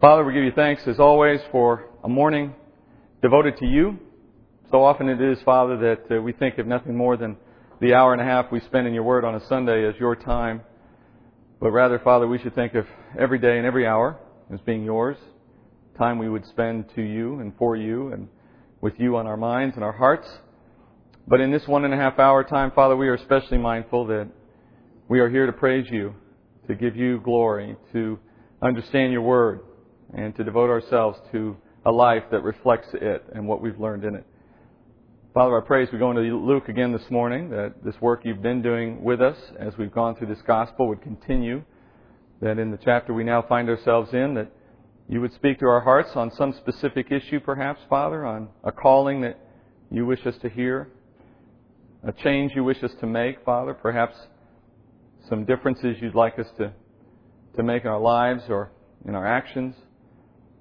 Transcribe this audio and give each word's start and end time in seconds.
Father, 0.00 0.24
we 0.24 0.32
give 0.32 0.44
you 0.44 0.52
thanks 0.52 0.86
as 0.86 1.00
always 1.00 1.40
for 1.50 1.88
a 2.04 2.08
morning 2.08 2.54
devoted 3.20 3.56
to 3.56 3.66
you. 3.66 3.98
So 4.70 4.84
often 4.84 5.08
it 5.08 5.20
is, 5.20 5.42
Father, 5.42 5.76
that 5.76 6.18
uh, 6.18 6.22
we 6.22 6.30
think 6.30 6.58
of 6.58 6.68
nothing 6.68 6.96
more 6.96 7.16
than 7.16 7.36
the 7.80 7.94
hour 7.94 8.12
and 8.12 8.22
a 8.22 8.24
half 8.24 8.52
we 8.52 8.60
spend 8.60 8.86
in 8.86 8.94
your 8.94 9.02
word 9.02 9.24
on 9.24 9.34
a 9.34 9.44
Sunday 9.48 9.84
as 9.88 9.96
your 9.98 10.14
time. 10.14 10.60
But 11.60 11.72
rather, 11.72 11.98
Father, 11.98 12.28
we 12.28 12.38
should 12.38 12.54
think 12.54 12.76
of 12.76 12.86
every 13.18 13.40
day 13.40 13.58
and 13.58 13.66
every 13.66 13.88
hour 13.88 14.20
as 14.54 14.60
being 14.60 14.84
yours. 14.84 15.16
Time 15.96 16.20
we 16.20 16.28
would 16.28 16.46
spend 16.46 16.84
to 16.94 17.02
you 17.02 17.40
and 17.40 17.52
for 17.58 17.74
you 17.74 18.12
and 18.12 18.28
with 18.80 18.94
you 19.00 19.16
on 19.16 19.26
our 19.26 19.36
minds 19.36 19.74
and 19.74 19.82
our 19.82 19.90
hearts. 19.90 20.28
But 21.26 21.40
in 21.40 21.50
this 21.50 21.66
one 21.66 21.84
and 21.84 21.92
a 21.92 21.96
half 21.96 22.20
hour 22.20 22.44
time, 22.44 22.70
Father, 22.70 22.94
we 22.94 23.08
are 23.08 23.14
especially 23.14 23.58
mindful 23.58 24.06
that 24.06 24.28
we 25.08 25.18
are 25.18 25.28
here 25.28 25.46
to 25.46 25.52
praise 25.52 25.88
you, 25.90 26.14
to 26.68 26.76
give 26.76 26.94
you 26.94 27.18
glory, 27.18 27.74
to 27.94 28.20
understand 28.62 29.12
your 29.12 29.22
word, 29.22 29.62
and 30.14 30.34
to 30.36 30.44
devote 30.44 30.70
ourselves 30.70 31.18
to 31.32 31.56
a 31.84 31.90
life 31.90 32.24
that 32.30 32.42
reflects 32.42 32.88
it 32.94 33.24
and 33.34 33.46
what 33.46 33.60
we've 33.60 33.78
learned 33.78 34.04
in 34.04 34.14
it. 34.14 34.26
Father, 35.34 35.56
I 35.56 35.66
pray 35.66 35.82
as 35.84 35.88
we 35.92 35.98
go 35.98 36.10
into 36.10 36.22
Luke 36.36 36.68
again 36.68 36.92
this 36.92 37.10
morning 37.10 37.50
that 37.50 37.84
this 37.84 37.94
work 38.00 38.22
you've 38.24 38.42
been 38.42 38.62
doing 38.62 39.04
with 39.04 39.20
us 39.20 39.36
as 39.58 39.76
we've 39.78 39.92
gone 39.92 40.16
through 40.16 40.28
this 40.28 40.42
gospel 40.46 40.88
would 40.88 41.02
continue. 41.02 41.62
That 42.40 42.58
in 42.58 42.70
the 42.70 42.78
chapter 42.84 43.12
we 43.12 43.24
now 43.24 43.42
find 43.42 43.68
ourselves 43.68 44.12
in, 44.12 44.34
that 44.34 44.50
you 45.08 45.20
would 45.20 45.32
speak 45.34 45.58
to 45.60 45.66
our 45.66 45.80
hearts 45.80 46.10
on 46.14 46.30
some 46.32 46.52
specific 46.54 47.12
issue, 47.12 47.40
perhaps, 47.40 47.80
Father, 47.88 48.26
on 48.26 48.48
a 48.64 48.72
calling 48.72 49.20
that 49.22 49.38
you 49.90 50.06
wish 50.06 50.26
us 50.26 50.34
to 50.42 50.48
hear, 50.48 50.88
a 52.06 52.12
change 52.12 52.52
you 52.54 52.64
wish 52.64 52.82
us 52.82 52.92
to 53.00 53.06
make, 53.06 53.44
Father, 53.44 53.74
perhaps 53.74 54.16
some 55.28 55.44
differences 55.44 55.96
you'd 56.00 56.14
like 56.14 56.38
us 56.38 56.46
to, 56.58 56.72
to 57.56 57.62
make 57.62 57.82
in 57.82 57.88
our 57.88 58.00
lives 58.00 58.42
or 58.48 58.70
in 59.06 59.14
our 59.14 59.26
actions. 59.26 59.74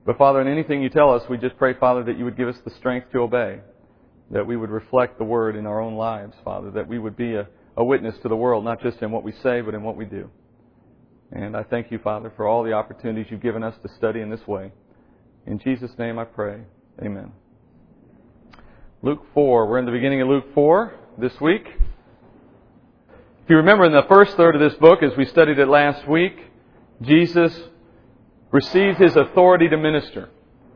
But 0.07 0.17
Father, 0.17 0.39
in 0.39 0.47
anything 0.47 0.81
you 0.81 0.87
tell 0.87 1.13
us, 1.13 1.21
we 1.29 1.37
just 1.37 1.57
pray, 1.57 1.73
Father, 1.73 2.01
that 2.05 2.17
you 2.17 2.23
would 2.23 2.37
give 2.37 2.47
us 2.47 2.55
the 2.63 2.71
strength 2.71 3.11
to 3.11 3.19
obey, 3.19 3.59
that 4.31 4.47
we 4.47 4.55
would 4.55 4.69
reflect 4.69 5.17
the 5.17 5.25
word 5.25 5.57
in 5.57 5.67
our 5.67 5.81
own 5.81 5.95
lives, 5.95 6.33
Father, 6.45 6.71
that 6.71 6.87
we 6.87 6.97
would 6.97 7.17
be 7.17 7.35
a, 7.35 7.45
a 7.75 7.83
witness 7.83 8.15
to 8.23 8.29
the 8.29 8.35
world, 8.35 8.63
not 8.63 8.81
just 8.81 9.01
in 9.01 9.11
what 9.11 9.23
we 9.23 9.33
say, 9.43 9.59
but 9.59 9.73
in 9.73 9.83
what 9.83 9.97
we 9.97 10.05
do. 10.05 10.29
And 11.33 11.57
I 11.57 11.63
thank 11.63 11.91
you, 11.91 11.99
Father, 11.99 12.31
for 12.37 12.47
all 12.47 12.63
the 12.63 12.71
opportunities 12.71 13.29
you've 13.29 13.41
given 13.41 13.63
us 13.63 13.75
to 13.83 13.89
study 13.97 14.21
in 14.21 14.29
this 14.29 14.47
way. 14.47 14.71
In 15.45 15.59
Jesus' 15.59 15.91
name 15.99 16.17
I 16.17 16.23
pray. 16.23 16.61
Amen. 17.01 17.33
Luke 19.01 19.25
4. 19.33 19.67
We're 19.67 19.79
in 19.79 19.85
the 19.85 19.91
beginning 19.91 20.21
of 20.21 20.29
Luke 20.29 20.45
4 20.55 20.93
this 21.17 21.33
week. 21.41 21.67
If 21.67 23.49
you 23.49 23.57
remember 23.57 23.83
in 23.83 23.91
the 23.91 24.05
first 24.07 24.37
third 24.37 24.55
of 24.55 24.61
this 24.61 24.79
book, 24.79 25.03
as 25.03 25.11
we 25.17 25.25
studied 25.25 25.59
it 25.59 25.67
last 25.67 26.07
week, 26.07 26.37
Jesus 27.01 27.53
received 28.51 28.97
his 28.97 29.15
authority 29.15 29.67
to 29.69 29.77
minister. 29.77 30.29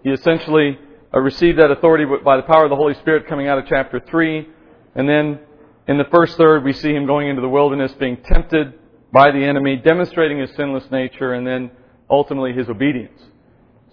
He 0.03 0.09
essentially 0.09 0.77
uh, 1.13 1.19
received 1.19 1.59
that 1.59 1.71
authority 1.71 2.05
by 2.23 2.37
the 2.37 2.43
power 2.43 2.65
of 2.65 2.69
the 2.69 2.75
Holy 2.75 2.93
Spirit 2.95 3.27
coming 3.27 3.47
out 3.47 3.57
of 3.57 3.65
chapter 3.67 3.99
3. 3.99 4.47
And 4.95 5.07
then 5.07 5.39
in 5.87 5.97
the 5.97 6.05
first 6.11 6.37
third, 6.37 6.63
we 6.63 6.73
see 6.73 6.93
him 6.93 7.05
going 7.05 7.29
into 7.29 7.41
the 7.41 7.49
wilderness, 7.49 7.91
being 7.93 8.17
tempted 8.23 8.73
by 9.13 9.31
the 9.31 9.43
enemy, 9.43 9.77
demonstrating 9.77 10.39
his 10.39 10.51
sinless 10.55 10.89
nature, 10.91 11.33
and 11.33 11.45
then 11.45 11.71
ultimately 12.09 12.53
his 12.53 12.69
obedience. 12.69 13.19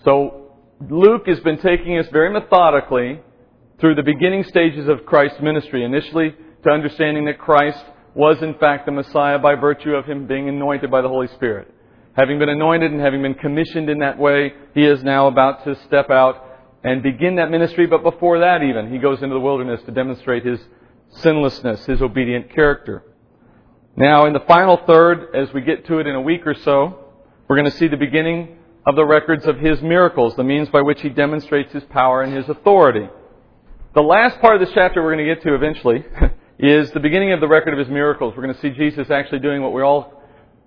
So 0.04 0.52
Luke 0.88 1.26
has 1.26 1.40
been 1.40 1.58
taking 1.58 1.98
us 1.98 2.06
very 2.12 2.32
methodically 2.32 3.20
through 3.80 3.94
the 3.94 4.02
beginning 4.02 4.44
stages 4.44 4.88
of 4.88 5.06
Christ's 5.06 5.40
ministry, 5.40 5.84
initially 5.84 6.34
to 6.64 6.70
understanding 6.70 7.24
that 7.26 7.38
Christ 7.38 7.84
was 8.14 8.42
in 8.42 8.54
fact 8.54 8.86
the 8.86 8.92
Messiah 8.92 9.38
by 9.38 9.54
virtue 9.54 9.90
of 9.90 10.04
him 10.04 10.26
being 10.26 10.48
anointed 10.48 10.90
by 10.90 11.00
the 11.00 11.08
Holy 11.08 11.28
Spirit. 11.28 11.72
Having 12.18 12.40
been 12.40 12.48
anointed 12.48 12.90
and 12.90 13.00
having 13.00 13.22
been 13.22 13.34
commissioned 13.34 13.88
in 13.88 13.98
that 14.00 14.18
way, 14.18 14.52
he 14.74 14.84
is 14.84 15.04
now 15.04 15.28
about 15.28 15.62
to 15.62 15.76
step 15.86 16.10
out 16.10 16.44
and 16.82 17.00
begin 17.00 17.36
that 17.36 17.48
ministry, 17.48 17.86
but 17.86 18.02
before 18.02 18.40
that 18.40 18.60
even, 18.64 18.90
he 18.90 18.98
goes 18.98 19.22
into 19.22 19.34
the 19.34 19.40
wilderness 19.40 19.80
to 19.86 19.92
demonstrate 19.92 20.44
his 20.44 20.58
sinlessness, 21.10 21.86
his 21.86 22.02
obedient 22.02 22.52
character. 22.52 23.04
Now, 23.96 24.26
in 24.26 24.32
the 24.32 24.40
final 24.40 24.80
third, 24.84 25.32
as 25.32 25.52
we 25.52 25.60
get 25.60 25.86
to 25.86 26.00
it 26.00 26.08
in 26.08 26.16
a 26.16 26.20
week 26.20 26.44
or 26.44 26.54
so, 26.54 26.98
we're 27.46 27.56
going 27.56 27.70
to 27.70 27.76
see 27.76 27.86
the 27.86 27.96
beginning 27.96 28.58
of 28.84 28.96
the 28.96 29.04
records 29.04 29.46
of 29.46 29.60
his 29.60 29.80
miracles, 29.80 30.34
the 30.34 30.42
means 30.42 30.68
by 30.70 30.80
which 30.80 31.00
he 31.00 31.10
demonstrates 31.10 31.72
his 31.72 31.84
power 31.84 32.22
and 32.22 32.34
his 32.34 32.48
authority. 32.48 33.08
The 33.94 34.02
last 34.02 34.40
part 34.40 34.60
of 34.60 34.60
this 34.60 34.74
chapter 34.74 35.04
we're 35.04 35.14
going 35.14 35.24
to 35.24 35.34
get 35.34 35.44
to 35.44 35.54
eventually 35.54 36.04
is 36.58 36.90
the 36.90 37.00
beginning 37.00 37.32
of 37.32 37.38
the 37.38 37.48
record 37.48 37.74
of 37.74 37.78
his 37.78 37.88
miracles. 37.88 38.34
We're 38.36 38.42
going 38.42 38.56
to 38.56 38.60
see 38.60 38.70
Jesus 38.70 39.08
actually 39.08 39.38
doing 39.38 39.62
what 39.62 39.72
we 39.72 39.82
all 39.82 40.17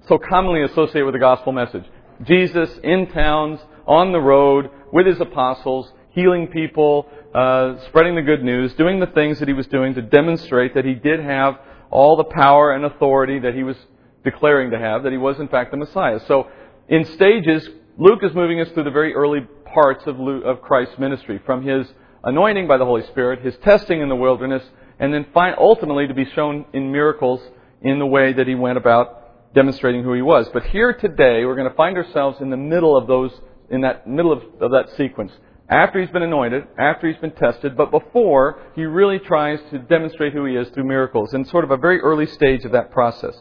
so 0.08 0.18
commonly 0.18 0.64
associate 0.64 1.04
with 1.04 1.14
the 1.14 1.20
gospel 1.20 1.52
message. 1.52 1.84
Jesus 2.24 2.70
in 2.84 3.08
towns, 3.08 3.60
on 3.88 4.12
the 4.12 4.20
road, 4.20 4.70
with 4.92 5.06
his 5.06 5.20
apostles, 5.20 5.92
healing 6.12 6.48
people, 6.48 7.08
uh, 7.34 7.76
spreading 7.88 8.16
the 8.16 8.22
good 8.22 8.44
news, 8.44 8.74
doing 8.76 9.00
the 9.00 9.08
things 9.08 9.40
that 9.40 9.48
he 9.48 9.54
was 9.54 9.68
doing 9.68 9.94
to 9.96 10.02
demonstrate 10.02 10.76
that 10.76 10.86
he 10.86 10.94
did 10.94 11.20
have 11.20 11.58
all 11.90 12.16
the 12.16 12.24
power 12.24 12.74
and 12.74 12.86
authority 12.86 13.40
that 13.40 13.54
he 13.54 13.64
was 13.64 13.78
declaring 14.24 14.72
to 14.72 14.80
have, 14.80 15.04
that 15.04 15.12
he 15.12 15.18
was 15.18 15.40
in 15.40 15.48
fact 15.48 15.72
the 15.72 15.78
Messiah. 15.78 16.20
So, 16.28 16.48
in 16.90 17.06
stages, 17.06 17.68
Luke 17.98 18.20
is 18.24 18.34
moving 18.34 18.60
us 18.60 18.70
through 18.70 18.84
the 18.84 18.92
very 18.92 19.14
early 19.14 19.42
parts 19.74 20.06
of, 20.06 20.20
Luke, 20.20 20.44
of 20.46 20.62
Christ's 20.62 21.00
ministry, 21.00 21.40
from 21.46 21.66
his 21.66 21.88
anointing 22.24 22.68
by 22.68 22.78
the 22.78 22.86
Holy 22.86 23.04
Spirit, 23.08 23.42
his 23.42 23.56
testing 23.58 24.02
in 24.02 24.10
the 24.10 24.16
wilderness, 24.16 24.64
and 25.00 25.14
then 25.14 25.26
ultimately 25.58 26.08
to 26.08 26.14
be 26.14 26.26
shown 26.36 26.66
in 26.74 26.92
miracles 26.92 27.42
in 27.82 28.00
the 28.00 28.06
way 28.06 28.34
that 28.34 28.48
he 28.48 28.56
went 28.56 28.78
about 28.78 29.21
demonstrating 29.54 30.04
who 30.04 30.14
he 30.14 30.22
was. 30.22 30.48
But 30.54 30.64
here 30.68 30.94
today, 30.94 31.46
we're 31.46 31.56
going 31.56 31.70
to 31.70 31.76
find 31.76 31.98
ourselves 31.98 32.40
in 32.42 32.50
the 32.50 32.58
middle 32.58 32.96
of 32.96 33.08
those, 33.08 33.32
in 33.70 33.82
that 33.82 34.08
middle 34.08 34.32
of, 34.32 34.44
of 34.62 34.72
that 34.72 34.96
sequence. 34.98 35.32
After 35.70 36.02
he's 36.02 36.10
been 36.10 36.24
anointed, 36.24 36.64
after 36.78 37.08
he's 37.08 37.20
been 37.22 37.32
tested, 37.32 37.78
but 37.78 37.92
before 37.92 38.62
he 38.76 38.84
really 38.84 39.20
tries 39.20 39.60
to 39.72 39.80
demonstrate 39.80 40.34
who 40.34 40.46
he 40.46 40.56
is 40.56 40.68
through 40.70 40.84
miracles, 40.84 41.34
in 41.34 41.46
sort 41.46 41.64
of 41.64 41.72
a 41.72 41.78
very 41.78 42.00
early 42.00 42.26
stage 42.26 42.66
of 42.66 42.74
that 42.74 42.92
process. 42.92 43.36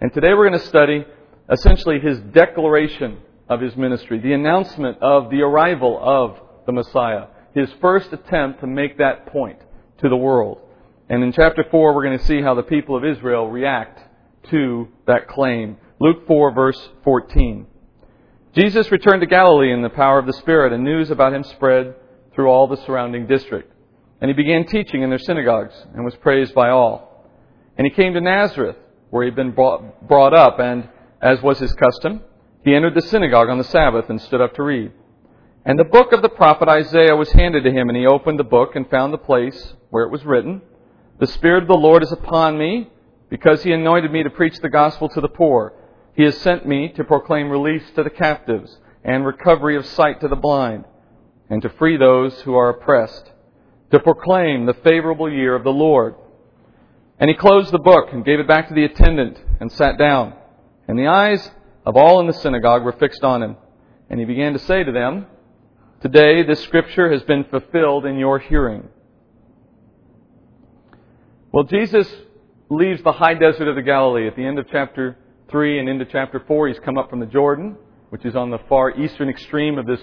And 0.00 0.12
today 0.12 0.34
we're 0.34 0.48
going 0.48 0.60
to 0.60 0.66
study 0.66 1.04
essentially 1.50 2.00
his 2.00 2.18
declaration 2.32 3.18
of 3.48 3.60
his 3.60 3.76
ministry, 3.76 4.18
the 4.18 4.32
announcement 4.32 4.98
of 5.00 5.30
the 5.30 5.42
arrival 5.42 5.98
of 6.02 6.40
the 6.66 6.72
Messiah, 6.72 7.26
his 7.54 7.68
first 7.80 8.12
attempt 8.12 8.60
to 8.60 8.66
make 8.66 8.98
that 8.98 9.26
point 9.26 9.58
to 9.98 10.08
the 10.08 10.16
world. 10.16 10.58
And 11.08 11.22
in 11.22 11.32
chapter 11.32 11.64
4, 11.70 11.94
we're 11.94 12.04
going 12.04 12.18
to 12.18 12.24
see 12.24 12.40
how 12.40 12.54
the 12.54 12.62
people 12.62 12.96
of 12.96 13.04
Israel 13.04 13.48
react 13.48 14.00
to 14.50 14.88
that 15.06 15.28
claim. 15.28 15.76
Luke 16.00 16.26
4, 16.26 16.52
verse 16.52 16.88
14. 17.04 17.66
Jesus 18.54 18.90
returned 18.90 19.20
to 19.20 19.26
Galilee 19.26 19.72
in 19.72 19.82
the 19.82 19.88
power 19.88 20.18
of 20.18 20.26
the 20.26 20.32
Spirit, 20.32 20.72
and 20.72 20.84
news 20.84 21.10
about 21.10 21.32
him 21.32 21.42
spread 21.42 21.94
through 22.34 22.48
all 22.48 22.66
the 22.66 22.76
surrounding 22.84 23.26
district. 23.26 23.72
And 24.20 24.28
he 24.28 24.34
began 24.34 24.66
teaching 24.66 25.02
in 25.02 25.10
their 25.10 25.18
synagogues 25.18 25.74
and 25.94 26.04
was 26.04 26.14
praised 26.16 26.54
by 26.54 26.70
all. 26.70 27.26
And 27.76 27.86
he 27.86 27.92
came 27.92 28.14
to 28.14 28.20
Nazareth, 28.20 28.76
where 29.10 29.24
he 29.24 29.28
had 29.28 29.36
been 29.36 29.50
brought 29.52 30.34
up, 30.34 30.58
and, 30.58 30.88
as 31.20 31.42
was 31.42 31.58
his 31.58 31.72
custom, 31.72 32.22
he 32.64 32.74
entered 32.74 32.94
the 32.94 33.02
synagogue 33.02 33.48
on 33.48 33.58
the 33.58 33.64
Sabbath 33.64 34.08
and 34.08 34.20
stood 34.20 34.40
up 34.40 34.54
to 34.54 34.62
read. 34.62 34.92
And 35.64 35.78
the 35.78 35.84
book 35.84 36.12
of 36.12 36.22
the 36.22 36.28
prophet 36.28 36.68
Isaiah 36.68 37.16
was 37.16 37.32
handed 37.32 37.64
to 37.64 37.70
him, 37.70 37.88
and 37.88 37.96
he 37.96 38.06
opened 38.06 38.38
the 38.38 38.44
book 38.44 38.76
and 38.76 38.88
found 38.88 39.12
the 39.12 39.18
place 39.18 39.74
where 39.90 40.04
it 40.04 40.10
was 40.10 40.24
written, 40.24 40.62
the 41.18 41.26
Spirit 41.26 41.62
of 41.62 41.68
the 41.68 41.74
Lord 41.74 42.02
is 42.02 42.12
upon 42.12 42.58
me, 42.58 42.90
because 43.30 43.62
He 43.62 43.72
anointed 43.72 44.12
me 44.12 44.22
to 44.22 44.30
preach 44.30 44.58
the 44.60 44.68
gospel 44.68 45.08
to 45.10 45.20
the 45.20 45.28
poor. 45.28 45.74
He 46.14 46.22
has 46.24 46.36
sent 46.38 46.66
me 46.66 46.88
to 46.96 47.04
proclaim 47.04 47.50
release 47.50 47.84
to 47.96 48.02
the 48.02 48.10
captives 48.10 48.78
and 49.04 49.26
recovery 49.26 49.76
of 49.76 49.86
sight 49.86 50.20
to 50.20 50.28
the 50.28 50.36
blind, 50.36 50.84
and 51.50 51.60
to 51.62 51.68
free 51.68 51.96
those 51.96 52.40
who 52.42 52.54
are 52.54 52.70
oppressed, 52.70 53.30
to 53.90 54.00
proclaim 54.00 54.64
the 54.64 54.74
favorable 54.74 55.30
year 55.30 55.54
of 55.54 55.64
the 55.64 55.70
Lord. 55.70 56.14
And 57.18 57.28
he 57.28 57.36
closed 57.36 57.70
the 57.70 57.78
book 57.78 58.08
and 58.12 58.24
gave 58.24 58.40
it 58.40 58.48
back 58.48 58.68
to 58.68 58.74
the 58.74 58.84
attendant 58.84 59.38
and 59.60 59.70
sat 59.70 59.98
down. 59.98 60.34
And 60.88 60.98
the 60.98 61.06
eyes 61.06 61.50
of 61.86 61.96
all 61.96 62.20
in 62.20 62.26
the 62.26 62.32
synagogue 62.32 62.82
were 62.82 62.92
fixed 62.92 63.22
on 63.22 63.42
him. 63.42 63.56
And 64.10 64.18
he 64.18 64.26
began 64.26 64.52
to 64.54 64.58
say 64.58 64.82
to 64.82 64.92
them, 64.92 65.26
Today 66.00 66.42
this 66.42 66.62
scripture 66.64 67.12
has 67.12 67.22
been 67.22 67.44
fulfilled 67.44 68.04
in 68.04 68.18
your 68.18 68.38
hearing. 68.38 68.88
Well, 71.52 71.64
Jesus 71.64 72.12
leaves 72.76 73.02
the 73.02 73.12
high 73.12 73.34
desert 73.34 73.68
of 73.68 73.76
the 73.76 73.82
Galilee 73.82 74.26
at 74.26 74.36
the 74.36 74.44
end 74.44 74.58
of 74.58 74.66
chapter 74.70 75.16
3 75.50 75.78
and 75.80 75.88
into 75.88 76.04
chapter 76.04 76.42
4. 76.46 76.68
He's 76.68 76.78
come 76.80 76.98
up 76.98 77.10
from 77.10 77.20
the 77.20 77.26
Jordan, 77.26 77.76
which 78.10 78.24
is 78.24 78.34
on 78.34 78.50
the 78.50 78.58
far 78.68 78.90
eastern 78.90 79.28
extreme 79.28 79.78
of 79.78 79.86
this 79.86 80.00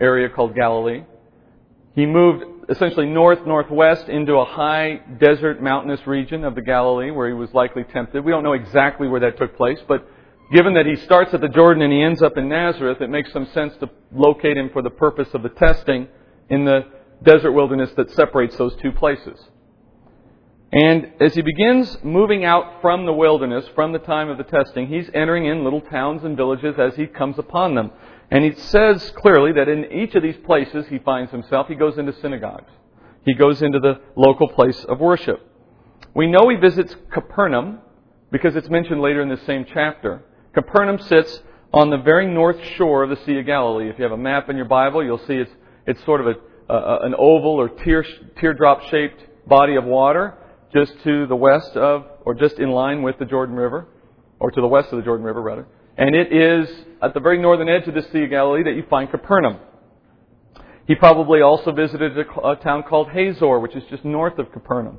area 0.00 0.28
called 0.28 0.54
Galilee. 0.54 1.04
He 1.94 2.06
moved 2.06 2.44
essentially 2.70 3.06
north 3.06 3.44
northwest 3.46 4.08
into 4.08 4.34
a 4.34 4.44
high 4.44 5.00
desert 5.18 5.62
mountainous 5.62 6.06
region 6.06 6.44
of 6.44 6.54
the 6.54 6.62
Galilee 6.62 7.10
where 7.10 7.28
he 7.28 7.34
was 7.34 7.52
likely 7.52 7.84
tempted. 7.84 8.24
We 8.24 8.30
don't 8.30 8.44
know 8.44 8.52
exactly 8.52 9.08
where 9.08 9.20
that 9.20 9.38
took 9.38 9.56
place, 9.56 9.78
but 9.88 10.06
given 10.52 10.74
that 10.74 10.86
he 10.86 10.96
starts 10.96 11.34
at 11.34 11.40
the 11.40 11.48
Jordan 11.48 11.82
and 11.82 11.92
he 11.92 12.02
ends 12.02 12.22
up 12.22 12.36
in 12.36 12.48
Nazareth, 12.48 13.00
it 13.00 13.10
makes 13.10 13.32
some 13.32 13.46
sense 13.46 13.74
to 13.80 13.90
locate 14.12 14.56
him 14.56 14.70
for 14.72 14.82
the 14.82 14.90
purpose 14.90 15.28
of 15.34 15.42
the 15.42 15.48
testing 15.48 16.08
in 16.48 16.64
the 16.64 16.82
desert 17.24 17.52
wilderness 17.52 17.90
that 17.96 18.10
separates 18.12 18.56
those 18.56 18.74
two 18.76 18.92
places. 18.92 19.38
And 20.72 21.12
as 21.20 21.34
he 21.34 21.42
begins 21.42 21.98
moving 22.04 22.44
out 22.44 22.80
from 22.80 23.04
the 23.04 23.12
wilderness, 23.12 23.64
from 23.74 23.92
the 23.92 23.98
time 23.98 24.28
of 24.28 24.38
the 24.38 24.44
testing, 24.44 24.86
he's 24.86 25.10
entering 25.12 25.46
in 25.46 25.64
little 25.64 25.80
towns 25.80 26.22
and 26.22 26.36
villages 26.36 26.76
as 26.78 26.94
he 26.94 27.06
comes 27.06 27.38
upon 27.38 27.74
them. 27.74 27.90
And 28.30 28.44
he 28.44 28.54
says 28.54 29.12
clearly 29.16 29.52
that 29.52 29.68
in 29.68 29.86
each 29.92 30.14
of 30.14 30.22
these 30.22 30.36
places 30.46 30.86
he 30.88 30.98
finds 31.00 31.32
himself, 31.32 31.66
he 31.66 31.74
goes 31.74 31.98
into 31.98 32.12
synagogues. 32.20 32.70
He 33.24 33.34
goes 33.34 33.60
into 33.62 33.80
the 33.80 34.00
local 34.14 34.48
place 34.48 34.84
of 34.84 35.00
worship. 35.00 35.44
We 36.14 36.28
know 36.28 36.48
he 36.48 36.56
visits 36.56 36.94
Capernaum 37.12 37.80
because 38.30 38.54
it's 38.54 38.70
mentioned 38.70 39.00
later 39.00 39.22
in 39.22 39.28
the 39.28 39.44
same 39.46 39.66
chapter. 39.72 40.22
Capernaum 40.54 41.00
sits 41.00 41.42
on 41.72 41.90
the 41.90 41.98
very 41.98 42.32
north 42.32 42.62
shore 42.76 43.02
of 43.02 43.10
the 43.10 43.24
Sea 43.24 43.40
of 43.40 43.46
Galilee. 43.46 43.88
If 43.88 43.98
you 43.98 44.04
have 44.04 44.12
a 44.12 44.16
map 44.16 44.48
in 44.48 44.56
your 44.56 44.66
Bible, 44.66 45.04
you'll 45.04 45.18
see 45.26 45.34
it's, 45.34 45.50
it's 45.86 46.04
sort 46.04 46.20
of 46.20 46.28
a, 46.28 46.72
a, 46.72 47.06
an 47.06 47.14
oval 47.18 47.60
or 47.60 47.68
tear, 47.68 48.04
teardrop 48.38 48.82
shaped 48.88 49.20
body 49.48 49.74
of 49.74 49.84
water 49.84 50.36
just 50.72 50.92
to 51.04 51.26
the 51.26 51.36
west 51.36 51.76
of, 51.76 52.06
or 52.24 52.34
just 52.34 52.58
in 52.58 52.70
line 52.70 53.02
with 53.02 53.18
the 53.18 53.24
Jordan 53.24 53.56
River, 53.56 53.88
or 54.38 54.50
to 54.50 54.60
the 54.60 54.66
west 54.66 54.92
of 54.92 54.98
the 54.98 55.04
Jordan 55.04 55.24
River, 55.24 55.42
rather. 55.42 55.66
And 55.96 56.14
it 56.14 56.32
is 56.32 56.68
at 57.02 57.14
the 57.14 57.20
very 57.20 57.40
northern 57.40 57.68
edge 57.68 57.86
of 57.88 57.94
the 57.94 58.02
Sea 58.12 58.24
of 58.24 58.30
Galilee 58.30 58.62
that 58.64 58.74
you 58.74 58.84
find 58.88 59.10
Capernaum. 59.10 59.58
He 60.86 60.94
probably 60.94 61.40
also 61.40 61.72
visited 61.72 62.16
a, 62.18 62.48
a 62.48 62.56
town 62.56 62.84
called 62.84 63.10
Hazor, 63.10 63.58
which 63.58 63.76
is 63.76 63.82
just 63.90 64.04
north 64.04 64.38
of 64.38 64.50
Capernaum. 64.52 64.98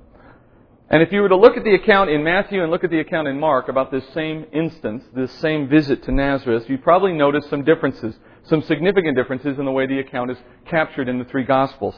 And 0.89 1.01
if 1.01 1.11
you 1.13 1.21
were 1.21 1.29
to 1.29 1.37
look 1.37 1.55
at 1.55 1.63
the 1.63 1.73
account 1.73 2.09
in 2.09 2.21
Matthew 2.21 2.61
and 2.61 2.69
look 2.69 2.83
at 2.83 2.89
the 2.89 2.99
account 2.99 3.29
in 3.29 3.39
Mark 3.39 3.69
about 3.69 3.91
this 3.91 4.03
same 4.13 4.45
instance, 4.51 5.03
this 5.15 5.31
same 5.39 5.69
visit 5.69 6.03
to 6.03 6.11
Nazareth, 6.11 6.65
you'd 6.67 6.83
probably 6.83 7.13
notice 7.13 7.45
some 7.49 7.63
differences, 7.63 8.13
some 8.43 8.61
significant 8.63 9.15
differences 9.15 9.57
in 9.57 9.63
the 9.63 9.71
way 9.71 9.87
the 9.87 9.99
account 9.99 10.31
is 10.31 10.37
captured 10.65 11.07
in 11.07 11.17
the 11.17 11.23
three 11.25 11.45
Gospels. 11.45 11.95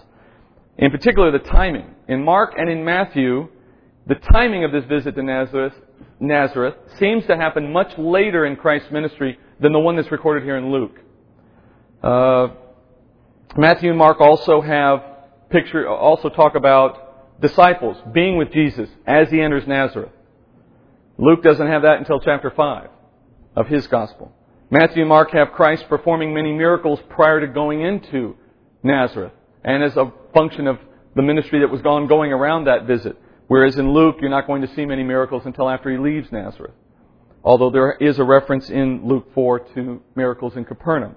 In 0.78 0.92
particular, 0.92 1.31
the 1.31 1.40
timing. 1.40 1.96
In 2.08 2.24
Mark 2.24 2.54
and 2.56 2.70
in 2.70 2.86
Matthew, 2.86 3.50
the 4.07 4.15
timing 4.15 4.63
of 4.63 4.71
this 4.71 4.83
visit 4.85 5.15
to 5.15 5.23
Nazareth, 5.23 5.73
Nazareth 6.19 6.75
seems 7.00 7.25
to 7.27 7.35
happen 7.35 7.71
much 7.71 7.97
later 7.97 8.45
in 8.45 8.55
Christ's 8.55 8.91
ministry 8.91 9.38
than 9.59 9.71
the 9.71 9.79
one 9.79 9.95
that's 9.95 10.11
recorded 10.11 10.44
here 10.44 10.57
in 10.57 10.71
Luke. 10.71 11.00
Uh, 12.01 12.47
Matthew 13.55 13.89
and 13.89 13.97
Mark 13.97 14.19
also 14.19 14.61
have 14.61 15.03
picture, 15.50 15.88
also 15.88 16.29
talk 16.29 16.55
about 16.55 17.41
disciples 17.41 17.97
being 18.13 18.38
with 18.38 18.51
Jesus 18.51 18.89
as 19.05 19.29
he 19.29 19.41
enters 19.41 19.67
Nazareth. 19.67 20.11
Luke 21.17 21.44
doesn't 21.44 21.67
have 21.67 21.83
that 21.83 22.00
until 22.00 22.19
chapter 22.19 22.51
5 22.51 22.89
of 23.55 23.67
his 23.67 23.88
gospel. 23.88 24.33
Matthew 24.69 25.03
and 25.03 25.09
Mark 25.09 25.31
have 25.31 25.51
Christ 25.51 25.88
performing 25.88 26.33
many 26.33 26.51
miracles 26.51 27.00
prior 27.09 27.39
to 27.39 27.47
going 27.47 27.81
into 27.81 28.35
Nazareth 28.81 29.33
and 29.63 29.83
as 29.83 29.95
a 29.95 30.11
function 30.33 30.67
of 30.67 30.79
the 31.15 31.21
ministry 31.21 31.59
that 31.59 31.69
was 31.69 31.81
gone 31.81 32.07
going 32.07 32.33
around 32.33 32.65
that 32.65 32.88
visit. 32.88 33.15
Whereas 33.53 33.77
in 33.77 33.94
Luke, 33.94 34.15
you're 34.19 34.31
not 34.31 34.47
going 34.47 34.63
to 34.63 34.73
see 34.73 34.83
many 34.83 35.03
miracles 35.03 35.44
until 35.45 35.69
after 35.69 35.91
he 35.91 35.97
leaves 36.00 36.31
Nazareth. 36.31 36.73
Although 37.44 37.69
there 37.69 37.91
is 37.91 38.17
a 38.17 38.23
reference 38.23 38.67
in 38.71 39.07
Luke 39.07 39.27
4 39.35 39.59
to 39.75 40.01
miracles 40.15 40.55
in 40.55 40.65
Capernaum. 40.65 41.15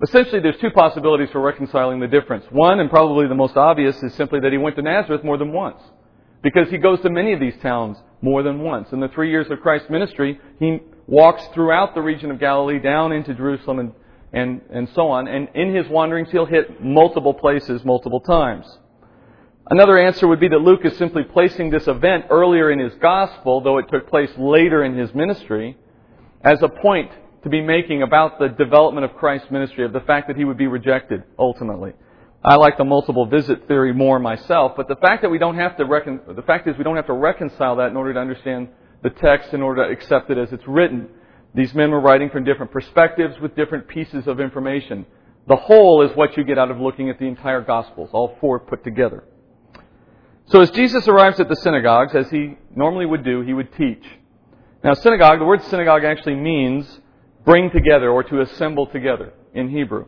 Essentially, 0.00 0.38
there's 0.38 0.60
two 0.60 0.70
possibilities 0.70 1.30
for 1.32 1.40
reconciling 1.40 1.98
the 1.98 2.06
difference. 2.06 2.44
One, 2.52 2.78
and 2.78 2.88
probably 2.88 3.26
the 3.26 3.34
most 3.34 3.56
obvious, 3.56 4.00
is 4.00 4.14
simply 4.14 4.38
that 4.38 4.52
he 4.52 4.58
went 4.58 4.76
to 4.76 4.82
Nazareth 4.82 5.24
more 5.24 5.36
than 5.36 5.52
once. 5.52 5.82
Because 6.40 6.70
he 6.70 6.78
goes 6.78 7.00
to 7.00 7.10
many 7.10 7.32
of 7.32 7.40
these 7.40 7.56
towns 7.60 7.96
more 8.20 8.44
than 8.44 8.60
once. 8.60 8.92
In 8.92 9.00
the 9.00 9.08
three 9.08 9.30
years 9.30 9.50
of 9.50 9.58
Christ's 9.58 9.90
ministry, 9.90 10.38
he 10.60 10.78
walks 11.08 11.44
throughout 11.52 11.96
the 11.96 12.00
region 12.00 12.30
of 12.30 12.38
Galilee 12.38 12.78
down 12.78 13.10
into 13.10 13.34
Jerusalem 13.34 13.80
and, 13.80 13.92
and, 14.32 14.60
and 14.70 14.88
so 14.94 15.08
on. 15.08 15.26
And 15.26 15.48
in 15.56 15.74
his 15.74 15.88
wanderings, 15.88 16.30
he'll 16.30 16.46
hit 16.46 16.80
multiple 16.80 17.34
places 17.34 17.84
multiple 17.84 18.20
times. 18.20 18.66
Another 19.70 19.96
answer 19.96 20.26
would 20.26 20.40
be 20.40 20.48
that 20.48 20.58
Luke 20.58 20.84
is 20.84 20.96
simply 20.98 21.22
placing 21.22 21.70
this 21.70 21.86
event 21.86 22.26
earlier 22.30 22.70
in 22.70 22.78
his 22.78 22.92
gospel, 22.94 23.60
though 23.60 23.78
it 23.78 23.86
took 23.90 24.08
place 24.08 24.30
later 24.36 24.82
in 24.82 24.96
his 24.96 25.14
ministry, 25.14 25.76
as 26.42 26.60
a 26.62 26.68
point 26.68 27.10
to 27.44 27.48
be 27.48 27.60
making 27.60 28.02
about 28.02 28.38
the 28.38 28.48
development 28.48 29.04
of 29.04 29.14
Christ's 29.14 29.50
ministry, 29.50 29.84
of 29.84 29.92
the 29.92 30.00
fact 30.00 30.26
that 30.28 30.36
he 30.36 30.44
would 30.44 30.58
be 30.58 30.66
rejected 30.66 31.22
ultimately. 31.38 31.92
I 32.44 32.56
like 32.56 32.76
the 32.76 32.84
multiple 32.84 33.26
visit 33.26 33.68
theory 33.68 33.94
more 33.94 34.18
myself, 34.18 34.72
but 34.76 34.88
the 34.88 34.96
fact 34.96 35.22
that 35.22 35.30
we 35.30 35.38
don't 35.38 35.56
have 35.56 35.76
to 35.76 35.84
recon- 35.84 36.20
the 36.34 36.42
fact 36.42 36.66
is 36.66 36.76
we 36.76 36.82
don't 36.82 36.96
have 36.96 37.06
to 37.06 37.12
reconcile 37.12 37.76
that 37.76 37.90
in 37.90 37.96
order 37.96 38.12
to 38.14 38.20
understand 38.20 38.68
the 39.02 39.10
text, 39.10 39.54
in 39.54 39.62
order 39.62 39.86
to 39.86 39.92
accept 39.92 40.28
it 40.30 40.38
as 40.38 40.52
it's 40.52 40.66
written. 40.66 41.08
These 41.54 41.72
men 41.72 41.92
were 41.92 42.00
writing 42.00 42.30
from 42.30 42.42
different 42.42 42.72
perspectives 42.72 43.38
with 43.40 43.54
different 43.54 43.86
pieces 43.86 44.26
of 44.26 44.40
information. 44.40 45.06
The 45.46 45.56
whole 45.56 46.02
is 46.02 46.16
what 46.16 46.36
you 46.36 46.42
get 46.42 46.58
out 46.58 46.70
of 46.70 46.78
looking 46.78 47.10
at 47.10 47.20
the 47.20 47.26
entire 47.26 47.60
Gospels, 47.60 48.10
all 48.12 48.36
four 48.40 48.58
put 48.58 48.82
together. 48.82 49.22
So 50.46 50.60
as 50.60 50.70
Jesus 50.70 51.08
arrives 51.08 51.40
at 51.40 51.48
the 51.48 51.56
synagogues, 51.56 52.14
as 52.14 52.28
he 52.30 52.56
normally 52.74 53.06
would 53.06 53.24
do, 53.24 53.42
he 53.42 53.54
would 53.54 53.72
teach. 53.74 54.04
Now, 54.84 54.94
synagogue, 54.94 55.38
the 55.38 55.44
word 55.44 55.62
synagogue 55.64 56.04
actually 56.04 56.34
means 56.34 57.00
bring 57.44 57.70
together 57.70 58.10
or 58.10 58.22
to 58.24 58.40
assemble 58.40 58.86
together 58.86 59.32
in 59.54 59.70
Hebrew. 59.70 60.06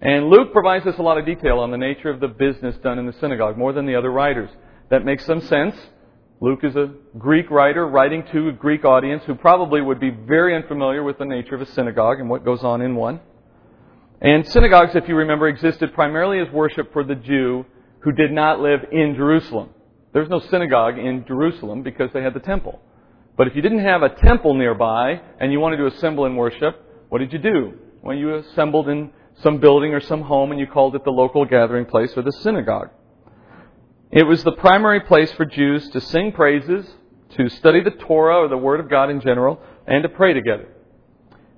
And 0.00 0.28
Luke 0.28 0.52
provides 0.52 0.86
us 0.86 0.98
a 0.98 1.02
lot 1.02 1.18
of 1.18 1.24
detail 1.24 1.58
on 1.60 1.70
the 1.70 1.78
nature 1.78 2.10
of 2.10 2.20
the 2.20 2.28
business 2.28 2.76
done 2.78 2.98
in 2.98 3.06
the 3.06 3.14
synagogue, 3.14 3.56
more 3.56 3.72
than 3.72 3.86
the 3.86 3.94
other 3.94 4.10
writers. 4.10 4.50
That 4.90 5.04
makes 5.04 5.24
some 5.24 5.40
sense. 5.40 5.74
Luke 6.40 6.60
is 6.62 6.76
a 6.76 6.92
Greek 7.16 7.50
writer 7.50 7.86
writing 7.86 8.22
to 8.32 8.48
a 8.48 8.52
Greek 8.52 8.84
audience 8.84 9.22
who 9.24 9.34
probably 9.34 9.80
would 9.80 10.00
be 10.00 10.10
very 10.10 10.54
unfamiliar 10.54 11.02
with 11.02 11.16
the 11.16 11.24
nature 11.24 11.54
of 11.54 11.62
a 11.62 11.66
synagogue 11.66 12.20
and 12.20 12.28
what 12.28 12.44
goes 12.44 12.62
on 12.62 12.82
in 12.82 12.94
one. 12.94 13.20
And 14.20 14.46
synagogues, 14.46 14.94
if 14.94 15.08
you 15.08 15.16
remember, 15.16 15.48
existed 15.48 15.94
primarily 15.94 16.40
as 16.40 16.52
worship 16.52 16.92
for 16.92 17.02
the 17.02 17.14
Jew 17.14 17.64
who 18.04 18.12
did 18.12 18.30
not 18.30 18.60
live 18.60 18.80
in 18.92 19.14
Jerusalem. 19.16 19.70
There's 20.12 20.28
no 20.28 20.38
synagogue 20.38 20.98
in 20.98 21.24
Jerusalem 21.26 21.82
because 21.82 22.10
they 22.12 22.22
had 22.22 22.34
the 22.34 22.40
temple. 22.40 22.80
But 23.36 23.48
if 23.48 23.56
you 23.56 23.62
didn't 23.62 23.80
have 23.80 24.02
a 24.02 24.10
temple 24.10 24.54
nearby 24.54 25.20
and 25.40 25.50
you 25.50 25.58
wanted 25.58 25.78
to 25.78 25.86
assemble 25.86 26.26
in 26.26 26.36
worship, 26.36 26.80
what 27.08 27.18
did 27.18 27.32
you 27.32 27.38
do? 27.38 27.72
Well, 28.02 28.16
you 28.16 28.36
assembled 28.36 28.88
in 28.88 29.10
some 29.42 29.58
building 29.58 29.94
or 29.94 30.00
some 30.00 30.20
home 30.20 30.52
and 30.52 30.60
you 30.60 30.66
called 30.66 30.94
it 30.94 31.04
the 31.04 31.10
local 31.10 31.44
gathering 31.46 31.86
place 31.86 32.12
or 32.16 32.22
the 32.22 32.32
synagogue. 32.42 32.90
It 34.12 34.24
was 34.24 34.44
the 34.44 34.52
primary 34.52 35.00
place 35.00 35.32
for 35.32 35.46
Jews 35.46 35.88
to 35.90 36.00
sing 36.00 36.32
praises, 36.32 36.86
to 37.36 37.48
study 37.48 37.82
the 37.82 37.90
Torah 37.90 38.36
or 38.36 38.48
the 38.48 38.58
Word 38.58 38.78
of 38.78 38.88
God 38.88 39.10
in 39.10 39.20
general, 39.20 39.60
and 39.86 40.02
to 40.04 40.08
pray 40.10 40.34
together. 40.34 40.68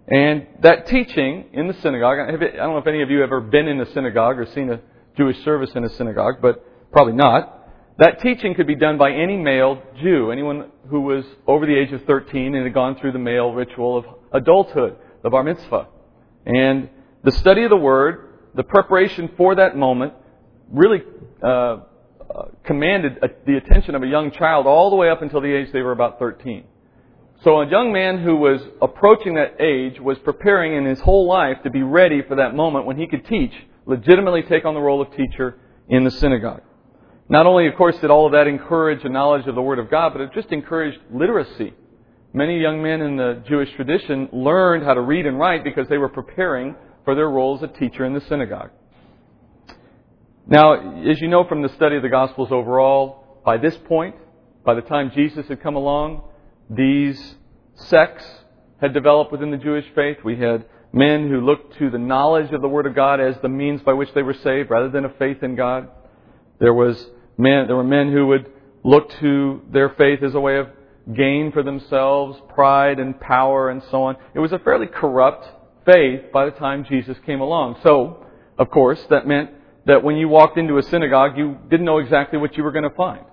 And 0.08 0.46
that 0.60 0.86
teaching 0.86 1.46
in 1.52 1.66
the 1.66 1.74
synagogue, 1.74 2.18
I 2.20 2.30
don't 2.30 2.56
know 2.56 2.78
if 2.78 2.86
any 2.86 3.02
of 3.02 3.10
you 3.10 3.18
have 3.18 3.26
ever 3.26 3.40
been 3.40 3.66
in 3.66 3.80
a 3.80 3.92
synagogue 3.92 4.38
or 4.38 4.46
seen 4.46 4.70
a 4.70 4.80
Jewish 5.16 5.42
service 5.44 5.70
in 5.74 5.84
a 5.84 5.88
synagogue, 5.90 6.36
but 6.40 6.64
probably 6.92 7.14
not. 7.14 7.52
That 7.98 8.20
teaching 8.20 8.54
could 8.54 8.66
be 8.66 8.76
done 8.76 8.98
by 8.98 9.10
any 9.10 9.36
male 9.36 9.82
Jew, 10.02 10.30
anyone 10.30 10.70
who 10.90 11.00
was 11.00 11.24
over 11.46 11.64
the 11.64 11.74
age 11.74 11.92
of 11.92 12.04
13 12.04 12.54
and 12.54 12.64
had 12.64 12.74
gone 12.74 12.96
through 12.96 13.12
the 13.12 13.18
male 13.18 13.52
ritual 13.52 13.96
of 13.96 14.04
adulthood, 14.32 14.96
the 15.22 15.30
bar 15.30 15.42
mitzvah. 15.42 15.88
And 16.44 16.90
the 17.24 17.32
study 17.32 17.64
of 17.64 17.70
the 17.70 17.76
Word, 17.76 18.34
the 18.54 18.62
preparation 18.62 19.30
for 19.36 19.54
that 19.54 19.76
moment, 19.76 20.12
really 20.70 21.02
uh, 21.42 21.48
uh, 21.48 21.78
commanded 22.64 23.18
the 23.46 23.56
attention 23.56 23.94
of 23.94 24.02
a 24.02 24.06
young 24.06 24.30
child 24.30 24.66
all 24.66 24.90
the 24.90 24.96
way 24.96 25.08
up 25.08 25.22
until 25.22 25.40
the 25.40 25.52
age 25.52 25.72
they 25.72 25.80
were 25.80 25.92
about 25.92 26.18
13. 26.18 26.64
So 27.44 27.60
a 27.60 27.68
young 27.68 27.92
man 27.92 28.22
who 28.22 28.36
was 28.36 28.60
approaching 28.82 29.34
that 29.34 29.60
age 29.60 30.00
was 30.00 30.18
preparing 30.18 30.74
in 30.74 30.84
his 30.84 31.00
whole 31.00 31.26
life 31.26 31.58
to 31.64 31.70
be 31.70 31.82
ready 31.82 32.22
for 32.22 32.36
that 32.36 32.54
moment 32.54 32.86
when 32.86 32.98
he 32.98 33.06
could 33.06 33.26
teach 33.26 33.52
legitimately 33.86 34.42
take 34.42 34.64
on 34.64 34.74
the 34.74 34.80
role 34.80 35.00
of 35.00 35.10
teacher 35.16 35.58
in 35.88 36.04
the 36.04 36.10
synagogue. 36.10 36.62
Not 37.28 37.46
only, 37.46 37.66
of 37.66 37.74
course, 37.76 37.98
did 37.98 38.10
all 38.10 38.26
of 38.26 38.32
that 38.32 38.46
encourage 38.46 39.04
a 39.04 39.08
knowledge 39.08 39.46
of 39.46 39.54
the 39.54 39.62
Word 39.62 39.78
of 39.78 39.90
God, 39.90 40.12
but 40.12 40.20
it 40.20 40.30
just 40.34 40.52
encouraged 40.52 40.98
literacy. 41.12 41.74
Many 42.32 42.60
young 42.60 42.82
men 42.82 43.00
in 43.00 43.16
the 43.16 43.42
Jewish 43.48 43.72
tradition 43.74 44.28
learned 44.32 44.84
how 44.84 44.94
to 44.94 45.00
read 45.00 45.26
and 45.26 45.38
write 45.38 45.64
because 45.64 45.88
they 45.88 45.98
were 45.98 46.08
preparing 46.08 46.76
for 47.04 47.14
their 47.14 47.28
role 47.28 47.56
as 47.56 47.62
a 47.62 47.68
teacher 47.68 48.04
in 48.04 48.12
the 48.12 48.20
synagogue. 48.22 48.70
Now, 50.46 50.74
as 51.08 51.20
you 51.20 51.28
know 51.28 51.44
from 51.48 51.62
the 51.62 51.68
study 51.70 51.96
of 51.96 52.02
the 52.02 52.08
Gospels 52.08 52.52
overall, 52.52 53.40
by 53.44 53.56
this 53.56 53.76
point, 53.88 54.14
by 54.64 54.74
the 54.74 54.82
time 54.82 55.10
Jesus 55.14 55.48
had 55.48 55.62
come 55.62 55.76
along, 55.76 56.22
these 56.70 57.36
sects 57.74 58.24
had 58.80 58.92
developed 58.92 59.32
within 59.32 59.50
the 59.50 59.56
Jewish 59.56 59.86
faith. 59.94 60.18
We 60.24 60.36
had 60.36 60.66
men 60.92 61.28
who 61.28 61.40
looked 61.40 61.78
to 61.78 61.90
the 61.90 61.98
knowledge 61.98 62.52
of 62.52 62.62
the 62.62 62.68
Word 62.68 62.86
of 62.86 62.94
God 62.94 63.20
as 63.20 63.36
the 63.42 63.48
means 63.48 63.82
by 63.82 63.92
which 63.92 64.12
they 64.14 64.22
were 64.22 64.34
saved 64.34 64.70
rather 64.70 64.88
than 64.88 65.04
a 65.04 65.12
faith 65.14 65.42
in 65.42 65.56
God. 65.56 65.88
There 66.58 66.74
was 66.74 66.96
men, 67.36 67.66
there 67.66 67.76
were 67.76 67.84
men 67.84 68.12
who 68.12 68.26
would 68.28 68.50
look 68.82 69.10
to 69.20 69.62
their 69.70 69.90
faith 69.90 70.22
as 70.22 70.34
a 70.34 70.40
way 70.40 70.58
of 70.58 70.68
gain 71.14 71.52
for 71.52 71.62
themselves, 71.62 72.38
pride 72.54 72.98
and 72.98 73.18
power 73.20 73.70
and 73.70 73.82
so 73.90 74.04
on. 74.04 74.16
It 74.34 74.38
was 74.38 74.52
a 74.52 74.58
fairly 74.58 74.86
corrupt 74.86 75.46
faith 75.84 76.32
by 76.32 76.46
the 76.46 76.50
time 76.52 76.84
Jesus 76.84 77.16
came 77.26 77.40
along. 77.40 77.78
So, 77.82 78.24
of 78.58 78.70
course, 78.70 79.04
that 79.10 79.26
meant 79.26 79.50
that 79.86 80.02
when 80.02 80.16
you 80.16 80.28
walked 80.28 80.58
into 80.58 80.78
a 80.78 80.82
synagogue, 80.82 81.36
you 81.36 81.58
didn't 81.70 81.86
know 81.86 81.98
exactly 81.98 82.38
what 82.38 82.56
you 82.56 82.64
were 82.64 82.72
going 82.72 82.88
to 82.88 82.96
find. 82.96 83.24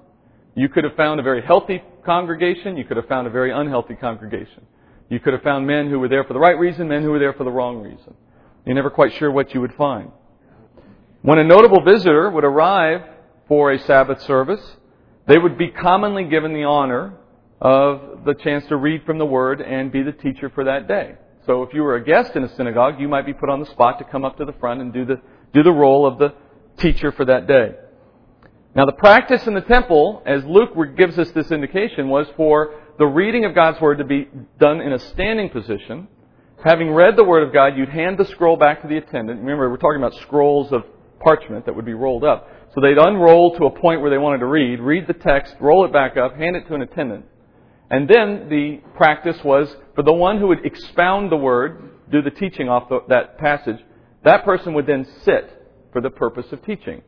You 0.55 0.69
could 0.69 0.83
have 0.83 0.95
found 0.95 1.19
a 1.19 1.23
very 1.23 1.41
healthy 1.41 1.81
congregation, 2.05 2.77
you 2.77 2.83
could 2.83 2.97
have 2.97 3.07
found 3.07 3.25
a 3.25 3.31
very 3.31 3.51
unhealthy 3.51 3.95
congregation. 3.95 4.67
You 5.13 5.19
could 5.19 5.33
have 5.33 5.43
found 5.43 5.67
men 5.67 5.91
who 5.91 5.99
were 5.99 6.07
there 6.07 6.23
for 6.23 6.33
the 6.33 6.39
right 6.39 6.57
reason, 6.57 6.87
men 6.87 7.03
who 7.03 7.11
were 7.11 7.19
there 7.19 7.33
for 7.33 7.43
the 7.43 7.51
wrong 7.51 7.83
reason. 7.83 8.15
You're 8.65 8.73
never 8.73 8.89
quite 8.89 9.13
sure 9.13 9.29
what 9.29 9.53
you 9.53 9.61
would 9.61 9.75
find. 9.75 10.09
When 11.21 11.37
a 11.37 11.43
notable 11.43 11.83
visitor 11.83 12.31
would 12.31 12.43
arrive 12.43 13.01
for 13.47 13.71
a 13.71 13.77
Sabbath 13.77 14.23
service, 14.23 14.75
they 15.27 15.37
would 15.37 15.55
be 15.55 15.69
commonly 15.69 16.23
given 16.23 16.51
the 16.51 16.63
honor 16.63 17.13
of 17.61 18.25
the 18.25 18.33
chance 18.33 18.65
to 18.69 18.75
read 18.75 19.03
from 19.05 19.19
the 19.19 19.25
Word 19.25 19.61
and 19.61 19.91
be 19.91 20.01
the 20.01 20.13
teacher 20.13 20.49
for 20.49 20.63
that 20.63 20.87
day. 20.87 21.13
So 21.45 21.61
if 21.61 21.75
you 21.75 21.83
were 21.83 21.93
a 21.93 22.03
guest 22.03 22.35
in 22.35 22.43
a 22.43 22.55
synagogue, 22.55 22.99
you 22.99 23.07
might 23.07 23.27
be 23.27 23.33
put 23.33 23.51
on 23.51 23.59
the 23.59 23.67
spot 23.67 23.99
to 23.99 24.05
come 24.05 24.25
up 24.25 24.37
to 24.37 24.45
the 24.45 24.53
front 24.53 24.81
and 24.81 24.91
do 24.91 25.05
the, 25.05 25.21
do 25.53 25.61
the 25.61 25.71
role 25.71 26.07
of 26.07 26.17
the 26.17 26.33
teacher 26.77 27.11
for 27.11 27.25
that 27.25 27.45
day. 27.45 27.75
Now 28.75 28.87
the 28.87 28.93
practice 28.93 29.45
in 29.45 29.53
the 29.53 29.61
temple, 29.61 30.23
as 30.25 30.43
Luke 30.43 30.71
gives 30.97 31.19
us 31.19 31.29
this 31.33 31.51
indication, 31.51 32.09
was 32.09 32.25
for 32.35 32.73
the 32.97 33.05
reading 33.05 33.45
of 33.45 33.55
God's 33.55 33.81
Word 33.81 33.97
to 33.97 34.03
be 34.03 34.27
done 34.59 34.79
in 34.79 34.93
a 34.93 34.99
standing 34.99 35.49
position. 35.49 36.07
Having 36.63 36.91
read 36.91 37.15
the 37.15 37.23
Word 37.23 37.45
of 37.45 37.53
God, 37.53 37.75
you'd 37.75 37.89
hand 37.89 38.17
the 38.17 38.25
scroll 38.25 38.55
back 38.55 38.81
to 38.83 38.87
the 38.87 38.97
attendant. 38.97 39.39
Remember, 39.39 39.69
we're 39.69 39.77
talking 39.77 39.97
about 39.97 40.13
scrolls 40.21 40.71
of 40.71 40.83
parchment 41.19 41.65
that 41.65 41.75
would 41.75 41.85
be 41.85 41.93
rolled 41.93 42.23
up. 42.23 42.47
So 42.73 42.81
they'd 42.81 42.97
unroll 42.97 43.57
to 43.57 43.65
a 43.65 43.71
point 43.71 44.01
where 44.01 44.09
they 44.09 44.17
wanted 44.17 44.39
to 44.39 44.45
read, 44.45 44.79
read 44.79 45.07
the 45.07 45.13
text, 45.13 45.55
roll 45.59 45.85
it 45.85 45.93
back 45.93 46.17
up, 46.17 46.35
hand 46.35 46.55
it 46.55 46.67
to 46.67 46.75
an 46.75 46.81
attendant. 46.81 47.25
And 47.89 48.07
then 48.07 48.49
the 48.49 48.81
practice 48.95 49.37
was 49.43 49.75
for 49.95 50.03
the 50.03 50.13
one 50.13 50.39
who 50.39 50.47
would 50.47 50.65
expound 50.65 51.31
the 51.31 51.37
Word, 51.37 51.91
do 52.11 52.21
the 52.21 52.31
teaching 52.31 52.69
off 52.69 52.89
the, 52.89 52.99
that 53.09 53.37
passage, 53.37 53.77
that 54.23 54.45
person 54.45 54.73
would 54.73 54.87
then 54.87 55.05
sit 55.23 55.49
for 55.91 56.01
the 56.01 56.09
purpose 56.09 56.51
of 56.51 56.63
teaching. 56.65 57.01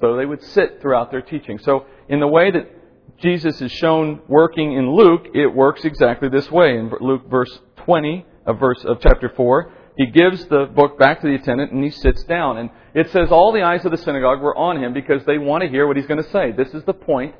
So 0.00 0.16
they 0.16 0.24
would 0.24 0.42
sit 0.42 0.80
throughout 0.80 1.10
their 1.10 1.20
teaching. 1.20 1.58
So 1.58 1.86
in 2.08 2.20
the 2.20 2.26
way 2.26 2.50
that 2.50 2.79
Jesus 3.20 3.60
is 3.60 3.70
shown 3.72 4.20
working 4.28 4.72
in 4.72 4.94
Luke, 4.94 5.26
it 5.34 5.54
works 5.54 5.84
exactly 5.84 6.28
this 6.28 6.50
way. 6.50 6.78
In 6.78 6.90
Luke 7.00 7.28
verse 7.28 7.60
20 7.84 8.24
of 8.46 8.58
verse 8.58 8.82
of 8.84 8.98
chapter 9.00 9.30
4, 9.36 9.72
he 9.96 10.06
gives 10.06 10.46
the 10.46 10.66
book 10.74 10.98
back 10.98 11.20
to 11.20 11.26
the 11.26 11.34
attendant 11.34 11.72
and 11.72 11.84
he 11.84 11.90
sits 11.90 12.24
down. 12.24 12.56
And 12.56 12.70
it 12.94 13.10
says 13.10 13.30
all 13.30 13.52
the 13.52 13.62
eyes 13.62 13.84
of 13.84 13.90
the 13.90 13.98
synagogue 13.98 14.40
were 14.40 14.56
on 14.56 14.82
him 14.82 14.94
because 14.94 15.22
they 15.26 15.36
want 15.36 15.62
to 15.62 15.68
hear 15.68 15.86
what 15.86 15.96
he's 15.96 16.06
going 16.06 16.22
to 16.22 16.30
say. 16.30 16.52
This 16.52 16.72
is 16.72 16.82
the 16.84 16.94
point 16.94 17.34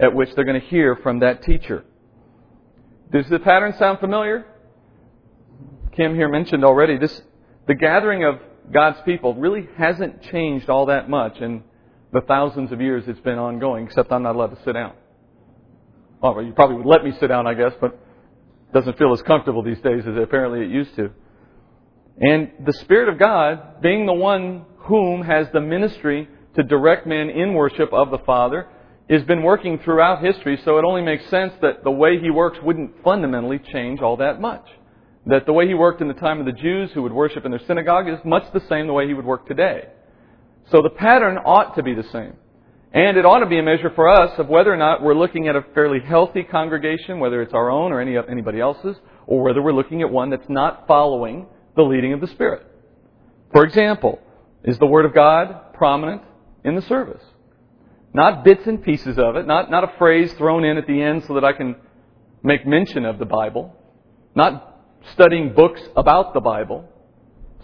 at 0.00 0.14
which 0.14 0.34
they're 0.34 0.44
going 0.44 0.60
to 0.60 0.66
hear 0.66 0.96
from 0.96 1.20
that 1.20 1.42
teacher. 1.42 1.84
Does 3.12 3.28
the 3.28 3.38
pattern 3.38 3.74
sound 3.78 3.98
familiar? 3.98 4.46
Kim 5.92 6.14
here 6.14 6.28
mentioned 6.28 6.64
already 6.64 6.98
this 6.98 7.22
the 7.66 7.74
gathering 7.74 8.24
of 8.24 8.40
God's 8.72 9.00
people 9.04 9.34
really 9.34 9.68
hasn't 9.76 10.22
changed 10.22 10.70
all 10.70 10.86
that 10.86 11.08
much 11.08 11.38
in 11.40 11.62
the 12.12 12.20
thousands 12.22 12.72
of 12.72 12.80
years 12.80 13.04
it's 13.06 13.20
been 13.20 13.38
ongoing, 13.38 13.86
except 13.86 14.12
I'm 14.12 14.22
not 14.22 14.36
allowed 14.36 14.56
to 14.56 14.62
sit 14.64 14.72
down. 14.72 14.92
Well, 16.22 16.42
you 16.42 16.52
probably 16.52 16.76
would 16.76 16.86
let 16.86 17.04
me 17.04 17.12
sit 17.20 17.28
down, 17.28 17.46
I 17.46 17.54
guess, 17.54 17.72
but 17.80 17.92
it 17.92 18.72
doesn't 18.72 18.98
feel 18.98 19.12
as 19.12 19.22
comfortable 19.22 19.62
these 19.62 19.80
days 19.80 20.04
as 20.06 20.16
apparently 20.16 20.62
it 20.62 20.70
used 20.70 20.94
to. 20.96 21.10
And 22.18 22.50
the 22.64 22.72
Spirit 22.72 23.08
of 23.08 23.18
God, 23.18 23.82
being 23.82 24.06
the 24.06 24.14
one 24.14 24.64
whom 24.78 25.22
has 25.22 25.46
the 25.52 25.60
ministry 25.60 26.28
to 26.54 26.62
direct 26.62 27.06
men 27.06 27.28
in 27.28 27.52
worship 27.52 27.92
of 27.92 28.10
the 28.10 28.18
Father, 28.18 28.66
has 29.10 29.22
been 29.24 29.42
working 29.42 29.78
throughout 29.78 30.24
history, 30.24 30.58
so 30.64 30.78
it 30.78 30.84
only 30.84 31.02
makes 31.02 31.28
sense 31.28 31.52
that 31.60 31.84
the 31.84 31.90
way 31.90 32.18
He 32.18 32.30
works 32.30 32.58
wouldn't 32.62 33.02
fundamentally 33.04 33.60
change 33.72 34.00
all 34.00 34.16
that 34.16 34.40
much. 34.40 34.66
That 35.26 35.44
the 35.44 35.52
way 35.52 35.68
He 35.68 35.74
worked 35.74 36.00
in 36.00 36.08
the 36.08 36.14
time 36.14 36.40
of 36.40 36.46
the 36.46 36.52
Jews 36.52 36.90
who 36.92 37.02
would 37.02 37.12
worship 37.12 37.44
in 37.44 37.50
their 37.50 37.64
synagogue 37.66 38.08
is 38.08 38.18
much 38.24 38.50
the 38.52 38.62
same 38.68 38.86
the 38.86 38.92
way 38.92 39.06
He 39.06 39.14
would 39.14 39.26
work 39.26 39.46
today. 39.46 39.88
So 40.70 40.82
the 40.82 40.90
pattern 40.90 41.36
ought 41.36 41.76
to 41.76 41.82
be 41.82 41.94
the 41.94 42.08
same. 42.10 42.34
And 42.92 43.16
it 43.16 43.26
ought 43.26 43.40
to 43.40 43.46
be 43.46 43.58
a 43.58 43.62
measure 43.62 43.90
for 43.94 44.08
us 44.08 44.38
of 44.38 44.48
whether 44.48 44.72
or 44.72 44.76
not 44.76 45.02
we're 45.02 45.14
looking 45.14 45.48
at 45.48 45.56
a 45.56 45.62
fairly 45.74 46.00
healthy 46.00 46.42
congregation, 46.42 47.18
whether 47.18 47.42
it's 47.42 47.52
our 47.52 47.70
own 47.70 47.92
or 47.92 48.00
any, 48.00 48.16
anybody 48.16 48.60
else's, 48.60 48.96
or 49.26 49.42
whether 49.42 49.60
we're 49.60 49.72
looking 49.72 50.02
at 50.02 50.10
one 50.10 50.30
that's 50.30 50.48
not 50.48 50.86
following 50.86 51.46
the 51.74 51.82
leading 51.82 52.12
of 52.12 52.20
the 52.20 52.26
Spirit. 52.28 52.66
For 53.52 53.64
example, 53.64 54.20
is 54.64 54.78
the 54.78 54.86
Word 54.86 55.04
of 55.04 55.14
God 55.14 55.74
prominent 55.74 56.22
in 56.64 56.74
the 56.74 56.82
service? 56.82 57.22
Not 58.14 58.44
bits 58.44 58.66
and 58.66 58.82
pieces 58.82 59.18
of 59.18 59.36
it, 59.36 59.46
not, 59.46 59.70
not 59.70 59.84
a 59.84 59.98
phrase 59.98 60.32
thrown 60.34 60.64
in 60.64 60.78
at 60.78 60.86
the 60.86 61.02
end 61.02 61.24
so 61.26 61.34
that 61.34 61.44
I 61.44 61.52
can 61.52 61.76
make 62.42 62.66
mention 62.66 63.04
of 63.04 63.18
the 63.18 63.26
Bible, 63.26 63.76
not 64.34 64.80
studying 65.12 65.52
books 65.52 65.80
about 65.96 66.32
the 66.32 66.40
Bible, 66.40 66.88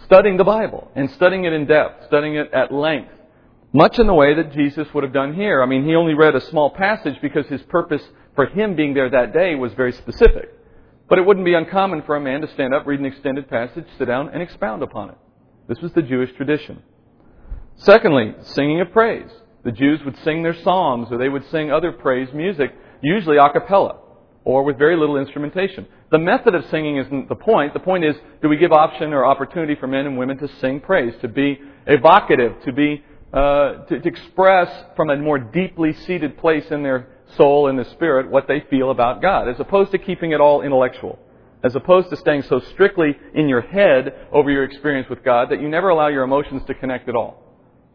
studying 0.05 0.37
the 0.37 0.43
Bible 0.43 0.91
and 0.95 1.09
studying 1.11 1.45
it 1.45 1.53
in 1.53 1.65
depth, 1.65 2.05
studying 2.07 2.35
it 2.35 2.53
at 2.53 2.71
length, 2.71 3.11
much 3.73 3.97
in 3.97 4.07
the 4.07 4.13
way 4.13 4.35
that 4.35 4.53
Jesus 4.53 4.87
would 4.93 5.03
have 5.03 5.13
done 5.13 5.33
here. 5.33 5.61
I 5.61 5.65
mean, 5.65 5.85
he 5.85 5.95
only 5.95 6.13
read 6.13 6.35
a 6.35 6.41
small 6.49 6.69
passage 6.69 7.15
because 7.21 7.47
his 7.47 7.61
purpose 7.63 8.03
for 8.35 8.45
him 8.45 8.75
being 8.75 8.93
there 8.93 9.09
that 9.09 9.33
day 9.33 9.55
was 9.55 9.73
very 9.73 9.91
specific. 9.91 10.53
But 11.09 11.17
it 11.17 11.25
wouldn't 11.25 11.45
be 11.45 11.55
uncommon 11.55 12.03
for 12.03 12.15
a 12.15 12.21
man 12.21 12.41
to 12.41 12.47
stand 12.53 12.73
up, 12.73 12.85
read 12.85 12.99
an 12.99 13.05
extended 13.05 13.49
passage, 13.49 13.85
sit 13.97 14.05
down, 14.05 14.29
and 14.29 14.41
expound 14.41 14.83
upon 14.83 15.09
it. 15.09 15.17
This 15.67 15.79
was 15.79 15.91
the 15.93 16.01
Jewish 16.01 16.31
tradition. 16.37 16.83
Secondly, 17.75 18.35
singing 18.41 18.79
of 18.81 18.91
praise. 18.91 19.29
The 19.63 19.71
Jews 19.71 19.99
would 20.05 20.17
sing 20.23 20.43
their 20.43 20.61
psalms 20.63 21.07
or 21.11 21.17
they 21.17 21.29
would 21.29 21.49
sing 21.49 21.71
other 21.71 21.91
praise 21.91 22.29
music, 22.33 22.71
usually 23.01 23.37
a 23.37 23.49
cappella 23.49 23.97
or 24.45 24.63
with 24.63 24.77
very 24.77 24.97
little 24.97 25.17
instrumentation. 25.17 25.87
The 26.11 26.19
method 26.19 26.53
of 26.53 26.65
singing 26.69 26.97
isn't 26.97 27.29
the 27.29 27.35
point. 27.35 27.73
The 27.73 27.79
point 27.79 28.03
is, 28.03 28.15
do 28.41 28.49
we 28.49 28.57
give 28.57 28.71
option 28.71 29.13
or 29.13 29.25
opportunity 29.25 29.75
for 29.75 29.87
men 29.87 30.05
and 30.05 30.17
women 30.17 30.37
to 30.39 30.49
sing 30.59 30.81
praise, 30.81 31.13
to 31.21 31.27
be 31.27 31.59
evocative, 31.87 32.53
to 32.65 32.73
be 32.73 33.03
uh, 33.33 33.85
to, 33.85 33.99
to 33.99 34.07
express 34.07 34.69
from 34.95 35.09
a 35.09 35.17
more 35.17 35.39
deeply 35.39 35.93
seated 36.05 36.37
place 36.37 36.65
in 36.69 36.83
their 36.83 37.07
soul 37.35 37.67
and 37.67 37.79
the 37.79 37.85
spirit 37.85 38.29
what 38.29 38.47
they 38.47 38.63
feel 38.69 38.91
about 38.91 39.21
God, 39.21 39.49
as 39.49 39.59
opposed 39.59 39.91
to 39.91 39.97
keeping 39.97 40.31
it 40.33 40.39
all 40.39 40.61
intellectual, 40.61 41.17
as 41.63 41.75
opposed 41.75 42.11
to 42.11 42.17
staying 42.17 42.43
so 42.43 42.59
strictly 42.73 43.17
in 43.33 43.49
your 43.49 43.61
head 43.61 44.27
over 44.31 44.51
your 44.51 44.63
experience 44.63 45.09
with 45.09 45.23
God 45.23 45.49
that 45.49 45.59
you 45.59 45.67
never 45.67 45.89
allow 45.89 46.09
your 46.09 46.23
emotions 46.23 46.61
to 46.67 46.75
connect 46.75 47.09
at 47.09 47.15
all. 47.15 47.41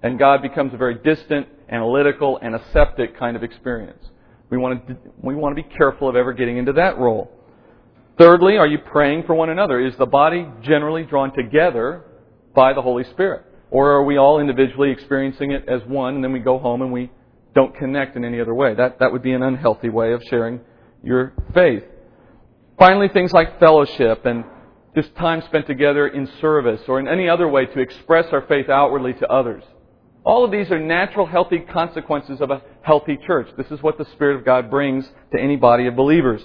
And 0.02 0.18
God 0.18 0.42
becomes 0.42 0.74
a 0.74 0.76
very 0.76 0.96
distant, 0.96 1.46
analytical, 1.68 2.38
and 2.42 2.56
aseptic 2.56 3.16
kind 3.18 3.36
of 3.36 3.44
experience. 3.44 4.04
We 4.50 4.58
want 4.58 4.88
to, 4.88 4.96
we 5.22 5.34
want 5.34 5.56
to 5.56 5.62
be 5.62 5.68
careful 5.68 6.08
of 6.08 6.16
ever 6.16 6.32
getting 6.32 6.56
into 6.56 6.72
that 6.74 6.98
role. 6.98 7.30
Thirdly, 8.16 8.56
are 8.56 8.66
you 8.66 8.78
praying 8.78 9.24
for 9.24 9.34
one 9.34 9.50
another? 9.50 9.78
Is 9.78 9.94
the 9.96 10.06
body 10.06 10.48
generally 10.62 11.04
drawn 11.04 11.32
together 11.32 12.04
by 12.54 12.72
the 12.72 12.82
Holy 12.82 13.04
Spirit? 13.04 13.44
Or 13.70 13.92
are 13.92 14.04
we 14.04 14.16
all 14.16 14.40
individually 14.40 14.90
experiencing 14.90 15.52
it 15.52 15.68
as 15.68 15.82
one 15.86 16.16
and 16.16 16.24
then 16.24 16.32
we 16.32 16.38
go 16.38 16.58
home 16.58 16.82
and 16.82 16.92
we 16.92 17.10
don't 17.54 17.74
connect 17.76 18.16
in 18.16 18.24
any 18.24 18.40
other 18.40 18.54
way? 18.54 18.74
That, 18.74 18.98
that 19.00 19.12
would 19.12 19.22
be 19.22 19.32
an 19.32 19.42
unhealthy 19.42 19.88
way 19.88 20.12
of 20.12 20.22
sharing 20.30 20.60
your 21.02 21.32
faith. 21.54 21.84
Finally, 22.78 23.08
things 23.08 23.32
like 23.32 23.58
fellowship 23.58 24.24
and 24.24 24.44
just 24.94 25.14
time 25.16 25.42
spent 25.42 25.66
together 25.66 26.08
in 26.08 26.28
service 26.40 26.80
or 26.88 26.98
in 26.98 27.08
any 27.08 27.28
other 27.28 27.48
way 27.48 27.66
to 27.66 27.80
express 27.80 28.26
our 28.32 28.42
faith 28.42 28.68
outwardly 28.68 29.12
to 29.14 29.28
others. 29.28 29.62
All 30.24 30.44
of 30.44 30.50
these 30.50 30.70
are 30.70 30.78
natural, 30.78 31.26
healthy 31.26 31.60
consequences 31.60 32.40
of 32.40 32.50
a 32.50 32.62
healthy 32.82 33.18
church. 33.26 33.48
This 33.56 33.70
is 33.70 33.82
what 33.82 33.98
the 33.98 34.04
Spirit 34.12 34.36
of 34.36 34.44
God 34.44 34.70
brings 34.70 35.08
to 35.32 35.40
any 35.40 35.56
body 35.56 35.86
of 35.86 35.96
believers. 35.96 36.42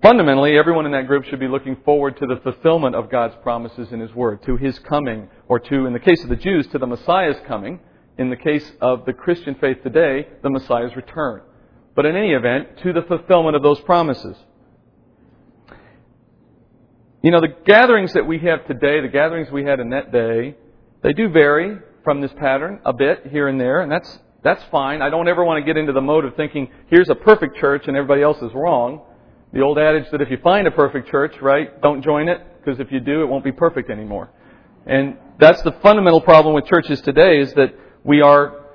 Fundamentally, 0.00 0.56
everyone 0.56 0.86
in 0.86 0.92
that 0.92 1.08
group 1.08 1.24
should 1.24 1.40
be 1.40 1.48
looking 1.48 1.76
forward 1.84 2.16
to 2.18 2.26
the 2.26 2.36
fulfillment 2.44 2.94
of 2.94 3.10
God's 3.10 3.34
promises 3.42 3.90
in 3.90 3.98
His 3.98 4.14
Word, 4.14 4.40
to 4.44 4.56
His 4.56 4.78
coming, 4.78 5.28
or 5.48 5.58
to, 5.58 5.86
in 5.86 5.92
the 5.92 5.98
case 5.98 6.22
of 6.22 6.28
the 6.28 6.36
Jews, 6.36 6.68
to 6.68 6.78
the 6.78 6.86
Messiah's 6.86 7.36
coming. 7.48 7.80
In 8.16 8.30
the 8.30 8.36
case 8.36 8.70
of 8.80 9.04
the 9.06 9.12
Christian 9.12 9.56
faith 9.56 9.82
today, 9.82 10.28
the 10.42 10.50
Messiah's 10.50 10.94
return. 10.94 11.42
But 11.96 12.06
in 12.06 12.14
any 12.14 12.30
event, 12.30 12.78
to 12.82 12.92
the 12.92 13.02
fulfillment 13.02 13.56
of 13.56 13.62
those 13.62 13.80
promises. 13.80 14.36
You 17.22 17.32
know, 17.32 17.40
the 17.40 17.54
gatherings 17.64 18.12
that 18.12 18.26
we 18.26 18.38
have 18.40 18.66
today, 18.68 19.00
the 19.00 19.08
gatherings 19.08 19.50
we 19.50 19.64
had 19.64 19.80
in 19.80 19.90
that 19.90 20.12
day, 20.12 20.56
they 21.02 21.12
do 21.12 21.28
vary 21.28 21.78
from 22.04 22.20
this 22.20 22.32
pattern 22.38 22.80
a 22.84 22.92
bit 22.92 23.26
here 23.32 23.48
and 23.48 23.60
there, 23.60 23.80
and 23.80 23.90
that's, 23.90 24.18
that's 24.44 24.62
fine. 24.70 25.02
I 25.02 25.10
don't 25.10 25.26
ever 25.26 25.44
want 25.44 25.60
to 25.60 25.66
get 25.66 25.76
into 25.76 25.92
the 25.92 26.00
mode 26.00 26.24
of 26.24 26.36
thinking, 26.36 26.70
here's 26.88 27.08
a 27.08 27.16
perfect 27.16 27.56
church 27.56 27.88
and 27.88 27.96
everybody 27.96 28.22
else 28.22 28.38
is 28.38 28.54
wrong. 28.54 29.02
The 29.52 29.60
old 29.60 29.78
adage 29.78 30.10
that 30.10 30.20
if 30.20 30.30
you 30.30 30.38
find 30.42 30.66
a 30.66 30.70
perfect 30.70 31.08
church, 31.10 31.34
right, 31.40 31.80
don't 31.80 32.02
join 32.02 32.28
it, 32.28 32.40
because 32.58 32.80
if 32.80 32.92
you 32.92 33.00
do, 33.00 33.22
it 33.22 33.26
won't 33.26 33.44
be 33.44 33.52
perfect 33.52 33.90
anymore. 33.90 34.30
And 34.86 35.16
that's 35.38 35.62
the 35.62 35.72
fundamental 35.82 36.20
problem 36.20 36.54
with 36.54 36.66
churches 36.66 37.00
today 37.00 37.40
is 37.40 37.52
that 37.54 37.74
we 38.04 38.20
are 38.20 38.66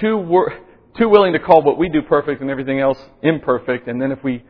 too, 0.00 0.16
wor- 0.16 0.58
too 0.96 1.08
willing 1.08 1.32
to 1.34 1.38
call 1.38 1.62
what 1.62 1.78
we 1.78 1.88
do 1.88 2.02
perfect 2.02 2.40
and 2.40 2.50
everything 2.50 2.80
else 2.80 2.98
imperfect. 3.22 3.86
And 3.88 4.00
then 4.00 4.12
if 4.12 4.22
we 4.24 4.42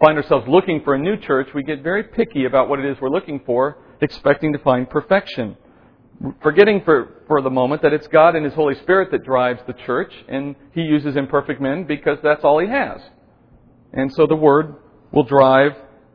find 0.00 0.16
ourselves 0.16 0.46
looking 0.48 0.82
for 0.82 0.94
a 0.94 0.98
new 0.98 1.16
church, 1.16 1.48
we 1.54 1.62
get 1.62 1.82
very 1.82 2.04
picky 2.04 2.44
about 2.44 2.68
what 2.68 2.78
it 2.78 2.86
is 2.86 2.96
we're 3.00 3.10
looking 3.10 3.40
for, 3.44 3.78
expecting 4.00 4.52
to 4.52 4.58
find 4.60 4.88
perfection 4.88 5.56
forgetting 6.42 6.82
for, 6.84 7.22
for 7.26 7.40
the 7.42 7.50
moment 7.50 7.82
that 7.82 7.92
it's 7.92 8.06
God 8.08 8.34
and 8.34 8.44
His 8.44 8.54
Holy 8.54 8.74
Spirit 8.76 9.10
that 9.12 9.24
drives 9.24 9.60
the 9.66 9.72
church, 9.72 10.12
and 10.28 10.56
He 10.74 10.82
uses 10.82 11.16
imperfect 11.16 11.60
men 11.60 11.84
because 11.84 12.18
that's 12.22 12.44
all 12.44 12.58
He 12.58 12.68
has. 12.68 13.00
And 13.92 14.12
so 14.12 14.26
the 14.26 14.36
Word 14.36 14.76
will 15.12 15.24
drive 15.24 15.72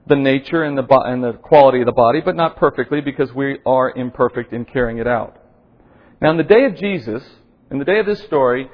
the 0.07 0.15
nature 0.15 0.63
and 0.63 0.77
the, 0.77 0.85
and 1.05 1.23
the 1.23 1.33
quality 1.33 1.79
of 1.79 1.85
the 1.85 1.93
body, 1.93 2.21
but 2.21 2.35
not 2.35 2.57
perfectly 2.57 3.01
because 3.01 3.33
we 3.33 3.59
are 3.65 3.91
imperfect 3.91 4.51
in 4.53 4.65
carrying 4.65 4.97
it 4.97 5.07
out. 5.07 5.38
Now, 6.21 6.31
in 6.31 6.38
the 6.38 6.43
day 6.43 6.65
of 6.65 6.75
Jesus, 6.75 7.23
in 7.71 7.79
the 7.79 7.85
day 7.85 8.00
of 8.00 8.05
this 8.05 8.21
story, 8.23 8.69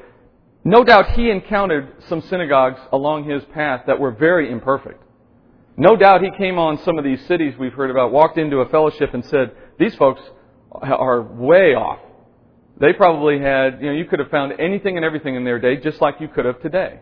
no 0.64 0.84
doubt 0.84 1.12
he 1.12 1.30
encountered 1.30 1.94
some 2.08 2.22
synagogues 2.22 2.80
along 2.92 3.30
his 3.30 3.44
path 3.54 3.84
that 3.88 4.00
were 4.00 4.12
very 4.12 4.52
imperfect. 4.52 5.02
No 5.78 5.96
doubt 5.96 6.22
he 6.22 6.32
came 6.38 6.60
on 6.60 6.78
some 6.84 6.98
of 6.98 7.06
these 7.06 7.26
cities 7.28 7.54
we've 7.58 7.74
heard 7.74 7.90
about, 7.90 8.12
walked 8.12 8.38
into 8.38 8.58
a 8.58 8.70
fellowship 8.70 9.14
and 9.14 9.26
said, 9.26 9.52
These 9.80 9.96
folks 9.96 10.22
are 10.72 11.22
way 11.22 11.74
off. 11.74 12.00
They 12.80 12.94
probably 12.94 13.40
had, 13.40 13.82
you 13.82 13.88
know, 13.88 13.94
you 13.94 14.06
could 14.06 14.20
have 14.20 14.30
found 14.30 14.54
anything 14.60 14.98
and 14.98 15.06
everything 15.06 15.36
in 15.36 15.44
their 15.44 15.60
day 15.60 15.78
just 15.78 16.02
like 16.02 16.16
you 16.20 16.28
could 16.28 16.46
have 16.46 16.62
today. 16.62 17.00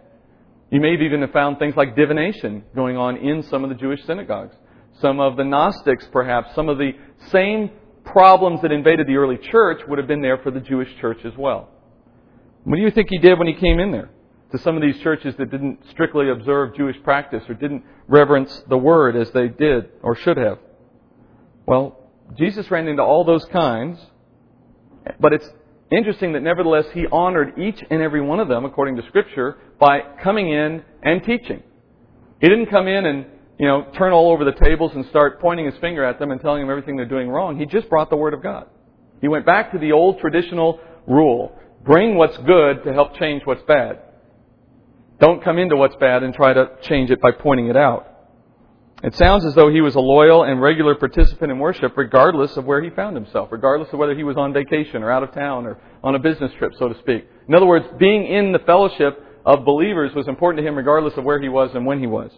You 0.69 0.81
may 0.81 0.91
have 0.91 1.01
even 1.01 1.25
found 1.31 1.59
things 1.59 1.75
like 1.75 1.95
divination 1.95 2.63
going 2.75 2.97
on 2.97 3.17
in 3.17 3.43
some 3.43 3.63
of 3.63 3.69
the 3.69 3.75
Jewish 3.75 4.03
synagogues. 4.05 4.55
some 5.01 5.19
of 5.19 5.37
the 5.37 5.43
Gnostics 5.43 6.07
perhaps, 6.11 6.53
some 6.55 6.69
of 6.69 6.77
the 6.77 6.91
same 7.29 7.71
problems 8.03 8.61
that 8.61 8.71
invaded 8.71 9.07
the 9.07 9.15
early 9.15 9.37
church 9.37 9.81
would 9.87 9.99
have 9.99 10.07
been 10.07 10.21
there 10.21 10.37
for 10.39 10.51
the 10.51 10.59
Jewish 10.59 10.89
church 10.99 11.19
as 11.25 11.33
well. 11.37 11.69
What 12.63 12.75
do 12.75 12.81
you 12.81 12.91
think 12.91 13.07
he 13.09 13.17
did 13.17 13.37
when 13.37 13.47
he 13.47 13.53
came 13.53 13.79
in 13.79 13.91
there? 13.91 14.09
To 14.51 14.57
some 14.59 14.75
of 14.75 14.81
these 14.81 14.97
churches 14.99 15.35
that 15.37 15.51
didn't 15.51 15.79
strictly 15.89 16.29
observe 16.29 16.75
Jewish 16.75 16.95
practice 17.03 17.43
or 17.49 17.53
didn't 17.53 17.83
reverence 18.07 18.63
the 18.69 18.77
word 18.77 19.15
as 19.15 19.29
they 19.31 19.49
did 19.49 19.89
or 20.01 20.15
should 20.15 20.37
have. 20.37 20.57
Well, 21.65 21.99
Jesus 22.37 22.69
ran 22.71 22.87
into 22.87 23.03
all 23.03 23.25
those 23.25 23.43
kinds, 23.45 23.99
but 25.19 25.33
it's 25.33 25.49
interesting 25.91 26.33
that 26.33 26.41
nevertheless 26.41 26.85
he 26.93 27.05
honored 27.11 27.57
each 27.57 27.83
and 27.89 28.01
every 28.01 28.21
one 28.21 28.39
of 28.39 28.47
them, 28.47 28.65
according 28.65 28.95
to 28.97 29.07
Scripture, 29.07 29.57
by 29.79 30.01
coming 30.23 30.49
in 30.49 30.83
and 31.03 31.23
teaching. 31.23 31.63
He 32.41 32.49
didn't 32.49 32.67
come 32.67 32.87
in 32.87 33.05
and 33.05 33.25
you 33.59 33.65
know, 33.65 33.87
turn 33.97 34.13
all 34.13 34.31
over 34.31 34.45
the 34.45 34.51
tables 34.51 34.91
and 34.93 35.05
start 35.07 35.39
pointing 35.39 35.65
his 35.65 35.75
finger 35.79 36.03
at 36.03 36.19
them 36.19 36.31
and 36.31 36.39
telling 36.39 36.61
them 36.61 36.69
everything 36.69 36.95
they're 36.95 37.05
doing 37.05 37.27
wrong. 37.27 37.57
He 37.57 37.65
just 37.65 37.89
brought 37.89 38.09
the 38.09 38.15
Word 38.17 38.33
of 38.33 38.43
God. 38.43 38.67
He 39.19 39.27
went 39.27 39.45
back 39.45 39.71
to 39.71 39.79
the 39.79 39.93
old 39.93 40.19
traditional 40.19 40.79
rule. 41.07 41.57
Bring 41.83 42.15
what's 42.15 42.37
good 42.37 42.83
to 42.83 42.93
help 42.93 43.17
change 43.17 43.41
what's 43.45 43.63
bad. 43.63 43.99
Don't 45.19 45.43
come 45.43 45.57
into 45.57 45.75
what's 45.75 45.95
bad 45.95 46.21
and 46.21 46.33
try 46.35 46.53
to 46.53 46.69
change 46.83 47.09
it 47.09 47.19
by 47.19 47.31
pointing 47.31 47.67
it 47.67 47.77
out. 47.77 48.16
It 49.03 49.15
sounds 49.15 49.45
as 49.45 49.53
though 49.53 49.69
he 49.69 49.81
was 49.81 49.93
a 49.93 49.99
loyal 49.99 50.43
and 50.43 50.59
regular 50.59 50.95
participant 50.95 51.51
in 51.51 51.59
worship 51.59 51.95
regardless 51.95 52.57
of 52.57 52.65
where 52.65 52.81
he 52.81 52.89
found 52.89 53.15
himself, 53.15 53.49
regardless 53.51 53.93
of 53.93 53.99
whether 53.99 54.15
he 54.15 54.23
was 54.23 54.37
on 54.37 54.53
vacation 54.53 55.03
or 55.03 55.11
out 55.11 55.21
of 55.21 55.31
town 55.33 55.67
or 55.67 55.79
on 56.03 56.15
a 56.15 56.19
business 56.19 56.51
trip, 56.57 56.71
so 56.79 56.89
to 56.89 56.97
speak. 56.99 57.27
In 57.47 57.53
other 57.53 57.67
words, 57.67 57.85
being 57.99 58.25
in 58.25 58.51
the 58.51 58.59
fellowship 58.59 59.23
of 59.45 59.63
believers 59.63 60.15
was 60.15 60.27
important 60.27 60.63
to 60.63 60.67
him 60.67 60.75
regardless 60.75 61.15
of 61.15 61.23
where 61.23 61.39
he 61.39 61.47
was 61.47 61.69
and 61.75 61.85
when 61.85 61.99
he 61.99 62.07
was. 62.07 62.31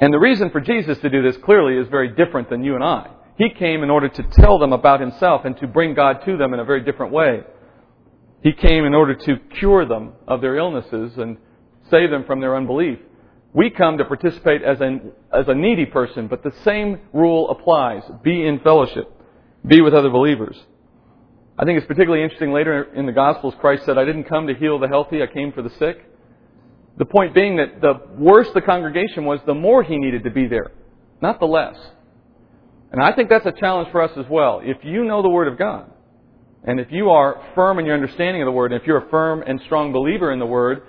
And 0.00 0.12
the 0.14 0.18
reason 0.18 0.50
for 0.50 0.60
Jesus 0.60 0.98
to 0.98 1.10
do 1.10 1.22
this 1.22 1.36
clearly 1.44 1.76
is 1.76 1.88
very 1.88 2.08
different 2.14 2.48
than 2.48 2.64
you 2.64 2.74
and 2.74 2.82
I. 2.82 3.10
He 3.36 3.50
came 3.50 3.82
in 3.82 3.90
order 3.90 4.08
to 4.08 4.22
tell 4.22 4.58
them 4.58 4.72
about 4.72 5.00
himself 5.00 5.44
and 5.44 5.56
to 5.58 5.66
bring 5.66 5.94
God 5.94 6.24
to 6.24 6.38
them 6.38 6.54
in 6.54 6.60
a 6.60 6.64
very 6.64 6.82
different 6.82 7.12
way. 7.12 7.42
He 8.42 8.52
came 8.52 8.84
in 8.84 8.94
order 8.94 9.14
to 9.14 9.36
cure 9.58 9.84
them 9.84 10.14
of 10.26 10.40
their 10.40 10.56
illnesses 10.56 11.18
and 11.18 11.36
save 11.90 12.10
them 12.10 12.24
from 12.24 12.40
their 12.40 12.56
unbelief. 12.56 12.98
We 13.54 13.70
come 13.70 13.98
to 13.98 14.04
participate 14.04 14.62
as 14.62 14.80
a, 14.80 14.98
as 15.32 15.46
a 15.46 15.54
needy 15.54 15.86
person, 15.86 16.26
but 16.26 16.42
the 16.42 16.52
same 16.64 17.00
rule 17.12 17.48
applies. 17.50 18.02
Be 18.22 18.44
in 18.44 18.58
fellowship. 18.60 19.10
Be 19.64 19.80
with 19.80 19.94
other 19.94 20.10
believers. 20.10 20.56
I 21.56 21.64
think 21.64 21.78
it's 21.78 21.86
particularly 21.86 22.24
interesting 22.24 22.52
later 22.52 22.92
in 22.94 23.06
the 23.06 23.12
Gospels, 23.12 23.54
Christ 23.60 23.86
said, 23.86 23.96
I 23.96 24.04
didn't 24.04 24.24
come 24.24 24.48
to 24.48 24.54
heal 24.54 24.80
the 24.80 24.88
healthy, 24.88 25.22
I 25.22 25.28
came 25.28 25.52
for 25.52 25.62
the 25.62 25.70
sick. 25.78 26.04
The 26.98 27.04
point 27.04 27.32
being 27.32 27.56
that 27.56 27.80
the 27.80 27.94
worse 28.18 28.48
the 28.54 28.60
congregation 28.60 29.24
was, 29.24 29.38
the 29.46 29.54
more 29.54 29.84
he 29.84 29.98
needed 29.98 30.24
to 30.24 30.30
be 30.30 30.48
there, 30.48 30.72
not 31.22 31.38
the 31.38 31.46
less. 31.46 31.76
And 32.90 33.00
I 33.00 33.12
think 33.12 33.28
that's 33.28 33.46
a 33.46 33.52
challenge 33.52 33.90
for 33.92 34.02
us 34.02 34.10
as 34.16 34.26
well. 34.28 34.62
If 34.64 34.78
you 34.82 35.04
know 35.04 35.22
the 35.22 35.28
Word 35.28 35.46
of 35.46 35.56
God, 35.56 35.90
and 36.64 36.80
if 36.80 36.88
you 36.90 37.10
are 37.10 37.40
firm 37.54 37.78
in 37.78 37.86
your 37.86 37.94
understanding 37.94 38.42
of 38.42 38.46
the 38.46 38.52
Word, 38.52 38.72
and 38.72 38.80
if 38.80 38.86
you're 38.86 39.06
a 39.06 39.10
firm 39.10 39.44
and 39.46 39.60
strong 39.62 39.92
believer 39.92 40.32
in 40.32 40.40
the 40.40 40.46
Word, 40.46 40.82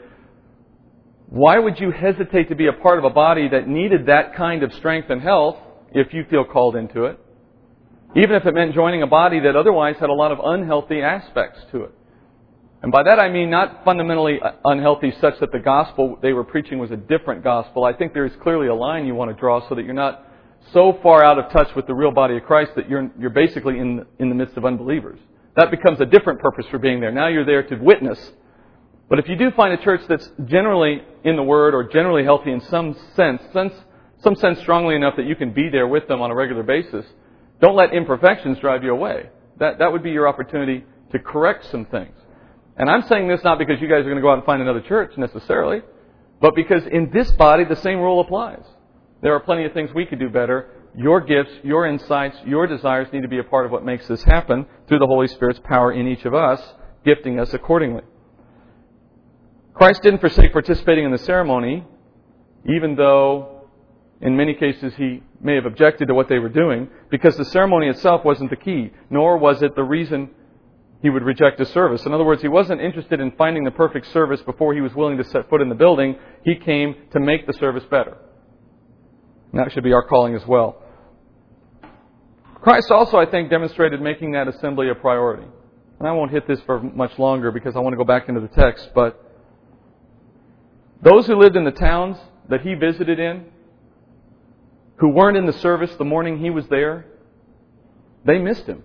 why 1.36 1.60
would 1.60 1.82
you 1.82 1.92
hesitate 1.92 2.48
to 2.48 2.56
be 2.56 2.68
a 2.68 2.72
part 2.72 2.98
of 2.98 3.04
a 3.04 3.10
body 3.10 3.50
that 3.50 3.68
needed 3.68 4.06
that 4.06 4.38
kind 4.38 4.63
of 4.63 4.72
strength 4.75 5.10
and 5.10 5.22
health 5.22 5.58
if 5.92 6.13
you 6.13 6.24
feel 6.30 6.46
called 6.46 6.77
into 6.77 7.04
it? 7.04 7.20
Even 8.15 8.38
if 8.38 8.46
it 8.46 8.54
meant 8.54 8.74
joining 8.74 9.01
a 9.04 9.08
body 9.08 9.42
that 9.42 9.54
otherwise 9.54 9.98
had 10.00 10.10
a 10.10 10.13
lot 10.13 10.32
of 10.32 10.39
unhealthy 10.42 11.01
aspects 11.01 11.60
to 11.74 11.84
it. 11.84 11.92
And 12.82 12.89
by 12.89 13.04
that 13.04 13.20
I 13.20 13.27
mean 13.27 13.50
not 13.50 13.84
fundamentally 13.84 14.39
unhealthy 14.63 15.12
such 15.20 15.38
that 15.42 15.51
the 15.51 15.60
gospel 15.60 16.18
they 16.22 16.32
were 16.32 16.46
preaching 16.46 16.80
was 16.80 16.92
a 16.92 16.96
different 16.96 17.44
gospel. 17.44 17.84
I 17.84 17.92
think 17.92 18.13
there 18.13 18.25
is 18.25 18.32
clearly 18.42 18.68
a 18.68 18.74
line 18.74 19.06
you 19.06 19.13
want 19.13 19.30
to 19.30 19.38
draw 19.38 19.68
so 19.68 19.75
that 19.75 19.84
you're 19.84 19.94
not 19.94 20.25
so 20.72 20.98
far 21.04 21.22
out 21.22 21.38
of 21.38 21.51
touch 21.51 21.75
with 21.75 21.86
the 21.86 21.94
real 21.94 22.12
body 22.12 22.38
of 22.38 22.44
Christ 22.44 22.72
that 22.77 22.88
you're, 22.89 23.12
you're 23.20 23.30
basically 23.30 23.77
in, 23.77 24.06
in 24.20 24.30
the 24.30 24.36
midst 24.36 24.56
of 24.56 24.63
unbelievers. 24.63 25.20
That 25.58 25.70
becomes 25.70 26.00
a 26.00 26.06
different 26.06 26.39
purpose 26.39 26.65
for 26.72 26.80
being 26.80 27.01
there. 27.01 27.12
Now 27.12 27.27
you're 27.27 27.46
there 27.46 27.63
to 27.63 27.75
witness. 27.75 28.31
But 29.09 29.20
if 29.20 29.27
you 29.27 29.35
do 29.35 29.51
find 29.51 29.74
a 29.74 29.83
church 29.83 30.01
that's 30.07 30.29
generally 30.46 31.03
in 31.24 31.35
the 31.35 31.44
Word 31.44 31.75
or 31.75 31.83
generally 31.83 32.24
healthy 32.24 32.51
in 32.51 32.61
some 32.61 32.96
sense, 33.15 33.41
sense 33.53 33.74
some 34.24 34.35
sense 34.35 34.59
strongly 34.59 34.96
enough 34.96 35.15
that 35.18 35.27
you 35.27 35.35
can 35.35 35.53
be 35.53 35.70
there 35.70 35.87
with 35.87 36.07
them 36.07 36.22
on 36.22 36.31
a 36.31 36.35
regular 36.35 36.63
basis, 36.63 37.05
don't 37.61 37.75
let 37.75 37.94
imperfections 37.94 38.57
drive 38.59 38.83
you 38.83 38.91
away. 38.91 39.29
That, 39.59 39.79
that 39.79 39.91
would 39.91 40.03
be 40.03 40.11
your 40.11 40.27
opportunity 40.27 40.83
to 41.11 41.20
correct 41.20 41.70
some 41.72 41.85
things. 41.85 42.15
And 42.77 42.89
I'm 42.89 43.03
saying 43.03 43.27
this 43.27 43.44
not 43.44 43.59
because 43.59 43.79
you 43.79 43.87
guys 43.87 44.00
are 44.00 44.03
going 44.03 44.15
to 44.15 44.22
go 44.22 44.31
out 44.31 44.37
and 44.37 44.46
find 44.46 44.61
another 44.61 44.81
church 44.81 45.15
necessarily, 45.18 45.81
but 46.41 46.55
because 46.55 46.83
in 46.91 47.11
this 47.13 47.31
body 47.33 47.63
the 47.63 47.75
same 47.77 48.00
rule 48.00 48.20
applies. 48.20 48.63
There 49.22 49.33
are 49.33 49.39
plenty 49.39 49.65
of 49.65 49.74
things 49.74 49.91
we 49.94 50.05
could 50.05 50.20
do 50.20 50.29
better. 50.29 50.70
Your 50.98 51.22
gifts, 51.22 51.51
your 51.63 51.85
insights, 51.85 52.37
your 52.46 52.68
desires 52.68 53.07
need 53.13 53.22
to 53.22 53.27
be 53.27 53.39
a 53.39 53.44
part 53.44 53.65
of 53.65 53.72
what 53.72 53.85
makes 53.85 54.07
this 54.07 54.24
happen 54.24 54.65
through 54.87 55.00
the 55.00 55.07
Holy 55.07 55.27
Spirit's 55.27 55.59
power 55.63 55.91
in 55.91 56.07
each 56.07 56.25
of 56.25 56.33
us, 56.33 56.61
gifting 57.05 57.39
us 57.39 57.53
accordingly. 57.53 58.01
Christ 59.75 60.01
didn't 60.03 60.22
forsake 60.22 60.53
participating 60.53 61.03
in 61.03 61.11
the 61.11 61.18
ceremony, 61.18 61.83
even 62.66 62.96
though 62.96 63.68
in 64.22 64.35
many 64.35 64.53
cases 64.53 64.94
he 64.96 65.22
may 65.42 65.55
have 65.55 65.66
objected 65.66 66.07
to 66.07 66.14
what 66.14 66.29
they 66.29 66.40
were 66.40 66.50
doing, 66.50 66.90
because 67.11 67.35
the 67.35 67.46
ceremony 67.46 67.90
itself 67.90 68.24
wasn't 68.24 68.50
the 68.50 68.55
key, 68.55 68.92
nor 69.09 69.38
was 69.38 69.61
it 69.61 69.75
the 69.75 69.83
reason 69.83 70.29
he 71.01 71.09
would 71.09 71.24
reject 71.24 71.59
a 71.59 71.66
service. 71.66 72.05
In 72.05 72.14
other 72.14 72.24
words, 72.24 72.42
he 72.42 72.48
wasn't 72.48 72.79
interested 72.79 73.20
in 73.20 73.31
finding 73.31 73.66
the 73.66 73.72
perfect 73.72 74.07
service 74.14 74.42
before 74.44 74.74
he 74.74 74.79
was 74.79 74.96
willing 74.96 75.18
to 75.18 75.25
set 75.25 75.50
foot 75.50 75.61
in 75.61 75.68
the 75.68 75.75
building. 75.75 76.16
He 76.46 76.55
came 76.55 76.96
to 77.11 77.20
make 77.20 77.46
the 77.46 77.53
service 77.53 77.83
better. 77.92 78.18
And 79.51 79.59
that 79.59 79.74
should 79.74 79.83
be 79.83 79.94
our 79.94 80.07
calling 80.07 80.35
as 80.35 80.46
well. 80.48 80.81
Christ 82.61 82.90
also, 82.92 83.18
I 83.18 83.25
think, 83.25 83.50
demonstrated 83.50 84.01
making 84.01 84.31
that 84.31 84.48
assembly 84.48 84.90
a 84.90 84.96
priority. 84.96 85.46
And 86.00 86.07
I 86.07 86.14
won't 86.14 86.31
hit 86.31 86.48
this 86.48 86.61
for 86.61 86.81
much 86.81 87.20
longer 87.20 87.51
because 87.51 87.75
I 87.75 87.79
want 87.79 87.94
to 87.94 87.98
go 87.98 88.05
back 88.05 88.29
into 88.29 88.42
the 88.42 88.48
text, 88.48 88.90
but 88.96 89.22
those 91.05 91.27
who 91.27 91.35
lived 91.35 91.55
in 91.55 91.63
the 91.63 91.72
towns 91.72 92.18
that 92.50 92.61
he 92.61 92.74
visited 92.74 93.20
in, 93.20 93.46
who 94.98 95.09
weren't 95.09 95.37
in 95.37 95.46
the 95.46 95.53
service 95.53 95.94
the 95.98 96.03
morning 96.03 96.39
he 96.39 96.50
was 96.50 96.68
there, 96.68 97.05
they 98.25 98.39
missed 98.39 98.65
him. 98.65 98.83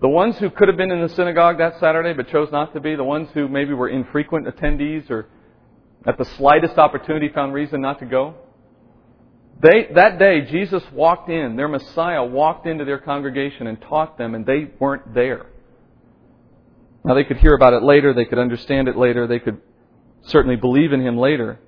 The 0.00 0.08
ones 0.08 0.36
who 0.38 0.50
could 0.50 0.66
have 0.66 0.76
been 0.76 0.90
in 0.90 1.00
the 1.00 1.08
synagogue 1.10 1.58
that 1.58 1.78
Saturday 1.78 2.12
but 2.12 2.28
chose 2.28 2.50
not 2.50 2.74
to 2.74 2.80
be, 2.80 2.96
the 2.96 3.04
ones 3.04 3.28
who 3.34 3.46
maybe 3.46 3.72
were 3.72 3.88
infrequent 3.88 4.48
attendees 4.48 5.08
or 5.10 5.28
at 6.04 6.18
the 6.18 6.24
slightest 6.24 6.76
opportunity 6.76 7.28
found 7.28 7.54
reason 7.54 7.80
not 7.80 8.00
to 8.00 8.06
go, 8.06 8.34
they, 9.60 9.88
that 9.94 10.18
day, 10.18 10.40
Jesus 10.42 10.82
walked 10.92 11.30
in, 11.30 11.54
their 11.56 11.68
Messiah 11.68 12.24
walked 12.24 12.66
into 12.66 12.84
their 12.84 12.98
congregation 12.98 13.68
and 13.68 13.80
taught 13.80 14.18
them, 14.18 14.34
and 14.34 14.44
they 14.44 14.70
weren't 14.80 15.14
there. 15.14 15.46
Now, 17.04 17.14
they 17.14 17.24
could 17.24 17.38
hear 17.38 17.54
about 17.54 17.74
it 17.74 17.82
later, 17.84 18.12
they 18.12 18.24
could 18.24 18.38
understand 18.38 18.88
it 18.88 18.96
later, 18.96 19.26
they 19.26 19.38
could 19.38 19.60
certainly 20.28 20.56
believe 20.56 20.92
in 20.92 21.00
him 21.00 21.16
later. 21.16 21.58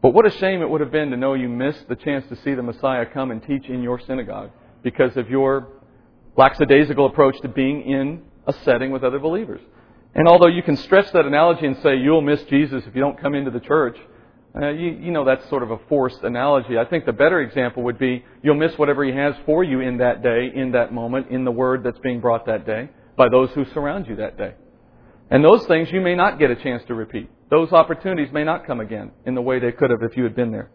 But 0.00 0.10
what 0.14 0.26
a 0.26 0.30
shame 0.30 0.62
it 0.62 0.70
would 0.70 0.80
have 0.80 0.92
been 0.92 1.10
to 1.10 1.16
know 1.16 1.34
you 1.34 1.48
missed 1.48 1.88
the 1.88 1.96
chance 1.96 2.24
to 2.28 2.36
see 2.36 2.54
the 2.54 2.62
Messiah 2.62 3.04
come 3.06 3.30
and 3.30 3.42
teach 3.42 3.66
in 3.68 3.82
your 3.82 4.00
synagogue 4.00 4.50
because 4.82 5.16
of 5.16 5.28
your 5.28 5.68
lackadaisical 6.36 7.06
approach 7.06 7.40
to 7.40 7.48
being 7.48 7.82
in 7.82 8.22
a 8.46 8.52
setting 8.64 8.92
with 8.92 9.02
other 9.02 9.18
believers. 9.18 9.60
And 10.14 10.28
although 10.28 10.46
you 10.46 10.62
can 10.62 10.76
stretch 10.76 11.10
that 11.12 11.26
analogy 11.26 11.66
and 11.66 11.76
say 11.82 11.96
you'll 11.96 12.22
miss 12.22 12.42
Jesus 12.44 12.84
if 12.86 12.94
you 12.94 13.00
don't 13.00 13.20
come 13.20 13.34
into 13.34 13.50
the 13.50 13.60
church, 13.60 13.98
uh, 14.60 14.70
you, 14.70 14.90
you 14.90 15.10
know 15.10 15.24
that's 15.24 15.46
sort 15.48 15.62
of 15.62 15.70
a 15.70 15.78
forced 15.88 16.22
analogy. 16.22 16.78
I 16.78 16.84
think 16.84 17.04
the 17.04 17.12
better 17.12 17.40
example 17.40 17.82
would 17.84 17.98
be 17.98 18.24
you'll 18.42 18.54
miss 18.54 18.76
whatever 18.78 19.04
He 19.04 19.12
has 19.12 19.34
for 19.44 19.62
you 19.62 19.80
in 19.80 19.98
that 19.98 20.22
day, 20.22 20.50
in 20.54 20.72
that 20.72 20.92
moment, 20.92 21.28
in 21.30 21.44
the 21.44 21.50
Word 21.50 21.84
that's 21.84 21.98
being 21.98 22.20
brought 22.20 22.46
that 22.46 22.64
day, 22.64 22.88
by 23.16 23.28
those 23.28 23.50
who 23.50 23.64
surround 23.66 24.06
you 24.06 24.16
that 24.16 24.38
day. 24.38 24.54
And 25.30 25.44
those 25.44 25.66
things 25.66 25.92
you 25.92 26.00
may 26.00 26.14
not 26.14 26.38
get 26.38 26.50
a 26.50 26.56
chance 26.56 26.82
to 26.86 26.94
repeat. 26.94 27.30
Those 27.50 27.72
opportunities 27.72 28.32
may 28.32 28.44
not 28.44 28.66
come 28.66 28.80
again 28.80 29.10
in 29.24 29.34
the 29.34 29.42
way 29.42 29.58
they 29.58 29.72
could 29.72 29.90
have 29.90 30.02
if 30.02 30.16
you 30.16 30.24
had 30.24 30.36
been 30.36 30.52
there. 30.52 30.70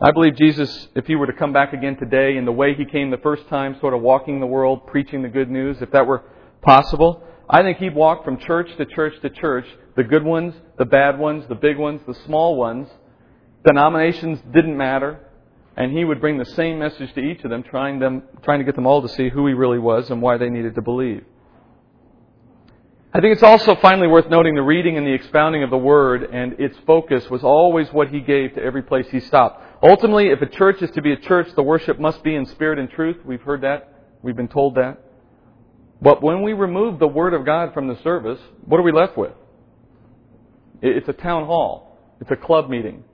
I 0.00 0.12
believe 0.12 0.36
Jesus, 0.36 0.88
if 0.94 1.06
he 1.06 1.16
were 1.16 1.26
to 1.26 1.32
come 1.32 1.52
back 1.52 1.72
again 1.72 1.96
today 1.96 2.36
in 2.36 2.44
the 2.44 2.52
way 2.52 2.74
he 2.74 2.84
came 2.84 3.10
the 3.10 3.18
first 3.18 3.48
time, 3.48 3.76
sort 3.80 3.94
of 3.94 4.00
walking 4.00 4.38
the 4.38 4.46
world, 4.46 4.86
preaching 4.86 5.22
the 5.22 5.28
good 5.28 5.50
news, 5.50 5.76
if 5.80 5.90
that 5.90 6.06
were 6.06 6.22
possible, 6.62 7.22
I 7.50 7.62
think 7.62 7.78
he'd 7.78 7.94
walk 7.94 8.24
from 8.24 8.38
church 8.38 8.68
to 8.76 8.86
church 8.86 9.14
to 9.22 9.30
church, 9.30 9.66
the 9.96 10.04
good 10.04 10.22
ones, 10.22 10.54
the 10.76 10.84
bad 10.84 11.18
ones, 11.18 11.44
the 11.48 11.56
big 11.56 11.78
ones, 11.78 12.00
the 12.06 12.14
small 12.26 12.56
ones. 12.56 12.88
Denominations 13.66 14.40
didn't 14.52 14.76
matter, 14.76 15.18
and 15.76 15.96
he 15.96 16.04
would 16.04 16.20
bring 16.20 16.38
the 16.38 16.44
same 16.44 16.78
message 16.78 17.12
to 17.14 17.20
each 17.20 17.42
of 17.42 17.50
them, 17.50 17.64
trying 17.64 17.98
them, 17.98 18.22
trying 18.42 18.60
to 18.60 18.64
get 18.64 18.76
them 18.76 18.86
all 18.86 19.02
to 19.02 19.08
see 19.08 19.28
who 19.28 19.46
he 19.46 19.54
really 19.54 19.78
was 19.78 20.10
and 20.10 20.22
why 20.22 20.36
they 20.36 20.48
needed 20.48 20.74
to 20.76 20.82
believe. 20.82 21.24
I 23.10 23.20
think 23.22 23.32
it's 23.32 23.42
also 23.42 23.74
finally 23.76 24.06
worth 24.06 24.28
noting 24.28 24.54
the 24.54 24.62
reading 24.62 24.98
and 24.98 25.06
the 25.06 25.14
expounding 25.14 25.62
of 25.62 25.70
the 25.70 25.78
Word 25.78 26.24
and 26.24 26.60
its 26.60 26.76
focus 26.86 27.28
was 27.30 27.42
always 27.42 27.90
what 27.90 28.08
he 28.08 28.20
gave 28.20 28.54
to 28.54 28.62
every 28.62 28.82
place 28.82 29.06
he 29.10 29.20
stopped. 29.20 29.64
Ultimately, 29.82 30.28
if 30.28 30.42
a 30.42 30.46
church 30.46 30.82
is 30.82 30.90
to 30.90 31.00
be 31.00 31.12
a 31.12 31.16
church, 31.16 31.48
the 31.54 31.62
worship 31.62 31.98
must 31.98 32.22
be 32.22 32.34
in 32.34 32.44
spirit 32.44 32.78
and 32.78 32.90
truth. 32.90 33.16
We've 33.24 33.40
heard 33.40 33.62
that. 33.62 33.94
We've 34.20 34.36
been 34.36 34.48
told 34.48 34.74
that. 34.74 35.02
But 36.02 36.22
when 36.22 36.42
we 36.42 36.52
remove 36.52 36.98
the 36.98 37.08
Word 37.08 37.32
of 37.32 37.46
God 37.46 37.72
from 37.72 37.88
the 37.88 37.96
service, 38.02 38.40
what 38.66 38.78
are 38.78 38.82
we 38.82 38.92
left 38.92 39.16
with? 39.16 39.32
It's 40.82 41.08
a 41.08 41.14
town 41.14 41.46
hall. 41.46 41.96
It's 42.20 42.30
a 42.30 42.36
club 42.36 42.68
meeting. 42.68 43.04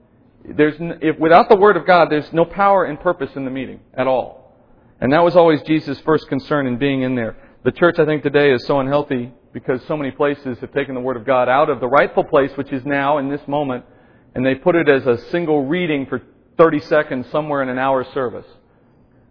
there's, 0.44 0.74
if, 1.02 1.20
without 1.20 1.48
the 1.48 1.56
Word 1.56 1.76
of 1.76 1.86
God, 1.86 2.08
there's 2.10 2.32
no 2.32 2.44
power 2.44 2.84
and 2.84 2.98
purpose 2.98 3.30
in 3.36 3.44
the 3.44 3.50
meeting 3.50 3.78
at 3.94 4.08
all. 4.08 4.56
And 5.00 5.12
that 5.12 5.22
was 5.22 5.36
always 5.36 5.62
Jesus' 5.62 6.00
first 6.00 6.26
concern 6.28 6.66
in 6.66 6.78
being 6.78 7.02
in 7.02 7.14
there. 7.14 7.36
The 7.62 7.72
church, 7.72 8.00
I 8.00 8.04
think, 8.04 8.24
today 8.24 8.52
is 8.52 8.66
so 8.66 8.80
unhealthy 8.80 9.32
because 9.54 9.80
so 9.86 9.96
many 9.96 10.10
places 10.10 10.58
have 10.58 10.72
taken 10.72 10.94
the 10.94 11.00
Word 11.00 11.16
of 11.16 11.24
God 11.24 11.48
out 11.48 11.70
of 11.70 11.78
the 11.78 11.86
rightful 11.86 12.24
place, 12.24 12.50
which 12.56 12.72
is 12.72 12.84
now 12.84 13.18
in 13.18 13.30
this 13.30 13.40
moment, 13.46 13.84
and 14.34 14.44
they 14.44 14.56
put 14.56 14.74
it 14.74 14.88
as 14.88 15.06
a 15.06 15.16
single 15.30 15.64
reading 15.64 16.06
for 16.06 16.20
30 16.58 16.80
seconds 16.80 17.26
somewhere 17.30 17.62
in 17.62 17.68
an 17.68 17.78
hour 17.78 18.04
service 18.12 18.46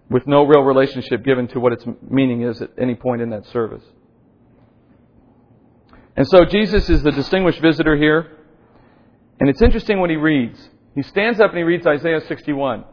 with 0.09 0.25
no 0.25 0.43
real 0.43 0.62
relationship 0.62 1.25
given 1.25 1.47
to 1.49 1.59
what 1.59 1.73
its 1.73 1.86
meaning 2.09 2.41
is 2.41 2.62
at 2.62 2.69
any 2.77 2.95
point 2.95 3.21
in 3.21 3.31
that 3.31 3.45
service. 3.47 3.83
And 6.15 6.27
so 6.27 6.45
Jesus 6.45 6.89
is 6.89 7.03
the 7.03 7.12
distinguished 7.12 7.59
visitor 7.59 7.97
here. 7.97 8.38
And 9.39 9.49
it's 9.49 9.62
interesting 9.62 9.99
what 9.99 10.09
he 10.09 10.15
reads. 10.15 10.59
He 10.95 11.01
stands 11.01 11.39
up 11.39 11.49
and 11.49 11.57
he 11.57 11.63
reads 11.63 11.86
Isaiah 11.86 12.21
61. 12.27 12.86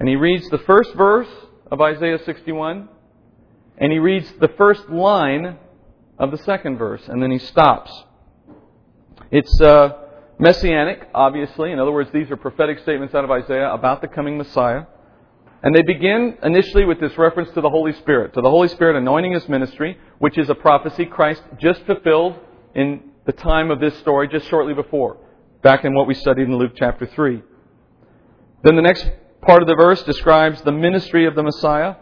And 0.00 0.08
he 0.08 0.16
reads 0.16 0.48
the 0.48 0.58
first 0.58 0.94
verse 0.94 1.28
of 1.70 1.80
Isaiah 1.80 2.18
61. 2.24 2.88
And 3.78 3.92
he 3.92 3.98
reads 3.98 4.32
the 4.40 4.48
first 4.56 4.88
line 4.88 5.58
of 6.22 6.30
the 6.30 6.38
second 6.38 6.78
verse. 6.78 7.02
And 7.08 7.22
then 7.22 7.30
he 7.30 7.38
stops. 7.38 7.92
It's 9.30 9.60
uh, 9.60 9.90
messianic, 10.38 11.08
obviously. 11.14 11.72
In 11.72 11.78
other 11.78 11.92
words, 11.92 12.10
these 12.12 12.30
are 12.30 12.36
prophetic 12.36 12.78
statements 12.78 13.14
out 13.14 13.24
of 13.24 13.30
Isaiah 13.30 13.72
about 13.72 14.00
the 14.00 14.08
coming 14.08 14.38
Messiah. 14.38 14.84
And 15.64 15.74
they 15.74 15.82
begin 15.82 16.38
initially 16.42 16.84
with 16.84 17.00
this 17.00 17.16
reference 17.18 17.50
to 17.54 17.60
the 17.60 17.68
Holy 17.68 17.92
Spirit, 17.94 18.34
to 18.34 18.40
the 18.40 18.50
Holy 18.50 18.68
Spirit 18.68 18.96
anointing 18.96 19.32
his 19.32 19.48
ministry, 19.48 19.98
which 20.18 20.38
is 20.38 20.48
a 20.48 20.54
prophecy 20.54 21.06
Christ 21.06 21.42
just 21.60 21.84
fulfilled 21.86 22.36
in 22.74 23.10
the 23.26 23.32
time 23.32 23.70
of 23.70 23.80
this 23.80 23.96
story, 23.98 24.28
just 24.28 24.48
shortly 24.48 24.74
before, 24.74 25.18
back 25.62 25.84
in 25.84 25.94
what 25.94 26.06
we 26.06 26.14
studied 26.14 26.48
in 26.48 26.56
Luke 26.56 26.72
chapter 26.76 27.06
3. 27.06 27.42
Then 28.64 28.76
the 28.76 28.82
next 28.82 29.08
part 29.42 29.62
of 29.62 29.68
the 29.68 29.74
verse 29.74 30.02
describes 30.04 30.62
the 30.62 30.72
ministry 30.72 31.26
of 31.26 31.34
the 31.34 31.42
Messiah. 31.42 31.96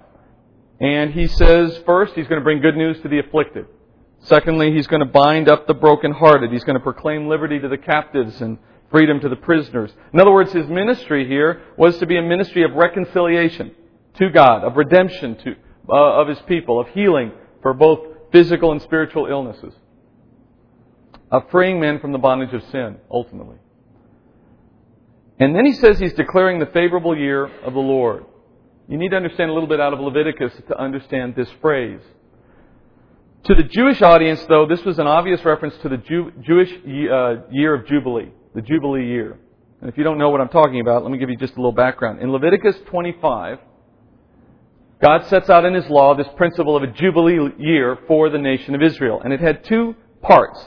And 0.80 1.12
he 1.12 1.26
says, 1.26 1.78
first, 1.84 2.14
he's 2.14 2.26
going 2.26 2.40
to 2.40 2.44
bring 2.44 2.60
good 2.60 2.76
news 2.76 3.00
to 3.02 3.08
the 3.08 3.18
afflicted. 3.18 3.66
Secondly, 4.22 4.72
he's 4.72 4.86
going 4.86 5.00
to 5.00 5.10
bind 5.10 5.48
up 5.48 5.66
the 5.66 5.74
brokenhearted. 5.74 6.52
He's 6.52 6.64
going 6.64 6.78
to 6.78 6.82
proclaim 6.82 7.28
liberty 7.28 7.58
to 7.58 7.68
the 7.68 7.78
captives 7.78 8.40
and 8.40 8.58
freedom 8.90 9.20
to 9.20 9.28
the 9.28 9.36
prisoners. 9.36 9.90
In 10.12 10.20
other 10.20 10.32
words, 10.32 10.52
his 10.52 10.66
ministry 10.66 11.26
here 11.26 11.62
was 11.76 11.98
to 11.98 12.06
be 12.06 12.18
a 12.18 12.22
ministry 12.22 12.62
of 12.64 12.72
reconciliation 12.72 13.72
to 14.14 14.30
God, 14.30 14.64
of 14.64 14.76
redemption 14.76 15.36
to, 15.36 15.54
uh, 15.88 16.20
of 16.20 16.28
his 16.28 16.38
people, 16.46 16.80
of 16.80 16.88
healing 16.88 17.32
for 17.62 17.72
both 17.72 18.00
physical 18.32 18.72
and 18.72 18.82
spiritual 18.82 19.26
illnesses, 19.26 19.72
of 21.30 21.50
freeing 21.50 21.80
men 21.80 21.98
from 22.00 22.12
the 22.12 22.18
bondage 22.18 22.52
of 22.52 22.62
sin, 22.70 22.96
ultimately. 23.10 23.56
And 25.38 25.54
then 25.54 25.64
he 25.64 25.72
says 25.72 25.98
he's 25.98 26.12
declaring 26.12 26.58
the 26.58 26.66
favorable 26.66 27.16
year 27.16 27.46
of 27.62 27.72
the 27.72 27.80
Lord. 27.80 28.26
You 28.88 28.98
need 28.98 29.10
to 29.10 29.16
understand 29.16 29.50
a 29.50 29.54
little 29.54 29.68
bit 29.68 29.80
out 29.80 29.92
of 29.94 30.00
Leviticus 30.00 30.52
to 30.68 30.78
understand 30.78 31.34
this 31.34 31.48
phrase. 31.62 32.00
To 33.44 33.54
the 33.54 33.62
Jewish 33.62 34.02
audience, 34.02 34.44
though, 34.48 34.66
this 34.66 34.84
was 34.84 34.98
an 34.98 35.06
obvious 35.06 35.44
reference 35.44 35.74
to 35.78 35.88
the 35.88 35.96
Jew, 35.96 36.32
Jewish 36.42 36.70
uh, 36.70 37.48
year 37.50 37.74
of 37.74 37.86
Jubilee 37.86 38.32
the 38.54 38.62
Jubilee 38.62 39.06
year. 39.06 39.38
And 39.80 39.88
if 39.88 39.96
you 39.96 40.04
don't 40.04 40.18
know 40.18 40.30
what 40.30 40.40
I'm 40.40 40.48
talking 40.48 40.80
about, 40.80 41.02
let 41.02 41.12
me 41.12 41.18
give 41.18 41.30
you 41.30 41.36
just 41.36 41.54
a 41.54 41.56
little 41.56 41.72
background. 41.72 42.20
In 42.20 42.32
Leviticus 42.32 42.76
25, 42.86 43.58
God 45.00 45.26
sets 45.26 45.48
out 45.48 45.64
in 45.64 45.74
His 45.74 45.88
law 45.88 46.14
this 46.14 46.26
principle 46.36 46.76
of 46.76 46.82
a 46.82 46.88
Jubilee 46.88 47.54
year 47.58 47.98
for 48.06 48.28
the 48.28 48.38
nation 48.38 48.74
of 48.74 48.82
Israel. 48.82 49.20
And 49.22 49.32
it 49.32 49.40
had 49.40 49.64
two 49.64 49.94
parts. 50.20 50.58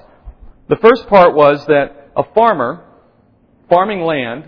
The 0.70 0.78
first 0.78 1.08
part 1.08 1.36
was 1.36 1.64
that 1.68 2.12
a 2.16 2.24
farmer 2.34 2.86
farming 3.70 4.02
land 4.02 4.46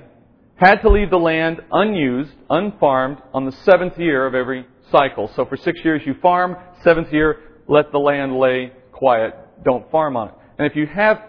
had 0.56 0.82
to 0.82 0.90
leave 0.90 1.10
the 1.10 1.18
land 1.18 1.60
unused, 1.72 2.32
unfarmed, 2.50 3.18
on 3.34 3.46
the 3.46 3.52
seventh 3.52 4.00
year 4.00 4.26
of 4.26 4.34
every 4.34 4.66
cycle. 4.92 5.30
So 5.36 5.46
for 5.46 5.58
six 5.58 5.84
years 5.84 6.02
you 6.06 6.16
farm, 6.22 6.56
seventh 6.84 7.12
year, 7.12 7.40
let 7.68 7.92
the 7.92 7.98
land 8.00 8.38
lay 8.38 8.72
quiet, 8.92 9.36
don't 9.64 9.90
farm 9.92 10.18
on 10.18 10.30
it. 10.30 10.36
And 10.58 10.68
if 10.68 10.76
you 10.76 10.88
have 10.88 11.22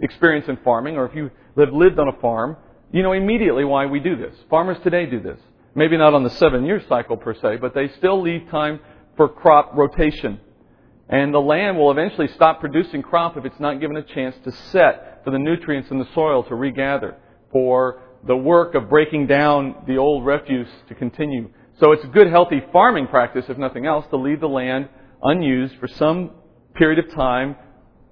experience 0.00 0.48
in 0.48 0.58
farming, 0.58 0.96
or 0.96 1.06
if 1.06 1.14
you 1.14 1.30
have 1.58 1.72
lived 1.72 1.98
on 1.98 2.08
a 2.08 2.20
farm, 2.20 2.56
you 2.92 3.02
know 3.02 3.12
immediately 3.12 3.64
why 3.64 3.86
we 3.86 4.00
do 4.00 4.16
this. 4.16 4.34
Farmers 4.50 4.78
today 4.82 5.06
do 5.06 5.20
this. 5.20 5.38
Maybe 5.74 5.96
not 5.96 6.14
on 6.14 6.22
the 6.22 6.30
seven 6.30 6.64
year 6.64 6.82
cycle 6.88 7.16
per 7.16 7.34
se, 7.34 7.58
but 7.60 7.74
they 7.74 7.88
still 7.98 8.20
leave 8.22 8.48
time 8.50 8.80
for 9.16 9.28
crop 9.28 9.72
rotation. 9.74 10.40
And 11.08 11.32
the 11.32 11.40
land 11.40 11.78
will 11.78 11.90
eventually 11.90 12.28
stop 12.28 12.60
producing 12.60 13.02
crop 13.02 13.36
if 13.36 13.44
it's 13.44 13.60
not 13.60 13.80
given 13.80 13.96
a 13.96 14.02
chance 14.02 14.34
to 14.44 14.52
set 14.72 15.20
for 15.24 15.30
the 15.30 15.38
nutrients 15.38 15.90
in 15.90 15.98
the 15.98 16.08
soil 16.14 16.42
to 16.44 16.54
regather, 16.54 17.16
for 17.52 18.02
the 18.26 18.36
work 18.36 18.74
of 18.74 18.88
breaking 18.88 19.26
down 19.26 19.76
the 19.86 19.98
old 19.98 20.26
refuse 20.26 20.68
to 20.88 20.94
continue. 20.94 21.48
So 21.78 21.92
it's 21.92 22.04
a 22.04 22.08
good, 22.08 22.28
healthy 22.28 22.60
farming 22.72 23.06
practice, 23.08 23.44
if 23.48 23.58
nothing 23.58 23.86
else, 23.86 24.06
to 24.10 24.16
leave 24.16 24.40
the 24.40 24.48
land 24.48 24.88
unused 25.22 25.76
for 25.78 25.88
some 25.88 26.30
period 26.74 27.04
of 27.04 27.14
time, 27.14 27.56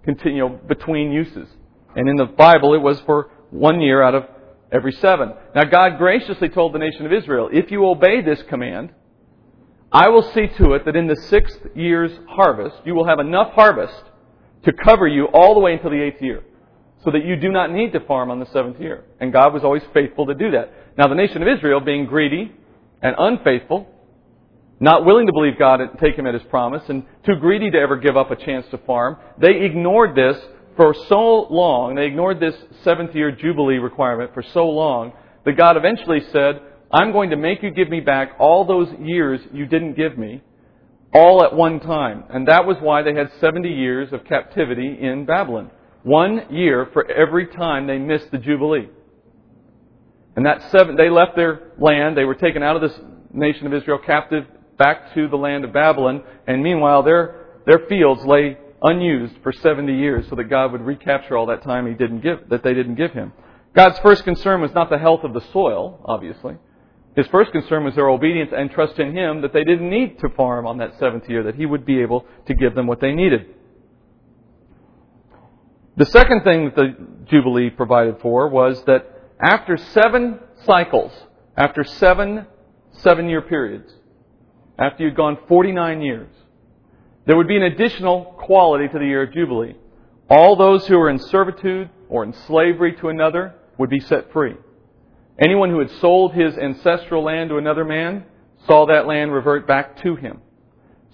continue 0.04 0.48
between 0.68 1.12
uses. 1.12 1.48
And 1.96 2.08
in 2.08 2.16
the 2.16 2.26
Bible, 2.26 2.74
it 2.74 2.82
was 2.82 3.00
for 3.00 3.30
one 3.50 3.80
year 3.80 4.02
out 4.02 4.14
of 4.14 4.24
every 4.72 4.92
seven. 4.92 5.32
Now, 5.54 5.64
God 5.64 5.98
graciously 5.98 6.48
told 6.48 6.74
the 6.74 6.78
nation 6.78 7.06
of 7.06 7.12
Israel, 7.12 7.48
if 7.52 7.70
you 7.70 7.86
obey 7.86 8.20
this 8.22 8.42
command, 8.48 8.90
I 9.92 10.08
will 10.08 10.22
see 10.32 10.48
to 10.58 10.72
it 10.72 10.84
that 10.86 10.96
in 10.96 11.06
the 11.06 11.16
sixth 11.16 11.60
year's 11.76 12.10
harvest, 12.28 12.76
you 12.84 12.94
will 12.94 13.06
have 13.06 13.20
enough 13.20 13.52
harvest 13.52 14.02
to 14.64 14.72
cover 14.72 15.06
you 15.06 15.26
all 15.26 15.54
the 15.54 15.60
way 15.60 15.74
until 15.74 15.90
the 15.90 16.02
eighth 16.02 16.20
year. 16.20 16.42
So 17.04 17.10
that 17.10 17.24
you 17.24 17.36
do 17.36 17.50
not 17.50 17.70
need 17.70 17.92
to 17.92 18.00
farm 18.00 18.30
on 18.30 18.40
the 18.40 18.46
seventh 18.46 18.80
year. 18.80 19.04
And 19.20 19.32
God 19.32 19.52
was 19.52 19.62
always 19.62 19.82
faithful 19.92 20.26
to 20.26 20.34
do 20.34 20.50
that. 20.52 20.72
Now, 20.96 21.06
the 21.06 21.14
nation 21.14 21.42
of 21.42 21.48
Israel, 21.48 21.80
being 21.80 22.06
greedy 22.06 22.50
and 23.02 23.14
unfaithful, 23.18 23.86
not 24.84 25.04
willing 25.04 25.26
to 25.26 25.32
believe 25.32 25.58
God 25.58 25.80
and 25.80 25.90
take 25.98 26.16
Him 26.16 26.26
at 26.26 26.34
His 26.34 26.42
promise, 26.44 26.82
and 26.88 27.04
too 27.24 27.36
greedy 27.40 27.70
to 27.70 27.78
ever 27.78 27.96
give 27.96 28.16
up 28.16 28.30
a 28.30 28.36
chance 28.36 28.66
to 28.70 28.78
farm, 28.78 29.16
they 29.38 29.62
ignored 29.64 30.14
this 30.14 30.36
for 30.76 30.94
so 31.08 31.46
long, 31.50 31.94
they 31.94 32.06
ignored 32.06 32.40
this 32.40 32.54
seventh 32.82 33.14
year 33.14 33.30
Jubilee 33.30 33.78
requirement 33.78 34.32
for 34.34 34.42
so 34.42 34.68
long, 34.68 35.12
that 35.44 35.56
God 35.56 35.76
eventually 35.76 36.20
said, 36.32 36.60
I'm 36.92 37.12
going 37.12 37.30
to 37.30 37.36
make 37.36 37.62
you 37.62 37.70
give 37.70 37.88
me 37.88 38.00
back 38.00 38.32
all 38.38 38.64
those 38.64 38.88
years 39.00 39.40
you 39.52 39.66
didn't 39.66 39.94
give 39.94 40.18
me, 40.18 40.42
all 41.12 41.44
at 41.44 41.54
one 41.54 41.80
time. 41.80 42.24
And 42.30 42.48
that 42.48 42.66
was 42.66 42.76
why 42.80 43.02
they 43.02 43.14
had 43.14 43.30
70 43.40 43.68
years 43.68 44.12
of 44.12 44.24
captivity 44.24 44.98
in 45.00 45.24
Babylon. 45.24 45.70
One 46.02 46.46
year 46.50 46.88
for 46.92 47.10
every 47.10 47.46
time 47.46 47.86
they 47.86 47.98
missed 47.98 48.30
the 48.30 48.38
Jubilee. 48.38 48.88
And 50.36 50.44
that 50.44 50.70
seven, 50.70 50.96
they 50.96 51.08
left 51.08 51.36
their 51.36 51.72
land, 51.78 52.16
they 52.16 52.24
were 52.24 52.34
taken 52.34 52.62
out 52.62 52.76
of 52.76 52.82
this 52.82 53.00
nation 53.32 53.66
of 53.66 53.74
Israel 53.74 53.98
captive 54.04 54.44
back 54.76 55.14
to 55.14 55.28
the 55.28 55.36
land 55.36 55.64
of 55.64 55.72
Babylon, 55.72 56.22
and 56.46 56.62
meanwhile 56.62 57.02
their, 57.02 57.60
their 57.66 57.80
fields 57.88 58.24
lay 58.24 58.58
unused 58.82 59.34
for 59.42 59.52
70 59.52 59.92
years 59.96 60.26
so 60.28 60.36
that 60.36 60.44
God 60.44 60.72
would 60.72 60.82
recapture 60.82 61.36
all 61.36 61.46
that 61.46 61.62
time 61.62 61.86
he 61.86 61.94
didn't 61.94 62.20
give, 62.20 62.48
that 62.50 62.62
they 62.62 62.74
didn't 62.74 62.96
give 62.96 63.12
him. 63.12 63.32
God's 63.74 63.98
first 64.00 64.24
concern 64.24 64.60
was 64.60 64.72
not 64.74 64.90
the 64.90 64.98
health 64.98 65.24
of 65.24 65.32
the 65.32 65.40
soil, 65.52 66.00
obviously. 66.04 66.56
His 67.16 67.26
first 67.28 67.52
concern 67.52 67.84
was 67.84 67.94
their 67.94 68.08
obedience 68.08 68.50
and 68.54 68.70
trust 68.70 68.98
in 68.98 69.16
him 69.16 69.42
that 69.42 69.52
they 69.52 69.64
didn't 69.64 69.88
need 69.88 70.18
to 70.20 70.28
farm 70.30 70.66
on 70.66 70.78
that 70.78 70.98
seventh 70.98 71.28
year, 71.28 71.44
that 71.44 71.54
he 71.54 71.64
would 71.64 71.86
be 71.86 72.00
able 72.00 72.26
to 72.46 72.54
give 72.54 72.74
them 72.74 72.86
what 72.86 73.00
they 73.00 73.12
needed. 73.12 73.46
The 75.96 76.06
second 76.06 76.42
thing 76.42 76.64
that 76.64 76.74
the 76.74 76.96
Jubilee 77.26 77.70
provided 77.70 78.20
for 78.20 78.48
was 78.48 78.82
that 78.84 79.06
after 79.40 79.76
seven 79.76 80.40
cycles, 80.64 81.12
after 81.56 81.84
seven 81.84 82.46
seven 82.98 83.28
year 83.28 83.42
periods, 83.42 83.92
after 84.78 85.04
you'd 85.04 85.16
gone 85.16 85.38
49 85.48 86.02
years, 86.02 86.30
there 87.26 87.36
would 87.36 87.48
be 87.48 87.56
an 87.56 87.62
additional 87.62 88.24
quality 88.38 88.88
to 88.88 88.98
the 88.98 89.04
year 89.04 89.22
of 89.22 89.32
Jubilee. 89.32 89.76
All 90.28 90.56
those 90.56 90.86
who 90.86 90.98
were 90.98 91.10
in 91.10 91.18
servitude 91.18 91.90
or 92.08 92.24
in 92.24 92.32
slavery 92.46 92.94
to 92.96 93.08
another 93.08 93.54
would 93.78 93.90
be 93.90 94.00
set 94.00 94.32
free. 94.32 94.54
Anyone 95.38 95.70
who 95.70 95.80
had 95.80 95.90
sold 96.00 96.34
his 96.34 96.56
ancestral 96.56 97.24
land 97.24 97.50
to 97.50 97.56
another 97.56 97.84
man 97.84 98.24
saw 98.66 98.86
that 98.86 99.06
land 99.06 99.32
revert 99.32 99.66
back 99.66 100.00
to 100.02 100.16
him. 100.16 100.40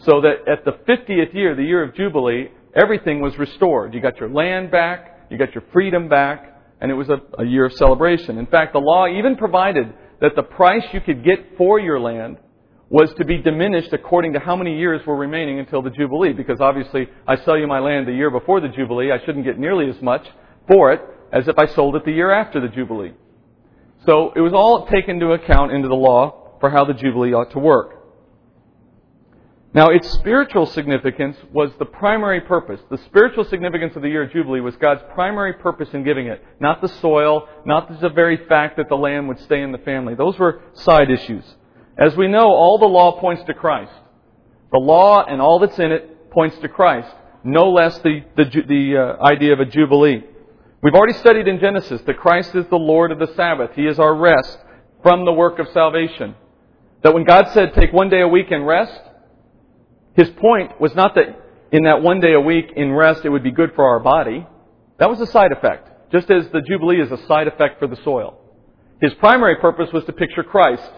So 0.05 0.21
that 0.23 0.49
at 0.51 0.65
the 0.65 0.73
50th 0.73 1.35
year, 1.35 1.55
the 1.55 1.63
year 1.63 1.83
of 1.83 1.95
Jubilee, 1.95 2.49
everything 2.75 3.21
was 3.21 3.37
restored. 3.39 3.95
You 3.95 4.01
got 4.01 4.19
your 4.19 4.31
land 4.31 4.71
back, 4.71 5.27
you 5.31 5.39
got 5.39 5.55
your 5.55 5.65
freedom 5.73 6.09
back, 6.09 6.61
and 6.81 6.91
it 6.91 6.95
was 6.95 7.09
a, 7.09 7.21
a 7.39 7.45
year 7.45 7.67
of 7.67 7.73
celebration. 7.75 8.39
In 8.39 8.47
fact, 8.47 8.73
the 8.73 8.79
law 8.79 9.07
even 9.07 9.37
provided 9.37 9.93
that 10.21 10.37
the 10.37 10.43
price 10.43 10.85
you 10.93 11.01
could 11.01 11.25
get 11.25 11.57
for 11.57 11.79
your 11.79 12.01
land 12.01 12.39
was 12.91 13.15
to 13.15 13.25
be 13.25 13.39
diminished 13.39 13.93
according 13.93 14.33
to 14.33 14.41
how 14.41 14.57
many 14.57 14.77
years 14.77 15.01
were 15.07 15.17
remaining 15.17 15.61
until 15.61 15.81
the 15.81 15.91
Jubilee. 15.91 16.33
Because 16.33 16.61
obviously, 16.61 17.09
I 17.27 17.37
sell 17.45 17.57
you 17.57 17.67
my 17.67 17.79
land 17.79 18.07
the 18.07 18.13
year 18.13 18.31
before 18.31 18.61
the 18.61 18.69
Jubilee, 18.69 19.13
I 19.13 19.25
shouldn't 19.25 19.45
get 19.45 19.59
nearly 19.59 19.89
as 19.89 20.03
much 20.03 20.27
for 20.69 20.93
it 20.93 21.01
as 21.33 21.47
if 21.47 21.57
I 21.57 21.67
sold 21.67 21.95
it 21.95 22.05
the 22.05 22.13
year 22.13 22.33
after 22.33 22.61
the 22.61 22.69
Jubilee. 22.69 23.13
So 24.05 24.33
it 24.35 24.41
was 24.41 24.53
all 24.53 24.87
taken 24.87 25.17
into 25.17 25.33
account 25.33 25.73
into 25.73 25.89
the 25.89 25.95
law 25.95 26.59
for 26.59 26.69
how 26.69 26.85
the 26.85 26.95
Jubilee 26.95 27.33
ought 27.33 27.53
to 27.53 27.61
work. 27.61 27.97
Now, 29.73 29.91
its 29.91 30.11
spiritual 30.11 30.67
significance 30.67 31.37
was 31.53 31.71
the 31.79 31.85
primary 31.85 32.41
purpose. 32.41 32.81
The 32.91 32.99
spiritual 33.07 33.45
significance 33.45 33.95
of 33.95 34.03
the 34.03 34.09
year 34.09 34.25
of 34.25 34.33
Jubilee 34.33 34.61
was 34.61 34.75
God's 34.77 35.03
primary 35.15 35.53
purpose 35.53 35.89
in 35.93 36.03
giving 36.03 36.27
it. 36.27 36.43
Not 36.59 36.81
the 36.81 36.89
soil, 36.89 37.49
not 37.65 38.01
the 38.01 38.09
very 38.09 38.37
fact 38.49 38.79
that 38.79 38.89
the 38.89 38.97
land 38.97 39.29
would 39.29 39.39
stay 39.41 39.63
in 39.63 39.71
the 39.71 39.79
family. 39.79 40.17
Those 40.17 40.37
were 40.41 40.61
side 40.73 41.09
issues. 41.09 41.45
As 42.01 42.17
we 42.17 42.29
know, 42.29 42.49
all 42.49 42.79
the 42.79 42.87
law 42.87 43.21
points 43.21 43.45
to 43.45 43.55
Christ. 43.55 43.93
The 44.73 44.79
law 44.79 45.25
and 45.27 45.41
all 45.41 45.59
that's 45.59 45.79
in 45.79 45.93
it 45.93 46.31
points 46.31 46.57
to 46.63 46.69
Christ. 46.69 47.15
No 47.45 47.71
less 47.71 47.99
the, 47.99 48.25
the, 48.37 48.45
the 48.45 49.17
uh, 49.21 49.25
idea 49.25 49.53
of 49.53 49.61
a 49.61 49.67
Jubilee. 49.67 50.23
We've 50.83 50.95
already 50.95 51.19
studied 51.19 51.47
in 51.47 51.61
Genesis 51.61 52.01
that 52.07 52.19
Christ 52.19 52.55
is 52.55 52.65
the 52.71 52.77
Lord 52.77 53.13
of 53.13 53.19
the 53.19 53.35
Sabbath. 53.35 53.73
He 53.75 53.87
is 53.87 53.99
our 53.99 54.15
rest 54.15 54.59
from 55.03 55.27
the 55.27 55.33
work 55.33 55.59
of 55.59 55.69
salvation. 55.75 56.35
That 57.03 57.13
when 57.13 57.25
God 57.25 57.49
said, 57.53 57.75
take 57.75 57.93
one 57.93 58.09
day 58.09 58.23
a 58.23 58.29
week 58.29 58.51
and 58.51 58.67
rest, 58.67 59.01
his 60.17 60.31
point 60.31 60.81
was 60.81 60.95
not 60.95 61.15
that 61.17 61.39
in 61.71 61.85
that 61.85 62.03
one 62.03 62.21
day 62.21 62.33
a 62.33 62.41
week 62.41 62.73
in 62.77 62.93
rest 62.93 63.25
it 63.25 63.29
would 63.29 63.43
be 63.43 63.51
good 63.51 63.73
for 63.75 63.85
our 63.85 64.01
body. 64.01 64.47
That 64.99 65.11
was 65.11 65.21
a 65.21 65.27
side 65.27 65.53
effect, 65.53 66.13
just 66.13 66.31
as 66.31 66.49
the 66.51 66.63
Jubilee 66.63 67.01
is 67.01 67.11
a 67.11 67.27
side 67.27 67.47
effect 67.47 67.79
for 67.79 67.87
the 67.87 67.97
soil. 68.05 68.39
His 69.01 69.15
primary 69.15 69.57
purpose 69.57 69.91
was 69.93 70.05
to 70.05 70.13
picture 70.13 70.43
Christ, 70.43 70.91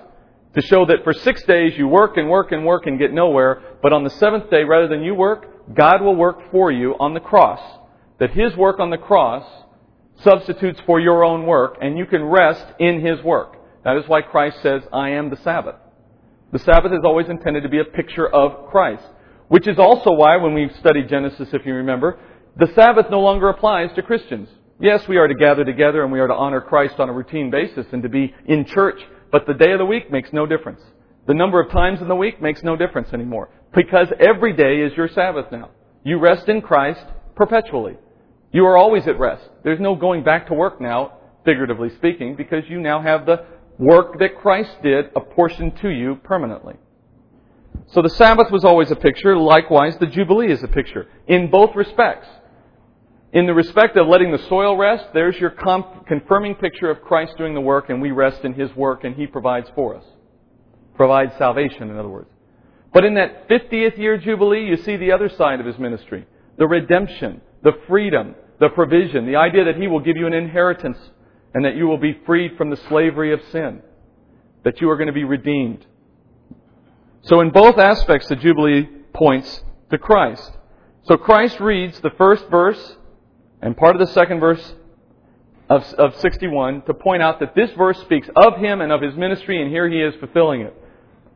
to 0.55 0.62
show 0.62 0.85
that 0.87 1.05
for 1.05 1.12
six 1.12 1.43
days 1.45 1.77
you 1.77 1.88
work 1.88 2.17
and 2.17 2.29
work 2.29 2.53
and 2.53 2.65
work 2.65 2.87
and 2.87 2.99
get 2.99 3.12
nowhere, 3.12 3.62
but 3.83 3.93
on 3.93 4.05
the 4.05 4.11
seventh 4.11 4.51
day, 4.51 4.65
rather 4.65 4.88
than 4.88 5.03
you 5.03 5.15
work, 5.15 5.75
God 5.75 6.03
will 6.03 6.17
work 6.17 6.51
for 6.51 6.71
you 6.71 6.95
on 6.99 7.15
the 7.15 7.21
cross. 7.21 7.61
That 8.19 8.31
His 8.31 8.55
work 8.57 8.79
on 8.79 8.91
the 8.91 8.99
cross 8.99 9.45
substitutes 10.23 10.81
for 10.87 11.01
your 11.01 11.25
own 11.25 11.47
work, 11.47 11.79
and 11.81 11.97
you 11.97 12.07
can 12.07 12.23
rest 12.25 12.65
in 12.79 13.05
His 13.05 13.23
work. 13.23 13.57
That 13.85 13.97
is 13.97 14.05
why 14.07 14.23
Christ 14.23 14.62
says, 14.62 14.83
I 14.93 15.11
am 15.11 15.31
the 15.31 15.37
Sabbath. 15.37 15.77
The 16.53 16.59
Sabbath 16.59 16.93
is 16.93 17.01
always 17.05 17.29
intended 17.29 17.62
to 17.62 17.69
be 17.69 17.81
a 17.81 17.85
picture 17.85 18.29
of 18.29 18.71
Christ. 18.71 19.05
Which 19.49 19.67
is 19.67 19.79
also 19.79 20.12
why, 20.12 20.37
when 20.37 20.55
we 20.55 20.71
study 20.79 21.03
Genesis, 21.03 21.49
if 21.53 21.67
you 21.67 21.75
remember, 21.75 22.19
the 22.57 22.73
Sabbath 22.75 23.07
no 23.11 23.21
longer 23.21 23.49
applies 23.49 23.93
to 23.95 24.03
Christians. 24.03 24.49
Yes, 24.81 25.07
we 25.09 25.17
are 25.17 25.29
to 25.29 25.35
gather 25.35 25.65
together 25.65 26.03
and 26.03 26.12
we 26.12 26.21
are 26.21 26.27
to 26.27 26.35
honor 26.35 26.61
Christ 26.61 26.99
on 26.99 27.09
a 27.09 27.12
routine 27.12 27.51
basis 27.51 27.87
and 27.93 28.03
to 28.03 28.09
be 28.09 28.35
in 28.47 28.65
church, 28.65 29.01
but 29.33 29.47
the 29.47 29.55
day 29.55 29.73
of 29.73 29.79
the 29.79 29.87
week 29.87 30.12
makes 30.12 30.33
no 30.33 30.47
difference. 30.47 30.81
The 31.27 31.35
number 31.35 31.61
of 31.61 31.71
times 31.71 32.01
in 32.01 32.09
the 32.09 32.14
week 32.14 32.40
makes 32.40 32.62
no 32.62 32.77
difference 32.77 33.12
anymore. 33.12 33.49
Because 33.75 34.09
every 34.21 34.53
day 34.53 34.83
is 34.83 34.92
your 34.97 35.09
Sabbath 35.09 35.47
now. 35.51 35.71
You 36.05 36.18
rest 36.18 36.49
in 36.49 36.61
Christ 36.61 37.05
perpetually. 37.35 37.97
You 38.53 38.66
are 38.66 38.77
always 38.77 39.07
at 39.09 39.18
rest. 39.18 39.49
There's 39.64 39.81
no 39.81 39.95
going 39.95 40.23
back 40.23 40.49
to 40.49 40.55
work 40.55 40.81
now, 40.81 41.14
figuratively 41.45 41.90
speaking, 41.97 42.37
because 42.37 42.64
you 42.68 42.81
now 42.81 43.01
have 43.01 43.25
the 43.25 43.47
work 43.79 44.18
that 44.18 44.37
Christ 44.38 44.71
did 44.83 45.07
apportioned 45.16 45.79
to 45.79 45.88
you 45.88 46.16
permanently. 46.16 46.75
So 47.88 48.03
the 48.03 48.11
Sabbath 48.11 48.51
was 48.51 48.64
always 48.64 48.90
a 48.90 48.97
picture. 48.97 49.37
Likewise, 49.37 49.97
the 49.99 50.07
Jubilee 50.07 50.53
is 50.53 50.62
a 50.62 50.68
picture 50.68 51.09
in 51.27 51.51
both 51.51 51.75
respects. 51.75 52.29
In 53.33 53.47
the 53.47 53.55
respect 53.55 53.97
of 53.97 54.09
letting 54.09 54.31
the 54.31 54.47
soil 54.49 54.77
rest, 54.77 55.07
there's 55.14 55.37
your 55.37 55.51
confirming 56.07 56.55
picture 56.57 56.90
of 56.90 57.01
Christ 57.01 57.38
doing 57.38 57.55
the 57.55 57.62
work, 57.62 57.88
and 57.88 58.03
we 58.03 58.11
rest 58.11 58.45
in 58.45 58.53
His 58.53 58.75
work, 58.77 59.05
and 59.05 59.14
He 59.14 59.27
provides 59.27 59.71
for 59.75 59.97
us. 59.97 60.05
Provides 60.97 61.33
salvation, 61.38 61.88
in 61.88 61.97
other 61.97 62.11
words. 62.11 62.29
But 62.92 63.07
in 63.07 63.14
that 63.14 63.49
50th 63.49 63.97
year 63.97 64.18
Jubilee, 64.18 64.66
you 64.66 64.77
see 64.77 64.99
the 64.99 65.12
other 65.12 65.31
side 65.31 65.61
of 65.61 65.66
His 65.66 65.79
ministry. 65.79 66.27
The 66.59 66.66
redemption, 66.66 67.40
the 67.62 67.73
freedom, 67.88 68.35
the 68.61 68.68
provision, 68.68 69.25
the 69.25 69.37
idea 69.37 69.64
that 69.64 69.77
He 69.77 69.88
will 69.88 70.01
give 70.01 70.18
you 70.18 70.27
an 70.27 70.35
inheritance 70.35 70.99
and 71.55 71.64
that 71.64 71.75
you 71.75 71.87
will 71.87 71.99
be 71.99 72.21
freed 72.27 72.59
from 72.59 72.68
the 72.68 72.77
slavery 72.88 73.33
of 73.33 73.40
sin, 73.51 73.81
that 74.64 74.81
you 74.83 74.90
are 74.90 74.97
going 74.99 75.07
to 75.07 75.12
be 75.12 75.25
redeemed. 75.25 75.87
So 77.23 77.40
in 77.40 77.49
both 77.49 77.79
aspects, 77.79 78.29
the 78.29 78.37
Jubilee 78.37 78.88
points 79.14 79.62
to 79.90 79.97
Christ. 79.97 80.51
So 81.05 81.16
Christ 81.16 81.61
reads 81.61 81.99
the 82.01 82.11
first 82.18 82.47
verse 82.51 82.97
and 83.62 83.77
part 83.77 83.94
of 83.96 84.07
the 84.07 84.12
second 84.12 84.40
verse 84.40 84.75
of, 85.70 85.85
of 85.94 86.16
61 86.16 86.83
to 86.83 86.94
point 86.94 87.22
out 87.22 87.40
that 87.40 87.55
this 87.55 87.70
verse 87.72 87.98
speaks 88.03 88.29
of 88.37 88.57
him 88.59 88.81
and 88.81 88.92
of 88.92 89.01
his 89.01 89.14
ministry, 89.14 89.62
and 89.62 89.70
here 89.70 89.88
he 89.88 90.01
is 90.03 90.14
fulfilling 90.16 90.61
it. 90.62 90.75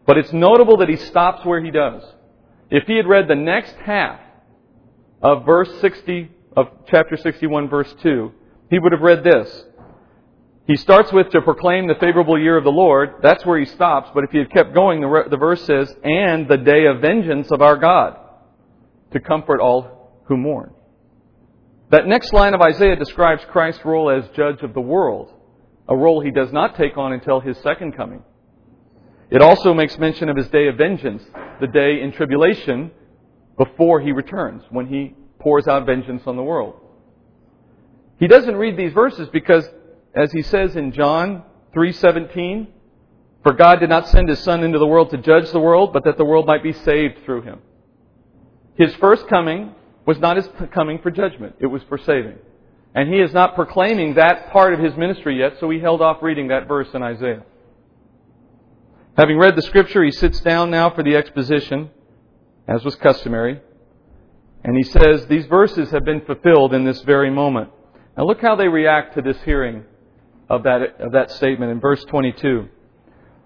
But 0.07 0.19
it's 0.19 0.33
notable 0.33 0.79
that 0.79 0.89
he 0.89 0.97
stops 0.97 1.45
where 1.45 1.65
he 1.65 1.71
does. 1.71 2.03
If 2.71 2.87
he 2.87 2.97
had 2.97 3.07
read 3.07 3.29
the 3.29 3.37
next 3.37 3.75
half 3.77 4.21
of 5.23 5.47
verse 5.47 5.71
60, 5.81 6.31
of 6.57 6.69
chapter 6.89 7.17
61, 7.17 7.69
verse 7.69 7.95
2, 8.03 8.33
he 8.71 8.79
would 8.79 8.93
have 8.93 9.03
read 9.03 9.23
this. 9.23 9.65
He 10.67 10.77
starts 10.77 11.13
with 11.13 11.31
to 11.31 11.43
proclaim 11.43 11.87
the 11.87 11.95
favorable 11.95 12.41
year 12.41 12.57
of 12.57 12.65
the 12.65 12.71
Lord. 12.71 13.17
That's 13.23 13.45
where 13.47 13.59
he 13.59 13.67
stops. 13.67 14.11
But 14.13 14.25
if 14.25 14.31
he 14.31 14.39
had 14.39 14.51
kept 14.51 14.75
going, 14.75 15.01
the, 15.01 15.25
the 15.31 15.37
verse 15.37 15.63
says, 15.65 15.95
and 16.03 16.49
the 16.49 16.57
day 16.57 16.87
of 16.87 17.01
vengeance 17.01 17.53
of 17.53 17.63
our 17.63 17.77
God 17.77 18.17
to 19.13 19.21
comfort 19.21 19.61
all 19.61 20.23
who 20.25 20.37
mourn. 20.37 20.73
That 21.91 22.07
next 22.07 22.33
line 22.33 22.55
of 22.55 22.61
Isaiah 22.61 22.97
describes 22.97 23.45
Christ's 23.51 23.85
role 23.85 24.11
as 24.11 24.29
judge 24.37 24.63
of 24.63 24.75
the 24.75 24.81
world, 24.81 25.33
a 25.89 25.97
role 25.97 26.21
he 26.21 26.31
does 26.31 26.53
not 26.53 26.77
take 26.77 26.97
on 26.97 27.13
until 27.13 27.41
his 27.41 27.57
second 27.59 27.97
coming. 27.97 28.23
It 29.31 29.41
also 29.41 29.73
makes 29.73 29.99
mention 29.99 30.29
of 30.29 30.37
his 30.37 30.49
day 30.49 30.69
of 30.69 30.77
vengeance, 30.77 31.23
the 31.61 31.67
day 31.67 32.01
in 32.01 32.13
tribulation 32.13 32.91
before 33.57 34.01
he 34.01 34.13
returns, 34.13 34.63
when 34.71 34.87
he 34.87 35.15
pours 35.39 35.67
out 35.69 35.87
vengeance 35.87 36.23
on 36.27 36.37
the 36.37 36.43
world. 36.43 36.75
He 38.19 38.27
doesn't 38.27 38.57
read 38.57 38.77
these 38.77 38.93
verses 38.93 39.29
because 39.33 39.69
as 40.15 40.33
he 40.33 40.43
says 40.43 40.75
in 40.77 40.93
John 40.93 41.43
3:17, 41.75 42.69
for 43.43 43.53
God 43.53 43.81
did 43.81 43.91
not 43.91 44.09
send 44.09 44.29
his 44.29 44.41
son 44.41 44.65
into 44.65 44.79
the 44.79 44.87
world 44.87 45.11
to 45.11 45.19
judge 45.19 45.51
the 45.51 45.61
world, 45.61 45.93
but 45.93 46.05
that 46.05 46.17
the 46.17 46.25
world 46.25 46.47
might 46.47 46.63
be 46.63 46.73
saved 46.73 47.19
through 47.25 47.43
him. 47.43 47.61
His 48.77 48.95
first 48.97 49.29
coming 49.29 49.75
was 50.07 50.19
not 50.19 50.37
his 50.37 50.49
coming 50.73 51.01
for 51.03 51.11
judgment, 51.11 51.57
it 51.59 51.67
was 51.67 51.83
for 51.89 51.99
saving. 51.99 52.39
And 52.95 53.13
he 53.13 53.21
is 53.21 53.35
not 53.35 53.55
proclaiming 53.55 54.15
that 54.15 54.51
part 54.53 54.73
of 54.73 54.81
his 54.81 54.97
ministry 54.97 55.39
yet, 55.39 55.59
so 55.61 55.69
he 55.69 55.81
held 55.81 56.01
off 56.01 56.23
reading 56.23 56.49
that 56.49 56.67
verse 56.67 56.89
in 56.95 57.03
Isaiah. 57.03 57.43
Having 59.19 59.39
read 59.39 59.57
the 59.57 59.63
scripture, 59.63 60.05
he 60.05 60.13
sits 60.13 60.41
down 60.41 60.71
now 60.71 60.91
for 60.91 61.03
the 61.03 61.17
exposition, 61.17 61.91
as 62.69 62.85
was 62.85 62.95
customary, 62.95 63.61
and 64.65 64.77
he 64.77 64.83
says, 64.85 65.27
These 65.27 65.47
verses 65.47 65.91
have 65.91 66.05
been 66.05 66.23
fulfilled 66.23 66.73
in 66.73 66.85
this 66.85 67.03
very 67.03 67.31
moment. 67.31 67.71
Now 68.17 68.25
look 68.25 68.41
how 68.41 68.57
they 68.57 68.69
react 68.69 69.15
to 69.15 69.23
this 69.23 69.41
hearing 69.43 69.85
of 70.49 70.63
that, 70.63 71.01
of 71.01 71.13
that 71.13 71.31
statement 71.33 71.73
in 71.73 71.81
verse 71.81 72.05
22. 72.05 72.69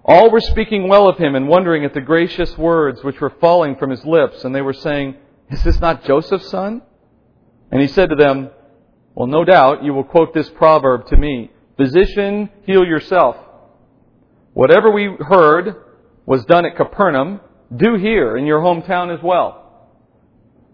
All 0.05 0.31
were 0.31 0.41
speaking 0.41 0.89
well 0.89 1.09
of 1.09 1.19
him 1.19 1.35
and 1.35 1.49
wondering 1.49 1.85
at 1.85 1.93
the 1.93 2.01
gracious 2.01 2.57
words 2.57 3.03
which 3.03 3.21
were 3.21 3.35
falling 3.41 3.77
from 3.77 3.91
his 3.91 4.05
lips, 4.05 4.45
and 4.45 4.55
they 4.55 4.63
were 4.63 4.73
saying, 4.73 5.17
Is 5.51 5.63
this 5.65 5.81
not 5.81 6.05
Joseph's 6.05 6.49
son? 6.49 6.83
And 7.71 7.81
he 7.81 7.89
said 7.89 8.11
to 8.11 8.17
them, 8.17 8.51
Well, 9.15 9.27
no 9.27 9.45
doubt 9.45 9.85
you 9.85 9.93
will 9.93 10.05
quote 10.05 10.33
this 10.33 10.49
proverb 10.51 11.07
to 11.09 11.17
me 11.17 11.51
Physician, 11.77 12.51
heal 12.67 12.85
yourself. 12.85 13.37
Whatever 14.53 14.91
we 14.91 15.17
heard 15.19 15.77
was 16.27 16.45
done 16.45 16.67
at 16.67 16.77
Capernaum, 16.77 17.41
do 17.75 17.95
here 17.95 18.37
in 18.37 18.47
your 18.47 18.61
hometown 18.61 19.17
as 19.17 19.23
well. 19.23 19.89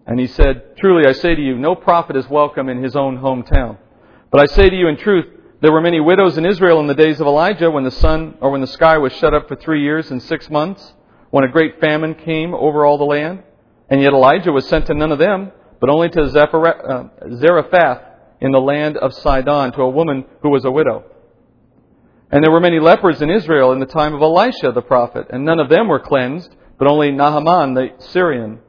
And 0.05 0.19
he 0.19 0.27
said, 0.27 0.77
Truly 0.77 1.07
I 1.07 1.13
say 1.13 1.35
to 1.35 1.41
you, 1.41 1.57
no 1.57 1.75
prophet 1.75 2.15
is 2.15 2.27
welcome 2.29 2.69
in 2.69 2.83
his 2.83 2.95
own 2.95 3.17
hometown. 3.17 3.77
But 4.31 4.41
I 4.41 4.45
say 4.45 4.69
to 4.69 4.75
you 4.75 4.87
in 4.87 4.97
truth, 4.97 5.25
there 5.61 5.71
were 5.71 5.81
many 5.81 5.99
widows 5.99 6.37
in 6.37 6.45
Israel 6.45 6.79
in 6.79 6.87
the 6.87 6.93
days 6.93 7.19
of 7.19 7.27
Elijah 7.27 7.71
when 7.71 7.83
the 7.83 7.91
sun 7.91 8.37
or 8.41 8.51
when 8.51 8.61
the 8.61 8.67
sky 8.67 8.97
was 8.97 9.13
shut 9.13 9.33
up 9.33 9.47
for 9.47 9.55
three 9.55 9.81
years 9.81 10.11
and 10.11 10.21
six 10.21 10.49
months, 10.49 10.93
when 11.31 11.43
a 11.43 11.51
great 11.51 11.79
famine 11.79 12.13
came 12.13 12.53
over 12.53 12.85
all 12.85 12.97
the 12.97 13.03
land. 13.03 13.43
And 13.89 14.01
yet 14.01 14.13
Elijah 14.13 14.51
was 14.51 14.67
sent 14.67 14.87
to 14.87 14.93
none 14.93 15.11
of 15.11 15.19
them, 15.19 15.51
but 15.79 15.89
only 15.89 16.09
to 16.09 16.21
uh, 16.21 17.03
Zarephath 17.35 18.01
in 18.41 18.51
the 18.51 18.59
land 18.59 18.97
of 18.97 19.13
Sidon, 19.13 19.71
to 19.73 19.81
a 19.81 19.89
woman 19.89 20.25
who 20.41 20.49
was 20.49 20.65
a 20.65 20.71
widow. 20.71 21.03
And 22.31 22.43
there 22.43 22.51
were 22.51 22.59
many 22.59 22.79
lepers 22.79 23.21
in 23.21 23.29
Israel 23.29 23.71
in 23.71 23.79
the 23.79 23.85
time 23.85 24.13
of 24.13 24.21
Elisha 24.21 24.71
the 24.73 24.81
prophet, 24.81 25.27
and 25.29 25.45
none 25.45 25.59
of 25.59 25.69
them 25.69 25.87
were 25.87 25.99
cleansed, 25.99 26.53
but 26.77 26.89
only 26.89 27.11
Naaman 27.11 27.73
the 27.73 27.89
Syrian. 27.99 28.59